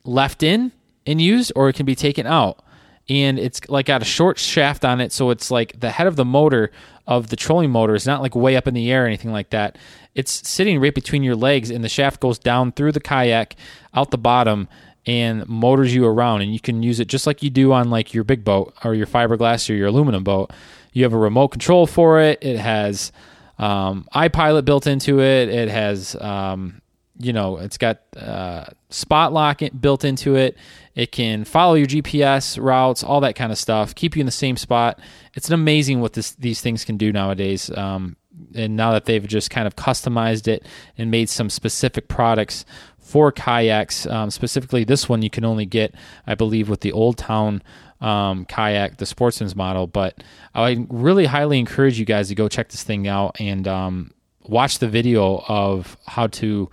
left 0.02 0.42
in 0.42 0.72
and 1.06 1.20
used, 1.20 1.52
or 1.54 1.68
it 1.68 1.74
can 1.74 1.86
be 1.86 1.94
taken 1.94 2.26
out. 2.26 2.64
And 3.08 3.38
it's 3.38 3.68
like 3.68 3.86
got 3.86 4.02
a 4.02 4.06
short 4.06 4.38
shaft 4.38 4.84
on 4.84 5.00
it, 5.00 5.12
so 5.12 5.30
it's 5.30 5.50
like 5.50 5.78
the 5.78 5.90
head 5.90 6.06
of 6.06 6.16
the 6.16 6.24
motor 6.24 6.70
of 7.10 7.28
the 7.28 7.36
trolling 7.36 7.70
motor 7.70 7.94
is 7.94 8.06
not 8.06 8.22
like 8.22 8.36
way 8.36 8.56
up 8.56 8.68
in 8.68 8.72
the 8.72 8.90
air 8.90 9.04
or 9.04 9.06
anything 9.06 9.32
like 9.32 9.50
that. 9.50 9.76
It's 10.14 10.48
sitting 10.48 10.80
right 10.80 10.94
between 10.94 11.24
your 11.24 11.34
legs, 11.34 11.68
and 11.68 11.84
the 11.84 11.88
shaft 11.88 12.20
goes 12.20 12.38
down 12.38 12.72
through 12.72 12.92
the 12.92 13.00
kayak 13.00 13.56
out 13.92 14.12
the 14.12 14.18
bottom 14.18 14.68
and 15.06 15.46
motors 15.48 15.92
you 15.92 16.06
around. 16.06 16.42
And 16.42 16.52
you 16.52 16.60
can 16.60 16.84
use 16.84 17.00
it 17.00 17.08
just 17.08 17.26
like 17.26 17.42
you 17.42 17.50
do 17.50 17.72
on 17.72 17.90
like 17.90 18.14
your 18.14 18.22
big 18.22 18.44
boat 18.44 18.74
or 18.84 18.94
your 18.94 19.08
fiberglass 19.08 19.68
or 19.68 19.74
your 19.74 19.88
aluminum 19.88 20.22
boat. 20.22 20.52
You 20.92 21.02
have 21.02 21.12
a 21.12 21.18
remote 21.18 21.48
control 21.48 21.86
for 21.86 22.20
it. 22.20 22.38
It 22.42 22.58
has 22.58 23.10
um, 23.58 24.06
iPilot 24.14 24.64
built 24.64 24.86
into 24.86 25.20
it. 25.20 25.48
It 25.48 25.68
has, 25.68 26.14
um, 26.16 26.80
you 27.20 27.32
know, 27.32 27.58
it's 27.58 27.78
got 27.78 28.00
uh, 28.16 28.64
spot 28.88 29.32
lock 29.32 29.60
built 29.80 30.04
into 30.04 30.36
it. 30.36 30.56
It 30.94 31.12
can 31.12 31.44
follow 31.44 31.74
your 31.74 31.86
GPS 31.86 32.60
routes, 32.60 33.04
all 33.04 33.20
that 33.20 33.36
kind 33.36 33.52
of 33.52 33.58
stuff, 33.58 33.94
keep 33.94 34.16
you 34.16 34.20
in 34.20 34.26
the 34.26 34.32
same 34.32 34.56
spot. 34.56 34.98
It's 35.34 35.50
amazing 35.50 36.00
what 36.00 36.14
this, 36.14 36.32
these 36.32 36.60
things 36.60 36.84
can 36.84 36.96
do 36.96 37.12
nowadays. 37.12 37.70
Um, 37.70 38.16
and 38.54 38.76
now 38.76 38.92
that 38.92 39.04
they've 39.04 39.26
just 39.26 39.50
kind 39.50 39.66
of 39.66 39.76
customized 39.76 40.48
it 40.48 40.66
and 40.96 41.10
made 41.10 41.28
some 41.28 41.50
specific 41.50 42.08
products 42.08 42.64
for 42.98 43.32
kayaks, 43.32 44.06
um, 44.06 44.30
specifically 44.30 44.84
this 44.84 45.08
one 45.08 45.22
you 45.22 45.30
can 45.30 45.44
only 45.44 45.66
get, 45.66 45.94
I 46.26 46.34
believe, 46.34 46.68
with 46.68 46.80
the 46.80 46.92
Old 46.92 47.18
Town 47.18 47.62
um, 48.00 48.44
kayak, 48.46 48.98
the 48.98 49.06
Sportsman's 49.06 49.56
model. 49.56 49.86
But 49.86 50.22
I 50.54 50.86
really 50.88 51.26
highly 51.26 51.58
encourage 51.58 51.98
you 51.98 52.04
guys 52.04 52.28
to 52.28 52.34
go 52.34 52.48
check 52.48 52.68
this 52.70 52.82
thing 52.82 53.08
out 53.08 53.36
and 53.40 53.66
um, 53.68 54.12
watch 54.42 54.78
the 54.78 54.88
video 54.88 55.44
of 55.48 55.96
how 56.06 56.28
to 56.28 56.70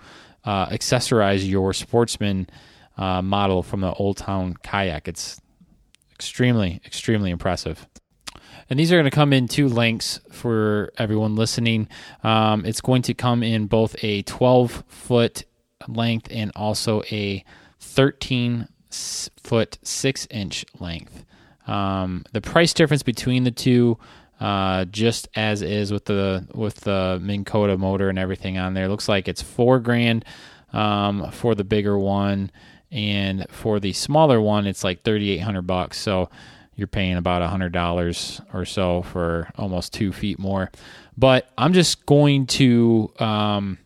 uh, 0.48 0.66
accessorize 0.70 1.46
your 1.46 1.74
Sportsman 1.74 2.48
uh, 2.96 3.20
model 3.20 3.62
from 3.62 3.82
the 3.82 3.92
Old 3.92 4.16
Town 4.16 4.54
kayak. 4.62 5.06
It's 5.06 5.38
extremely, 6.10 6.80
extremely 6.86 7.30
impressive. 7.30 7.86
And 8.70 8.78
these 8.78 8.90
are 8.90 8.96
going 8.96 9.04
to 9.04 9.14
come 9.14 9.34
in 9.34 9.46
two 9.46 9.68
lengths 9.68 10.20
for 10.32 10.90
everyone 10.96 11.36
listening. 11.36 11.86
Um, 12.24 12.64
it's 12.64 12.80
going 12.80 13.02
to 13.02 13.14
come 13.14 13.42
in 13.42 13.66
both 13.66 13.94
a 14.02 14.22
12 14.22 14.84
foot 14.88 15.44
length 15.86 16.28
and 16.30 16.50
also 16.56 17.02
a 17.10 17.44
13 17.80 18.68
foot 18.90 19.78
six 19.82 20.26
inch 20.30 20.64
length. 20.80 21.26
Um, 21.66 22.24
the 22.32 22.40
price 22.40 22.72
difference 22.72 23.02
between 23.02 23.44
the 23.44 23.50
two, 23.50 23.98
uh, 24.40 24.84
just 24.86 25.28
as 25.34 25.62
is 25.62 25.92
with 25.92 26.04
the 26.04 26.46
with 26.54 26.76
the 26.76 27.18
Minn 27.22 27.44
Kota 27.44 27.76
motor 27.76 28.08
and 28.08 28.18
everything 28.18 28.58
on 28.58 28.74
there, 28.74 28.88
looks 28.88 29.08
like 29.08 29.28
it's 29.28 29.42
four 29.42 29.80
grand 29.80 30.24
um, 30.72 31.30
for 31.32 31.54
the 31.54 31.64
bigger 31.64 31.98
one, 31.98 32.50
and 32.90 33.46
for 33.50 33.80
the 33.80 33.92
smaller 33.92 34.40
one, 34.40 34.66
it's 34.66 34.84
like 34.84 35.02
thirty 35.02 35.30
eight 35.30 35.38
hundred 35.38 35.66
bucks. 35.66 35.98
So 35.98 36.30
you're 36.76 36.86
paying 36.86 37.16
about 37.16 37.42
a 37.42 37.48
hundred 37.48 37.72
dollars 37.72 38.40
or 38.54 38.64
so 38.64 39.02
for 39.02 39.50
almost 39.56 39.92
two 39.92 40.12
feet 40.12 40.38
more. 40.38 40.70
But 41.16 41.50
I'm 41.58 41.72
just 41.72 42.06
going 42.06 42.46
to 42.46 43.12
um, 43.18 43.78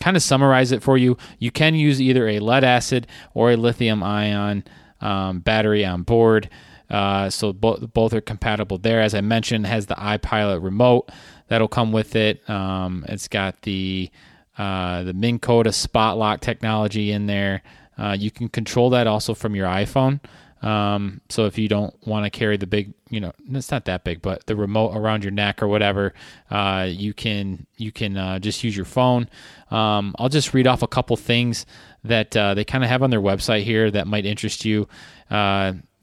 kind 0.00 0.16
of 0.16 0.22
summarize 0.22 0.72
it 0.72 0.82
for 0.82 0.98
you. 0.98 1.16
You 1.38 1.52
can 1.52 1.76
use 1.76 2.02
either 2.02 2.26
a 2.26 2.40
lead 2.40 2.64
acid 2.64 3.06
or 3.34 3.52
a 3.52 3.56
lithium 3.56 4.02
ion 4.02 4.64
um, 5.00 5.38
battery 5.38 5.84
on 5.84 6.02
board. 6.02 6.50
Uh, 6.90 7.30
so 7.30 7.52
both 7.52 7.92
both 7.92 8.12
are 8.12 8.20
compatible 8.20 8.78
there. 8.78 9.00
As 9.00 9.14
I 9.14 9.20
mentioned, 9.20 9.66
has 9.66 9.86
the 9.86 9.94
iPilot 9.94 10.62
remote 10.62 11.10
that'll 11.48 11.68
come 11.68 11.92
with 11.92 12.16
it. 12.16 12.48
Um, 12.48 13.04
it's 13.08 13.28
got 13.28 13.62
the 13.62 14.10
uh, 14.58 15.02
the 15.02 15.14
Minn 15.14 15.38
Kota 15.38 15.72
Spot 15.72 16.16
Lock 16.16 16.40
technology 16.40 17.10
in 17.10 17.26
there. 17.26 17.62
Uh, 17.98 18.16
you 18.18 18.30
can 18.30 18.48
control 18.48 18.90
that 18.90 19.06
also 19.06 19.34
from 19.34 19.54
your 19.54 19.66
iPhone. 19.66 20.20
Um, 20.62 21.20
so 21.28 21.44
if 21.44 21.58
you 21.58 21.68
don't 21.68 21.94
want 22.06 22.24
to 22.24 22.30
carry 22.30 22.56
the 22.56 22.66
big, 22.66 22.94
you 23.10 23.20
know, 23.20 23.32
it's 23.50 23.70
not 23.70 23.84
that 23.84 24.02
big, 24.02 24.22
but 24.22 24.46
the 24.46 24.56
remote 24.56 24.96
around 24.96 25.22
your 25.22 25.30
neck 25.30 25.62
or 25.62 25.68
whatever, 25.68 26.14
uh, 26.50 26.86
you 26.88 27.12
can 27.12 27.66
you 27.76 27.92
can 27.92 28.16
uh, 28.16 28.38
just 28.38 28.64
use 28.64 28.74
your 28.74 28.86
phone. 28.86 29.28
Um, 29.70 30.14
I'll 30.18 30.30
just 30.30 30.54
read 30.54 30.66
off 30.66 30.82
a 30.82 30.86
couple 30.86 31.16
things 31.16 31.66
that 32.02 32.34
uh, 32.34 32.54
they 32.54 32.64
kind 32.64 32.82
of 32.82 32.88
have 32.88 33.02
on 33.02 33.10
their 33.10 33.20
website 33.20 33.64
here 33.64 33.90
that 33.90 34.06
might 34.06 34.24
interest 34.24 34.64
you. 34.64 34.88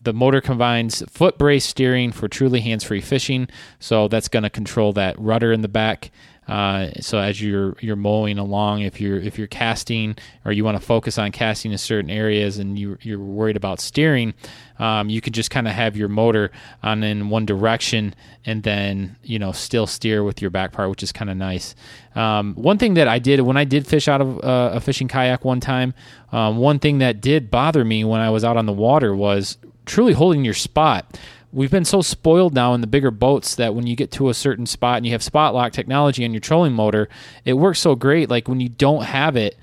The 0.04 0.14
motor 0.14 0.42
combines 0.42 1.04
foot 1.10 1.38
brace 1.38 1.66
steering 1.66 2.12
for 2.12 2.28
truly 2.28 2.62
hands-free 2.62 3.02
fishing, 3.02 3.48
so 3.80 4.08
that's 4.08 4.28
going 4.28 4.44
to 4.44 4.50
control 4.50 4.94
that 4.94 5.20
rudder 5.20 5.52
in 5.52 5.62
the 5.62 5.68
back. 5.68 6.12
Uh, 6.48 6.90
so 7.00 7.20
as 7.20 7.42
you're 7.42 7.78
you're 7.80 7.96
mowing 7.96 8.38
along, 8.38 8.82
if 8.82 9.00
you're 9.00 9.18
if 9.18 9.38
you're 9.38 9.48
casting 9.48 10.18
or 10.44 10.52
you 10.52 10.66
want 10.66 10.78
to 10.78 10.86
focus 10.86 11.18
on 11.18 11.32
casting 11.32 11.72
in 11.72 11.78
certain 11.78 12.10
areas 12.10 12.58
and 12.58 12.78
you 12.80 12.98
you're 13.02 13.20
worried 13.20 13.56
about 13.56 13.80
steering, 13.80 14.34
um, 14.80 15.08
you 15.08 15.22
can 15.22 15.34
just 15.34 15.52
kind 15.52 15.68
of 15.68 15.74
have 15.74 15.96
your 15.96 16.10
motor 16.10 16.52
on 16.82 17.04
in 17.04 17.30
one 17.30 17.46
direction 17.46 18.14
and 18.44 18.64
then 18.64 19.16
you 19.24 19.38
know 19.38 19.52
still 19.52 19.86
steer 19.86 20.24
with 20.24 20.42
your 20.42 20.50
back 20.50 20.72
part, 20.72 20.90
which 20.90 21.04
is 21.04 21.12
kind 21.12 21.30
of 21.30 21.38
nice. 21.38 21.76
Um, 22.16 22.56
one 22.56 22.78
thing 22.78 22.96
that 22.96 23.08
I 23.08 23.20
did 23.20 23.40
when 23.42 23.56
I 23.56 23.64
did 23.64 23.86
fish 23.86 24.08
out 24.08 24.20
of 24.20 24.44
uh, 24.44 24.72
a 24.74 24.82
fishing 24.82 25.08
kayak 25.08 25.46
one 25.46 25.60
time, 25.60 25.94
um, 26.32 26.58
one 26.58 26.80
thing 26.80 26.98
that 26.98 27.22
did 27.22 27.52
bother 27.52 27.86
me 27.86 28.04
when 28.04 28.20
I 28.20 28.32
was 28.32 28.44
out 28.44 28.58
on 28.58 28.66
the 28.66 28.74
water 28.74 29.16
was 29.16 29.58
truly 29.92 30.14
holding 30.14 30.46
your 30.46 30.54
spot 30.54 31.20
we've 31.54 31.72
been 31.72 31.86
so 31.86 32.02
spoiled 32.02 32.54
now 32.54 32.74
in 32.74 32.82
the 32.82 32.88
bigger 32.88 33.12
boats 33.12 33.56
that 33.56 33.76
when 33.76 33.86
you 33.86 33.96
get 33.96 34.12
to 34.12 34.30
a 34.30 34.34
certain 34.34 34.66
spot 34.66 34.98
and 34.98 35.06
you 35.06 35.12
have 35.12 35.24
spot 35.24 35.54
lock 35.54 35.74
technology 35.74 36.24
on 36.24 36.32
your 36.32 36.40
trolling 36.40 36.74
motor, 36.74 37.10
it 37.46 37.54
works 37.54 37.80
so 37.80 37.96
great. 37.96 38.30
Like 38.30 38.48
when 38.48 38.60
you 38.60 38.70
don't 38.70 39.04
have 39.04 39.36
it, 39.36 39.58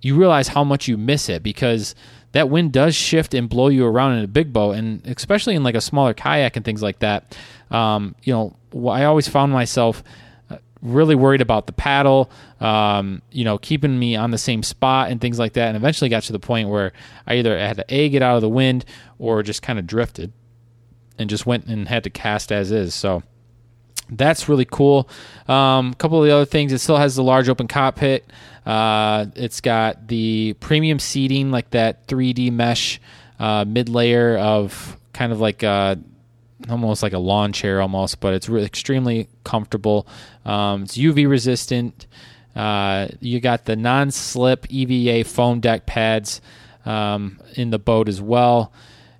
you 0.00 0.16
realize 0.16 0.48
how 0.48 0.64
much 0.64 0.88
you 0.88 0.96
miss 0.96 1.28
it 1.28 1.42
because 1.42 1.94
that 2.32 2.48
wind 2.48 2.72
does 2.72 2.94
shift 2.94 3.34
and 3.34 3.48
blow 3.48 3.68
you 3.68 3.84
around 3.84 4.18
in 4.18 4.24
a 4.24 4.28
big 4.28 4.52
boat, 4.52 4.72
and 4.72 5.06
especially 5.06 5.54
in 5.54 5.62
like 5.62 5.74
a 5.74 5.80
smaller 5.80 6.14
kayak 6.14 6.56
and 6.56 6.64
things 6.64 6.82
like 6.82 7.00
that. 7.00 7.36
Um, 7.70 8.14
you 8.22 8.32
know, 8.32 8.56
I 8.88 9.04
always 9.04 9.28
found 9.28 9.52
myself 9.52 10.02
really 10.82 11.14
worried 11.14 11.40
about 11.40 11.66
the 11.66 11.72
paddle, 11.72 12.30
um, 12.60 13.22
you 13.30 13.44
know, 13.44 13.56
keeping 13.56 13.98
me 13.98 14.16
on 14.16 14.32
the 14.32 14.38
same 14.38 14.62
spot 14.62 15.10
and 15.10 15.20
things 15.20 15.38
like 15.38 15.54
that. 15.54 15.68
And 15.68 15.76
eventually 15.76 16.10
got 16.10 16.24
to 16.24 16.32
the 16.32 16.40
point 16.40 16.68
where 16.68 16.92
I 17.26 17.36
either 17.36 17.58
had 17.58 17.76
to 17.76 17.84
a 17.88 18.08
get 18.08 18.22
out 18.22 18.36
of 18.36 18.42
the 18.42 18.48
wind 18.48 18.84
or 19.18 19.42
just 19.42 19.62
kind 19.62 19.78
of 19.78 19.86
drifted 19.86 20.32
and 21.18 21.30
just 21.30 21.46
went 21.46 21.66
and 21.66 21.88
had 21.88 22.04
to 22.04 22.10
cast 22.10 22.50
as 22.50 22.72
is. 22.72 22.94
So 22.94 23.22
that's 24.10 24.48
really 24.48 24.64
cool. 24.64 25.08
Um, 25.48 25.92
a 25.92 25.94
couple 25.96 26.18
of 26.20 26.26
the 26.26 26.34
other 26.34 26.44
things, 26.44 26.72
it 26.72 26.78
still 26.78 26.96
has 26.96 27.16
the 27.16 27.22
large 27.22 27.48
open 27.48 27.68
cockpit. 27.68 28.30
Uh, 28.66 29.26
it's 29.34 29.60
got 29.60 30.08
the 30.08 30.54
premium 30.54 30.98
seating, 30.98 31.50
like 31.50 31.70
that 31.70 32.06
3D 32.08 32.52
mesh 32.52 33.00
uh, 33.38 33.64
mid 33.66 33.88
layer 33.88 34.36
of 34.36 34.96
kind 35.12 35.32
of 35.32 35.40
like 35.40 35.62
uh, 35.62 35.96
almost 36.70 37.02
like 37.02 37.12
a 37.12 37.18
lawn 37.18 37.52
chair, 37.52 37.80
almost, 37.80 38.20
but 38.20 38.34
it's 38.34 38.48
really 38.48 38.66
extremely 38.66 39.28
comfortable. 39.44 40.06
Um, 40.44 40.84
it's 40.84 40.96
UV 40.96 41.28
resistant. 41.28 42.06
Uh, 42.54 43.08
you 43.20 43.40
got 43.40 43.64
the 43.64 43.76
non 43.76 44.10
slip 44.10 44.66
EVA 44.70 45.28
foam 45.28 45.60
deck 45.60 45.86
pads 45.86 46.40
um, 46.84 47.40
in 47.54 47.70
the 47.70 47.78
boat 47.78 48.08
as 48.08 48.20
well. 48.20 48.72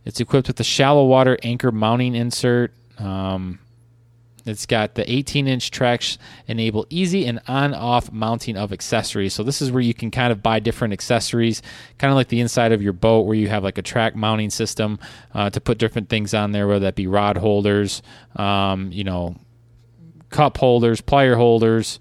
It's 0.04 0.20
equipped 0.20 0.48
with 0.48 0.58
a 0.60 0.64
shallow 0.64 1.06
water 1.06 1.38
anchor 1.42 1.72
mounting 1.72 2.14
insert. 2.14 2.72
Um, 2.98 3.58
it's 4.44 4.66
got 4.66 4.94
the 4.94 5.10
18 5.10 5.46
inch 5.46 5.70
tracks 5.70 6.18
enable 6.46 6.86
easy 6.90 7.26
and 7.26 7.40
on 7.46 7.74
off 7.74 8.10
mounting 8.12 8.56
of 8.56 8.72
accessories. 8.72 9.34
So, 9.34 9.42
this 9.42 9.62
is 9.62 9.70
where 9.70 9.82
you 9.82 9.94
can 9.94 10.10
kind 10.10 10.32
of 10.32 10.42
buy 10.42 10.58
different 10.60 10.92
accessories, 10.92 11.62
kind 11.98 12.10
of 12.10 12.16
like 12.16 12.28
the 12.28 12.40
inside 12.40 12.72
of 12.72 12.82
your 12.82 12.92
boat, 12.92 13.26
where 13.26 13.36
you 13.36 13.48
have 13.48 13.62
like 13.64 13.78
a 13.78 13.82
track 13.82 14.16
mounting 14.16 14.50
system 14.50 14.98
uh, 15.34 15.50
to 15.50 15.60
put 15.60 15.78
different 15.78 16.08
things 16.08 16.34
on 16.34 16.52
there, 16.52 16.66
whether 16.66 16.80
that 16.80 16.94
be 16.96 17.06
rod 17.06 17.36
holders, 17.36 18.02
um, 18.36 18.90
you 18.92 19.04
know, 19.04 19.36
cup 20.30 20.56
holders, 20.58 21.00
plier 21.00 21.36
holders, 21.36 22.00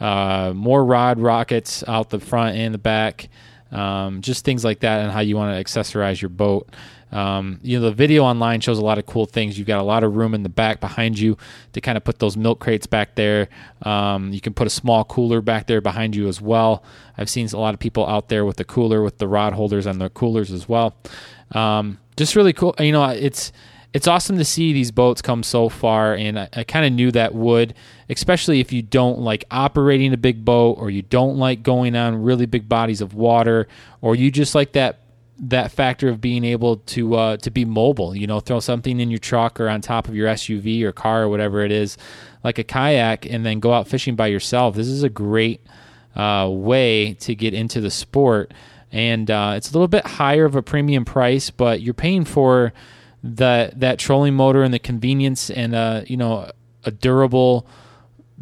uh, 0.00 0.52
more 0.54 0.84
rod 0.84 1.18
rockets 1.20 1.84
out 1.86 2.10
the 2.10 2.20
front 2.20 2.56
and 2.56 2.74
the 2.74 2.78
back. 2.78 3.28
um, 3.72 4.20
just 4.20 4.44
things 4.44 4.64
like 4.64 4.80
that, 4.80 5.00
and 5.00 5.10
how 5.10 5.20
you 5.20 5.36
want 5.36 5.56
to 5.56 5.62
accessorize 5.64 6.20
your 6.20 6.28
boat. 6.28 6.68
Um, 7.12 7.60
you 7.62 7.78
know, 7.78 7.84
the 7.84 7.92
video 7.92 8.24
online 8.24 8.60
shows 8.60 8.78
a 8.78 8.84
lot 8.84 8.98
of 8.98 9.06
cool 9.06 9.26
things. 9.26 9.58
You've 9.58 9.68
got 9.68 9.80
a 9.80 9.84
lot 9.84 10.02
of 10.02 10.16
room 10.16 10.34
in 10.34 10.42
the 10.42 10.48
back 10.48 10.80
behind 10.80 11.18
you 11.18 11.36
to 11.72 11.80
kind 11.80 11.96
of 11.96 12.04
put 12.04 12.18
those 12.18 12.36
milk 12.36 12.58
crates 12.58 12.86
back 12.86 13.14
there. 13.14 13.48
Um, 13.82 14.32
you 14.32 14.40
can 14.40 14.54
put 14.54 14.66
a 14.66 14.70
small 14.70 15.04
cooler 15.04 15.40
back 15.40 15.66
there 15.66 15.80
behind 15.80 16.16
you 16.16 16.28
as 16.28 16.40
well. 16.40 16.82
I've 17.18 17.28
seen 17.28 17.48
a 17.52 17.58
lot 17.58 17.74
of 17.74 17.80
people 17.80 18.06
out 18.06 18.28
there 18.28 18.44
with 18.44 18.56
the 18.56 18.64
cooler 18.64 19.02
with 19.02 19.18
the 19.18 19.28
rod 19.28 19.52
holders 19.52 19.86
on 19.86 19.98
their 19.98 20.08
coolers 20.08 20.50
as 20.50 20.68
well. 20.68 20.96
Um, 21.52 21.98
just 22.16 22.34
really 22.34 22.52
cool. 22.52 22.74
You 22.78 22.92
know, 22.92 23.04
it's 23.04 23.52
it's 23.92 24.08
awesome 24.08 24.38
to 24.38 24.44
see 24.44 24.72
these 24.72 24.90
boats 24.90 25.20
come 25.20 25.42
so 25.42 25.68
far, 25.68 26.14
and 26.14 26.38
I, 26.38 26.48
I 26.54 26.64
kind 26.64 26.86
of 26.86 26.92
knew 26.92 27.10
that 27.12 27.34
would, 27.34 27.74
especially 28.08 28.60
if 28.60 28.72
you 28.72 28.80
don't 28.80 29.18
like 29.18 29.44
operating 29.50 30.14
a 30.14 30.16
big 30.16 30.44
boat, 30.44 30.78
or 30.78 30.88
you 30.88 31.02
don't 31.02 31.36
like 31.36 31.62
going 31.62 31.94
on 31.94 32.22
really 32.22 32.46
big 32.46 32.68
bodies 32.68 33.02
of 33.02 33.14
water, 33.14 33.68
or 34.00 34.14
you 34.14 34.30
just 34.30 34.54
like 34.54 34.72
that 34.72 35.01
that 35.42 35.72
factor 35.72 36.08
of 36.08 36.20
being 36.20 36.44
able 36.44 36.76
to 36.76 37.16
uh, 37.16 37.36
to 37.38 37.50
be 37.50 37.64
mobile. 37.64 38.14
You 38.14 38.26
know, 38.26 38.40
throw 38.40 38.60
something 38.60 39.00
in 39.00 39.10
your 39.10 39.18
truck 39.18 39.60
or 39.60 39.68
on 39.68 39.80
top 39.80 40.08
of 40.08 40.14
your 40.14 40.28
SUV 40.28 40.82
or 40.82 40.92
car 40.92 41.24
or 41.24 41.28
whatever 41.28 41.62
it 41.62 41.72
is, 41.72 41.98
like 42.44 42.58
a 42.58 42.64
kayak, 42.64 43.26
and 43.26 43.44
then 43.44 43.58
go 43.60 43.72
out 43.72 43.88
fishing 43.88 44.14
by 44.14 44.28
yourself. 44.28 44.76
This 44.76 44.86
is 44.86 45.02
a 45.02 45.08
great 45.08 45.60
uh, 46.14 46.48
way 46.50 47.14
to 47.14 47.34
get 47.34 47.54
into 47.54 47.80
the 47.80 47.90
sport, 47.90 48.54
and 48.92 49.30
uh, 49.30 49.54
it's 49.56 49.70
a 49.70 49.72
little 49.72 49.88
bit 49.88 50.06
higher 50.06 50.44
of 50.44 50.54
a 50.54 50.62
premium 50.62 51.04
price, 51.04 51.50
but 51.50 51.80
you're 51.80 51.92
paying 51.92 52.24
for 52.24 52.72
the 53.24 53.72
that 53.76 53.98
trolling 53.98 54.34
motor 54.34 54.62
and 54.62 54.72
the 54.72 54.78
convenience 54.78 55.50
and 55.50 55.74
uh, 55.74 56.02
you 56.06 56.16
know 56.16 56.50
a 56.84 56.92
durable, 56.92 57.66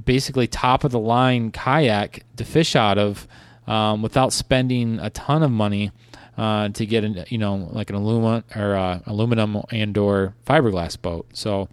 basically 0.04 0.46
top 0.46 0.84
of 0.84 0.92
the 0.92 1.00
line 1.00 1.50
kayak 1.50 2.24
to 2.36 2.44
fish 2.44 2.76
out 2.76 2.98
of 2.98 3.26
um, 3.66 4.02
without 4.02 4.34
spending 4.34 4.98
a 4.98 5.08
ton 5.08 5.42
of 5.42 5.50
money 5.50 5.92
uh, 6.36 6.68
to 6.70 6.86
get 6.86 7.04
an 7.04 7.24
you 7.28 7.38
know 7.38 7.68
like 7.72 7.90
an 7.90 7.96
aluminum 7.96 8.44
or 8.54 8.74
uh, 8.74 9.00
aluminum 9.06 9.62
and 9.70 9.96
or 9.98 10.34
fiberglass 10.46 11.00
boat. 11.00 11.26
So 11.32 11.68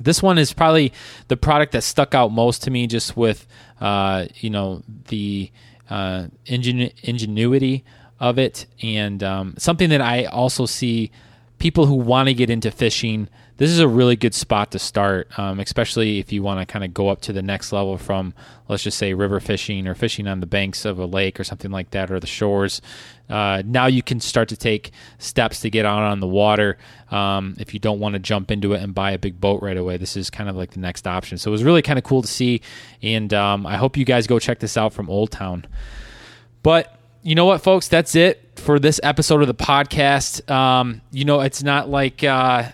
this 0.00 0.22
one 0.22 0.38
is 0.38 0.52
probably 0.52 0.92
the 1.28 1.36
product 1.36 1.72
that 1.72 1.82
stuck 1.82 2.14
out 2.14 2.32
most 2.32 2.62
to 2.64 2.70
me, 2.70 2.86
just 2.86 3.16
with 3.16 3.46
uh, 3.80 4.26
you 4.36 4.50
know 4.50 4.82
the 5.08 5.50
uh, 5.88 6.26
ingenu- 6.46 6.92
ingenuity 7.02 7.84
of 8.20 8.38
it, 8.38 8.66
and 8.82 9.22
um, 9.22 9.54
something 9.58 9.90
that 9.90 10.00
I 10.00 10.24
also 10.24 10.66
see 10.66 11.10
people 11.58 11.86
who 11.86 11.94
want 11.94 12.28
to 12.28 12.34
get 12.34 12.50
into 12.50 12.70
fishing 12.70 13.28
this 13.58 13.70
is 13.70 13.78
a 13.78 13.88
really 13.88 14.16
good 14.16 14.34
spot 14.34 14.72
to 14.72 14.78
start, 14.78 15.38
um, 15.38 15.60
especially 15.60 16.18
if 16.18 16.30
you 16.30 16.42
want 16.42 16.60
to 16.60 16.70
kind 16.70 16.84
of 16.84 16.92
go 16.92 17.08
up 17.08 17.22
to 17.22 17.32
the 17.32 17.40
next 17.40 17.72
level 17.72 17.96
from, 17.96 18.34
let's 18.68 18.82
just 18.82 18.98
say, 18.98 19.14
river 19.14 19.40
fishing 19.40 19.86
or 19.86 19.94
fishing 19.94 20.26
on 20.26 20.40
the 20.40 20.46
banks 20.46 20.84
of 20.84 20.98
a 20.98 21.06
lake 21.06 21.40
or 21.40 21.44
something 21.44 21.70
like 21.70 21.90
that, 21.90 22.10
or 22.10 22.20
the 22.20 22.26
shores. 22.26 22.82
Uh, 23.30 23.62
now 23.64 23.86
you 23.86 24.02
can 24.02 24.20
start 24.20 24.48
to 24.50 24.56
take 24.56 24.90
steps 25.18 25.60
to 25.60 25.70
get 25.70 25.86
out 25.86 26.02
on 26.02 26.20
the 26.20 26.26
water. 26.26 26.76
Um, 27.10 27.56
if 27.58 27.72
you 27.72 27.80
don't 27.80 27.98
want 27.98 28.12
to 28.12 28.18
jump 28.18 28.50
into 28.50 28.74
it 28.74 28.82
and 28.82 28.94
buy 28.94 29.12
a 29.12 29.18
big 29.18 29.40
boat 29.40 29.62
right 29.62 29.76
away, 29.76 29.96
this 29.96 30.16
is 30.16 30.28
kind 30.28 30.50
of 30.50 30.56
like 30.56 30.72
the 30.72 30.80
next 30.80 31.06
option. 31.06 31.38
So 31.38 31.50
it 31.50 31.52
was 31.52 31.64
really 31.64 31.82
kind 31.82 31.98
of 31.98 32.04
cool 32.04 32.20
to 32.20 32.28
see, 32.28 32.60
and 33.02 33.32
um, 33.32 33.66
I 33.66 33.76
hope 33.76 33.96
you 33.96 34.04
guys 34.04 34.26
go 34.26 34.38
check 34.38 34.58
this 34.58 34.76
out 34.76 34.92
from 34.92 35.08
Old 35.08 35.30
Town. 35.30 35.66
But 36.62 36.92
you 37.22 37.34
know 37.34 37.46
what, 37.46 37.62
folks? 37.62 37.88
That's 37.88 38.14
it 38.14 38.42
for 38.56 38.78
this 38.78 39.00
episode 39.02 39.40
of 39.40 39.48
the 39.48 39.54
podcast. 39.54 40.48
Um, 40.50 41.00
you 41.10 41.24
know, 41.24 41.40
it's 41.40 41.62
not 41.62 41.88
like 41.88 42.22
uh, 42.22 42.70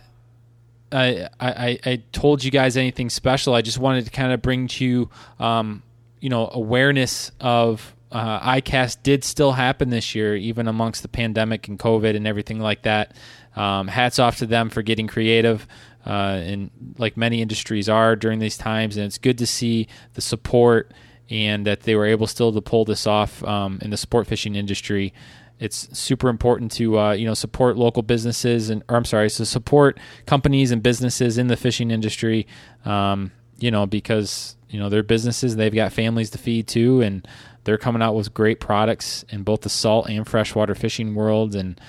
I, 0.92 1.28
I, 1.40 1.78
I 1.84 2.02
told 2.12 2.44
you 2.44 2.50
guys 2.50 2.76
anything 2.76 3.10
special. 3.10 3.54
I 3.54 3.62
just 3.62 3.78
wanted 3.78 4.04
to 4.04 4.10
kind 4.10 4.32
of 4.32 4.42
bring 4.42 4.68
to 4.68 4.84
you, 4.84 5.10
um, 5.38 5.82
you 6.20 6.28
know, 6.28 6.48
awareness 6.52 7.32
of 7.40 7.94
uh, 8.12 8.40
ICAST 8.40 9.02
did 9.02 9.24
still 9.24 9.52
happen 9.52 9.90
this 9.90 10.14
year, 10.14 10.36
even 10.36 10.68
amongst 10.68 11.02
the 11.02 11.08
pandemic 11.08 11.66
and 11.68 11.78
COVID 11.78 12.14
and 12.14 12.26
everything 12.26 12.60
like 12.60 12.82
that. 12.82 13.16
Um, 13.56 13.88
hats 13.88 14.18
off 14.18 14.38
to 14.38 14.46
them 14.46 14.70
for 14.70 14.82
getting 14.82 15.06
creative, 15.06 15.66
uh, 16.06 16.40
and 16.42 16.70
like 16.98 17.16
many 17.16 17.42
industries 17.42 17.88
are 17.88 18.16
during 18.16 18.38
these 18.38 18.56
times. 18.56 18.96
And 18.96 19.06
it's 19.06 19.18
good 19.18 19.38
to 19.38 19.46
see 19.46 19.88
the 20.14 20.20
support 20.20 20.92
and 21.30 21.66
that 21.66 21.82
they 21.82 21.94
were 21.94 22.06
able 22.06 22.26
still 22.26 22.52
to 22.52 22.60
pull 22.60 22.84
this 22.84 23.06
off 23.06 23.42
um, 23.44 23.78
in 23.82 23.90
the 23.90 23.96
sport 23.96 24.26
fishing 24.26 24.54
industry 24.54 25.14
it's 25.62 25.96
super 25.96 26.28
important 26.28 26.72
to 26.72 26.98
uh, 26.98 27.12
you 27.12 27.24
know 27.24 27.34
support 27.34 27.76
local 27.76 28.02
businesses 28.02 28.68
and 28.68 28.82
or 28.88 28.96
I'm 28.96 29.04
sorry, 29.04 29.30
to 29.30 29.46
support 29.46 29.98
companies 30.26 30.72
and 30.72 30.82
businesses 30.82 31.38
in 31.38 31.46
the 31.46 31.56
fishing 31.56 31.92
industry. 31.92 32.48
Um, 32.84 33.30
you 33.58 33.70
know 33.70 33.86
because 33.86 34.56
you 34.68 34.80
know 34.80 34.88
they're 34.88 35.04
businesses, 35.04 35.54
they've 35.54 35.72
got 35.72 35.92
families 35.92 36.30
to 36.30 36.38
feed 36.38 36.66
too, 36.66 37.00
and 37.00 37.26
they're 37.62 37.78
coming 37.78 38.02
out 38.02 38.16
with 38.16 38.34
great 38.34 38.58
products 38.58 39.24
in 39.28 39.44
both 39.44 39.60
the 39.60 39.68
salt 39.68 40.08
and 40.08 40.26
freshwater 40.26 40.74
fishing 40.74 41.14
world. 41.14 41.54
And 41.54 41.80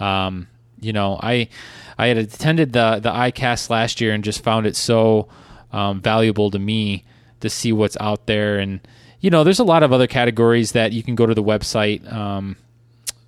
um, 0.00 0.48
you 0.80 0.92
know, 0.92 1.20
I 1.22 1.48
I 1.96 2.08
had 2.08 2.18
attended 2.18 2.72
the 2.72 2.98
the 3.00 3.12
ICAST 3.12 3.70
last 3.70 4.00
year 4.00 4.12
and 4.12 4.24
just 4.24 4.42
found 4.42 4.66
it 4.66 4.74
so 4.74 5.28
um, 5.70 6.00
valuable 6.00 6.50
to 6.50 6.58
me 6.58 7.04
to 7.38 7.48
see 7.48 7.72
what's 7.72 7.96
out 8.00 8.26
there 8.26 8.58
and 8.58 8.80
you 9.20 9.30
know, 9.30 9.44
there's 9.44 9.60
a 9.60 9.64
lot 9.64 9.84
of 9.84 9.92
other 9.92 10.08
categories 10.08 10.72
that 10.72 10.90
you 10.90 11.04
can 11.04 11.14
go 11.14 11.26
to 11.26 11.34
the 11.34 11.44
website. 11.44 12.12
Um, 12.12 12.56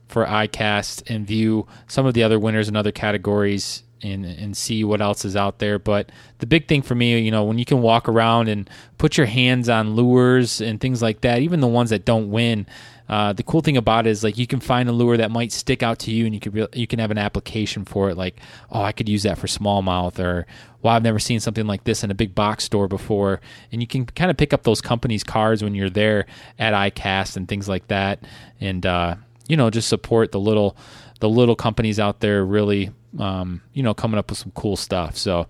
for 0.08 0.26
ICAST 0.26 1.10
and 1.10 1.26
view 1.26 1.66
some 1.86 2.06
of 2.06 2.14
the 2.14 2.22
other 2.22 2.38
winners 2.38 2.68
in 2.68 2.76
other 2.76 2.92
categories 2.92 3.82
and 4.02 4.24
and 4.24 4.56
see 4.56 4.84
what 4.84 5.00
else 5.00 5.24
is 5.24 5.34
out 5.34 5.58
there. 5.58 5.78
But 5.78 6.12
the 6.38 6.46
big 6.46 6.68
thing 6.68 6.82
for 6.82 6.94
me, 6.94 7.18
you 7.18 7.30
know, 7.30 7.44
when 7.44 7.58
you 7.58 7.64
can 7.64 7.80
walk 7.80 8.08
around 8.08 8.48
and 8.48 8.68
put 8.98 9.16
your 9.16 9.26
hands 9.26 9.68
on 9.68 9.94
lures 9.94 10.60
and 10.60 10.80
things 10.80 11.02
like 11.02 11.22
that, 11.22 11.40
even 11.40 11.60
the 11.60 11.66
ones 11.66 11.90
that 11.90 12.04
don't 12.04 12.30
win. 12.30 12.66
Uh, 13.06 13.34
the 13.34 13.42
cool 13.42 13.60
thing 13.60 13.76
about 13.76 14.06
it 14.06 14.10
is 14.10 14.24
like 14.24 14.38
you 14.38 14.46
can 14.46 14.60
find 14.60 14.88
a 14.88 14.92
lure 14.92 15.18
that 15.18 15.30
might 15.30 15.52
stick 15.52 15.82
out 15.82 15.98
to 15.98 16.10
you, 16.10 16.24
and 16.24 16.34
you 16.34 16.40
could 16.40 16.54
re- 16.54 16.68
you 16.72 16.86
can 16.86 16.98
have 16.98 17.10
an 17.10 17.18
application 17.18 17.84
for 17.84 18.08
it. 18.08 18.16
Like, 18.16 18.40
oh, 18.70 18.80
I 18.80 18.92
could 18.92 19.10
use 19.10 19.24
that 19.24 19.36
for 19.36 19.46
smallmouth, 19.46 20.18
or 20.18 20.46
well, 20.80 20.94
I've 20.94 21.02
never 21.02 21.18
seen 21.18 21.38
something 21.38 21.66
like 21.66 21.84
this 21.84 22.02
in 22.02 22.10
a 22.10 22.14
big 22.14 22.34
box 22.34 22.64
store 22.64 22.88
before. 22.88 23.42
And 23.72 23.82
you 23.82 23.86
can 23.86 24.06
kind 24.06 24.30
of 24.30 24.38
pick 24.38 24.54
up 24.54 24.62
those 24.62 24.80
companies' 24.80 25.22
cards 25.22 25.62
when 25.62 25.74
you're 25.74 25.90
there 25.90 26.24
at 26.58 26.72
ICAST 26.72 27.36
and 27.36 27.46
things 27.46 27.68
like 27.68 27.88
that. 27.88 28.20
And 28.58 28.86
uh, 28.86 29.16
you 29.48 29.56
know 29.56 29.70
just 29.70 29.88
support 29.88 30.32
the 30.32 30.40
little 30.40 30.76
the 31.20 31.28
little 31.28 31.56
companies 31.56 31.98
out 32.00 32.20
there 32.20 32.44
really 32.44 32.90
um, 33.18 33.62
you 33.72 33.82
know 33.82 33.94
coming 33.94 34.18
up 34.18 34.30
with 34.30 34.38
some 34.38 34.52
cool 34.52 34.76
stuff. 34.76 35.16
So 35.16 35.46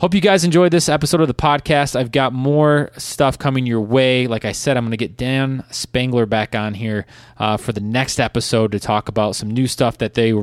hope 0.00 0.14
you 0.14 0.20
guys 0.20 0.44
enjoyed 0.44 0.70
this 0.72 0.88
episode 0.88 1.20
of 1.20 1.28
the 1.28 1.34
podcast. 1.34 1.96
I've 1.96 2.12
got 2.12 2.32
more 2.32 2.90
stuff 2.98 3.38
coming 3.38 3.66
your 3.66 3.80
way. 3.80 4.26
Like 4.26 4.44
i 4.44 4.52
said 4.52 4.76
i'm 4.76 4.84
going 4.84 4.90
to 4.90 4.96
get 4.96 5.16
dan 5.16 5.64
spangler 5.70 6.26
back 6.26 6.54
on 6.54 6.74
here 6.74 7.06
uh, 7.38 7.56
for 7.56 7.72
the 7.72 7.80
next 7.80 8.20
episode 8.20 8.72
to 8.72 8.80
talk 8.80 9.08
about 9.08 9.36
some 9.36 9.50
new 9.50 9.66
stuff 9.66 9.98
that 9.98 10.14
they 10.14 10.34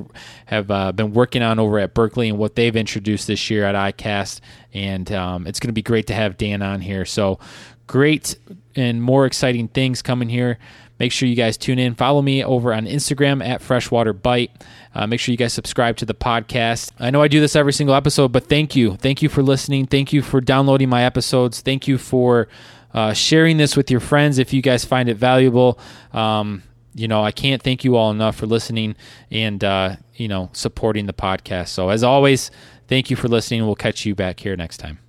have 0.45 0.71
uh, 0.71 0.91
been 0.91 1.13
working 1.13 1.41
on 1.41 1.59
over 1.59 1.79
at 1.79 1.93
Berkley 1.93 2.29
and 2.29 2.38
what 2.38 2.55
they've 2.55 2.75
introduced 2.75 3.27
this 3.27 3.49
year 3.49 3.63
at 3.63 3.75
icast 3.75 4.39
and 4.73 5.11
um, 5.11 5.47
it's 5.47 5.59
going 5.59 5.69
to 5.69 5.73
be 5.73 5.84
great 5.84 6.07
to 6.07 6.13
have 6.13 6.38
dan 6.38 6.61
on 6.61 6.81
here. 6.81 7.05
So 7.05 7.39
great 7.88 8.36
and 8.75 9.03
more 9.03 9.25
exciting 9.25 9.67
things 9.67 10.01
coming 10.01 10.29
here 10.29 10.57
Make 11.04 11.12
sure 11.12 11.28
you 11.28 11.36
guys 11.36 11.58
tune 11.58 11.80
in. 11.80 11.95
Follow 11.95 12.22
me 12.22 12.45
over 12.45 12.74
on 12.74 12.86
Instagram 12.86 13.45
at 13.45 13.62
Freshwater 13.62 14.14
Bite. 14.14 14.51
Uh, 14.95 15.06
make 15.06 15.20
sure 15.20 15.34
you 15.34 15.38
guys 15.38 15.51
subscribe 15.51 15.97
to 15.97 16.06
the 16.06 16.14
podcast. 16.14 16.93
I 16.97 17.10
know 17.10 17.22
I 17.22 17.28
do 17.28 17.41
this 17.41 17.58
every 17.58 17.74
single 17.74 17.93
episode, 17.93 18.32
but 18.32 18.47
thank 18.47 18.74
you. 18.74 18.95
Thank 18.95 19.22
you 19.22 19.28
for 19.28 19.43
listening. 19.43 19.86
Thank 19.86 20.14
you 20.14 20.22
for 20.22 20.39
downloading 20.39 20.88
my 20.88 21.04
episodes. 21.04 21.60
Thank 21.60 21.89
you 21.89 21.97
for 21.97 22.47
uh, 22.93 23.12
sharing 23.12 23.58
this 23.58 23.76
with 23.76 23.91
your 23.91 23.99
friends 23.99 24.38
if 24.38 24.54
you 24.54 24.62
guys 24.62 24.86
find 24.86 25.10
it 25.10 25.18
valuable. 25.18 25.78
Um, 26.14 26.64
you 26.95 27.10
know, 27.10 27.22
I 27.22 27.34
can't 27.34 27.62
thank 27.62 27.84
you 27.84 27.97
all 27.97 28.10
enough 28.10 28.38
for 28.38 28.45
listening 28.45 28.95
and, 29.30 29.62
uh, 29.62 29.97
you 30.16 30.30
know, 30.30 30.51
supporting 30.54 31.06
the 31.06 31.12
podcast. 31.12 31.68
So, 31.68 31.89
as 31.89 32.06
always, 32.06 32.49
thank 32.88 33.10
you 33.10 33.18
for 33.18 33.28
listening. 33.28 33.66
We'll 33.66 33.76
catch 33.76 34.06
you 34.06 34.16
back 34.16 34.39
here 34.39 34.56
next 34.56 34.78
time. 34.78 35.03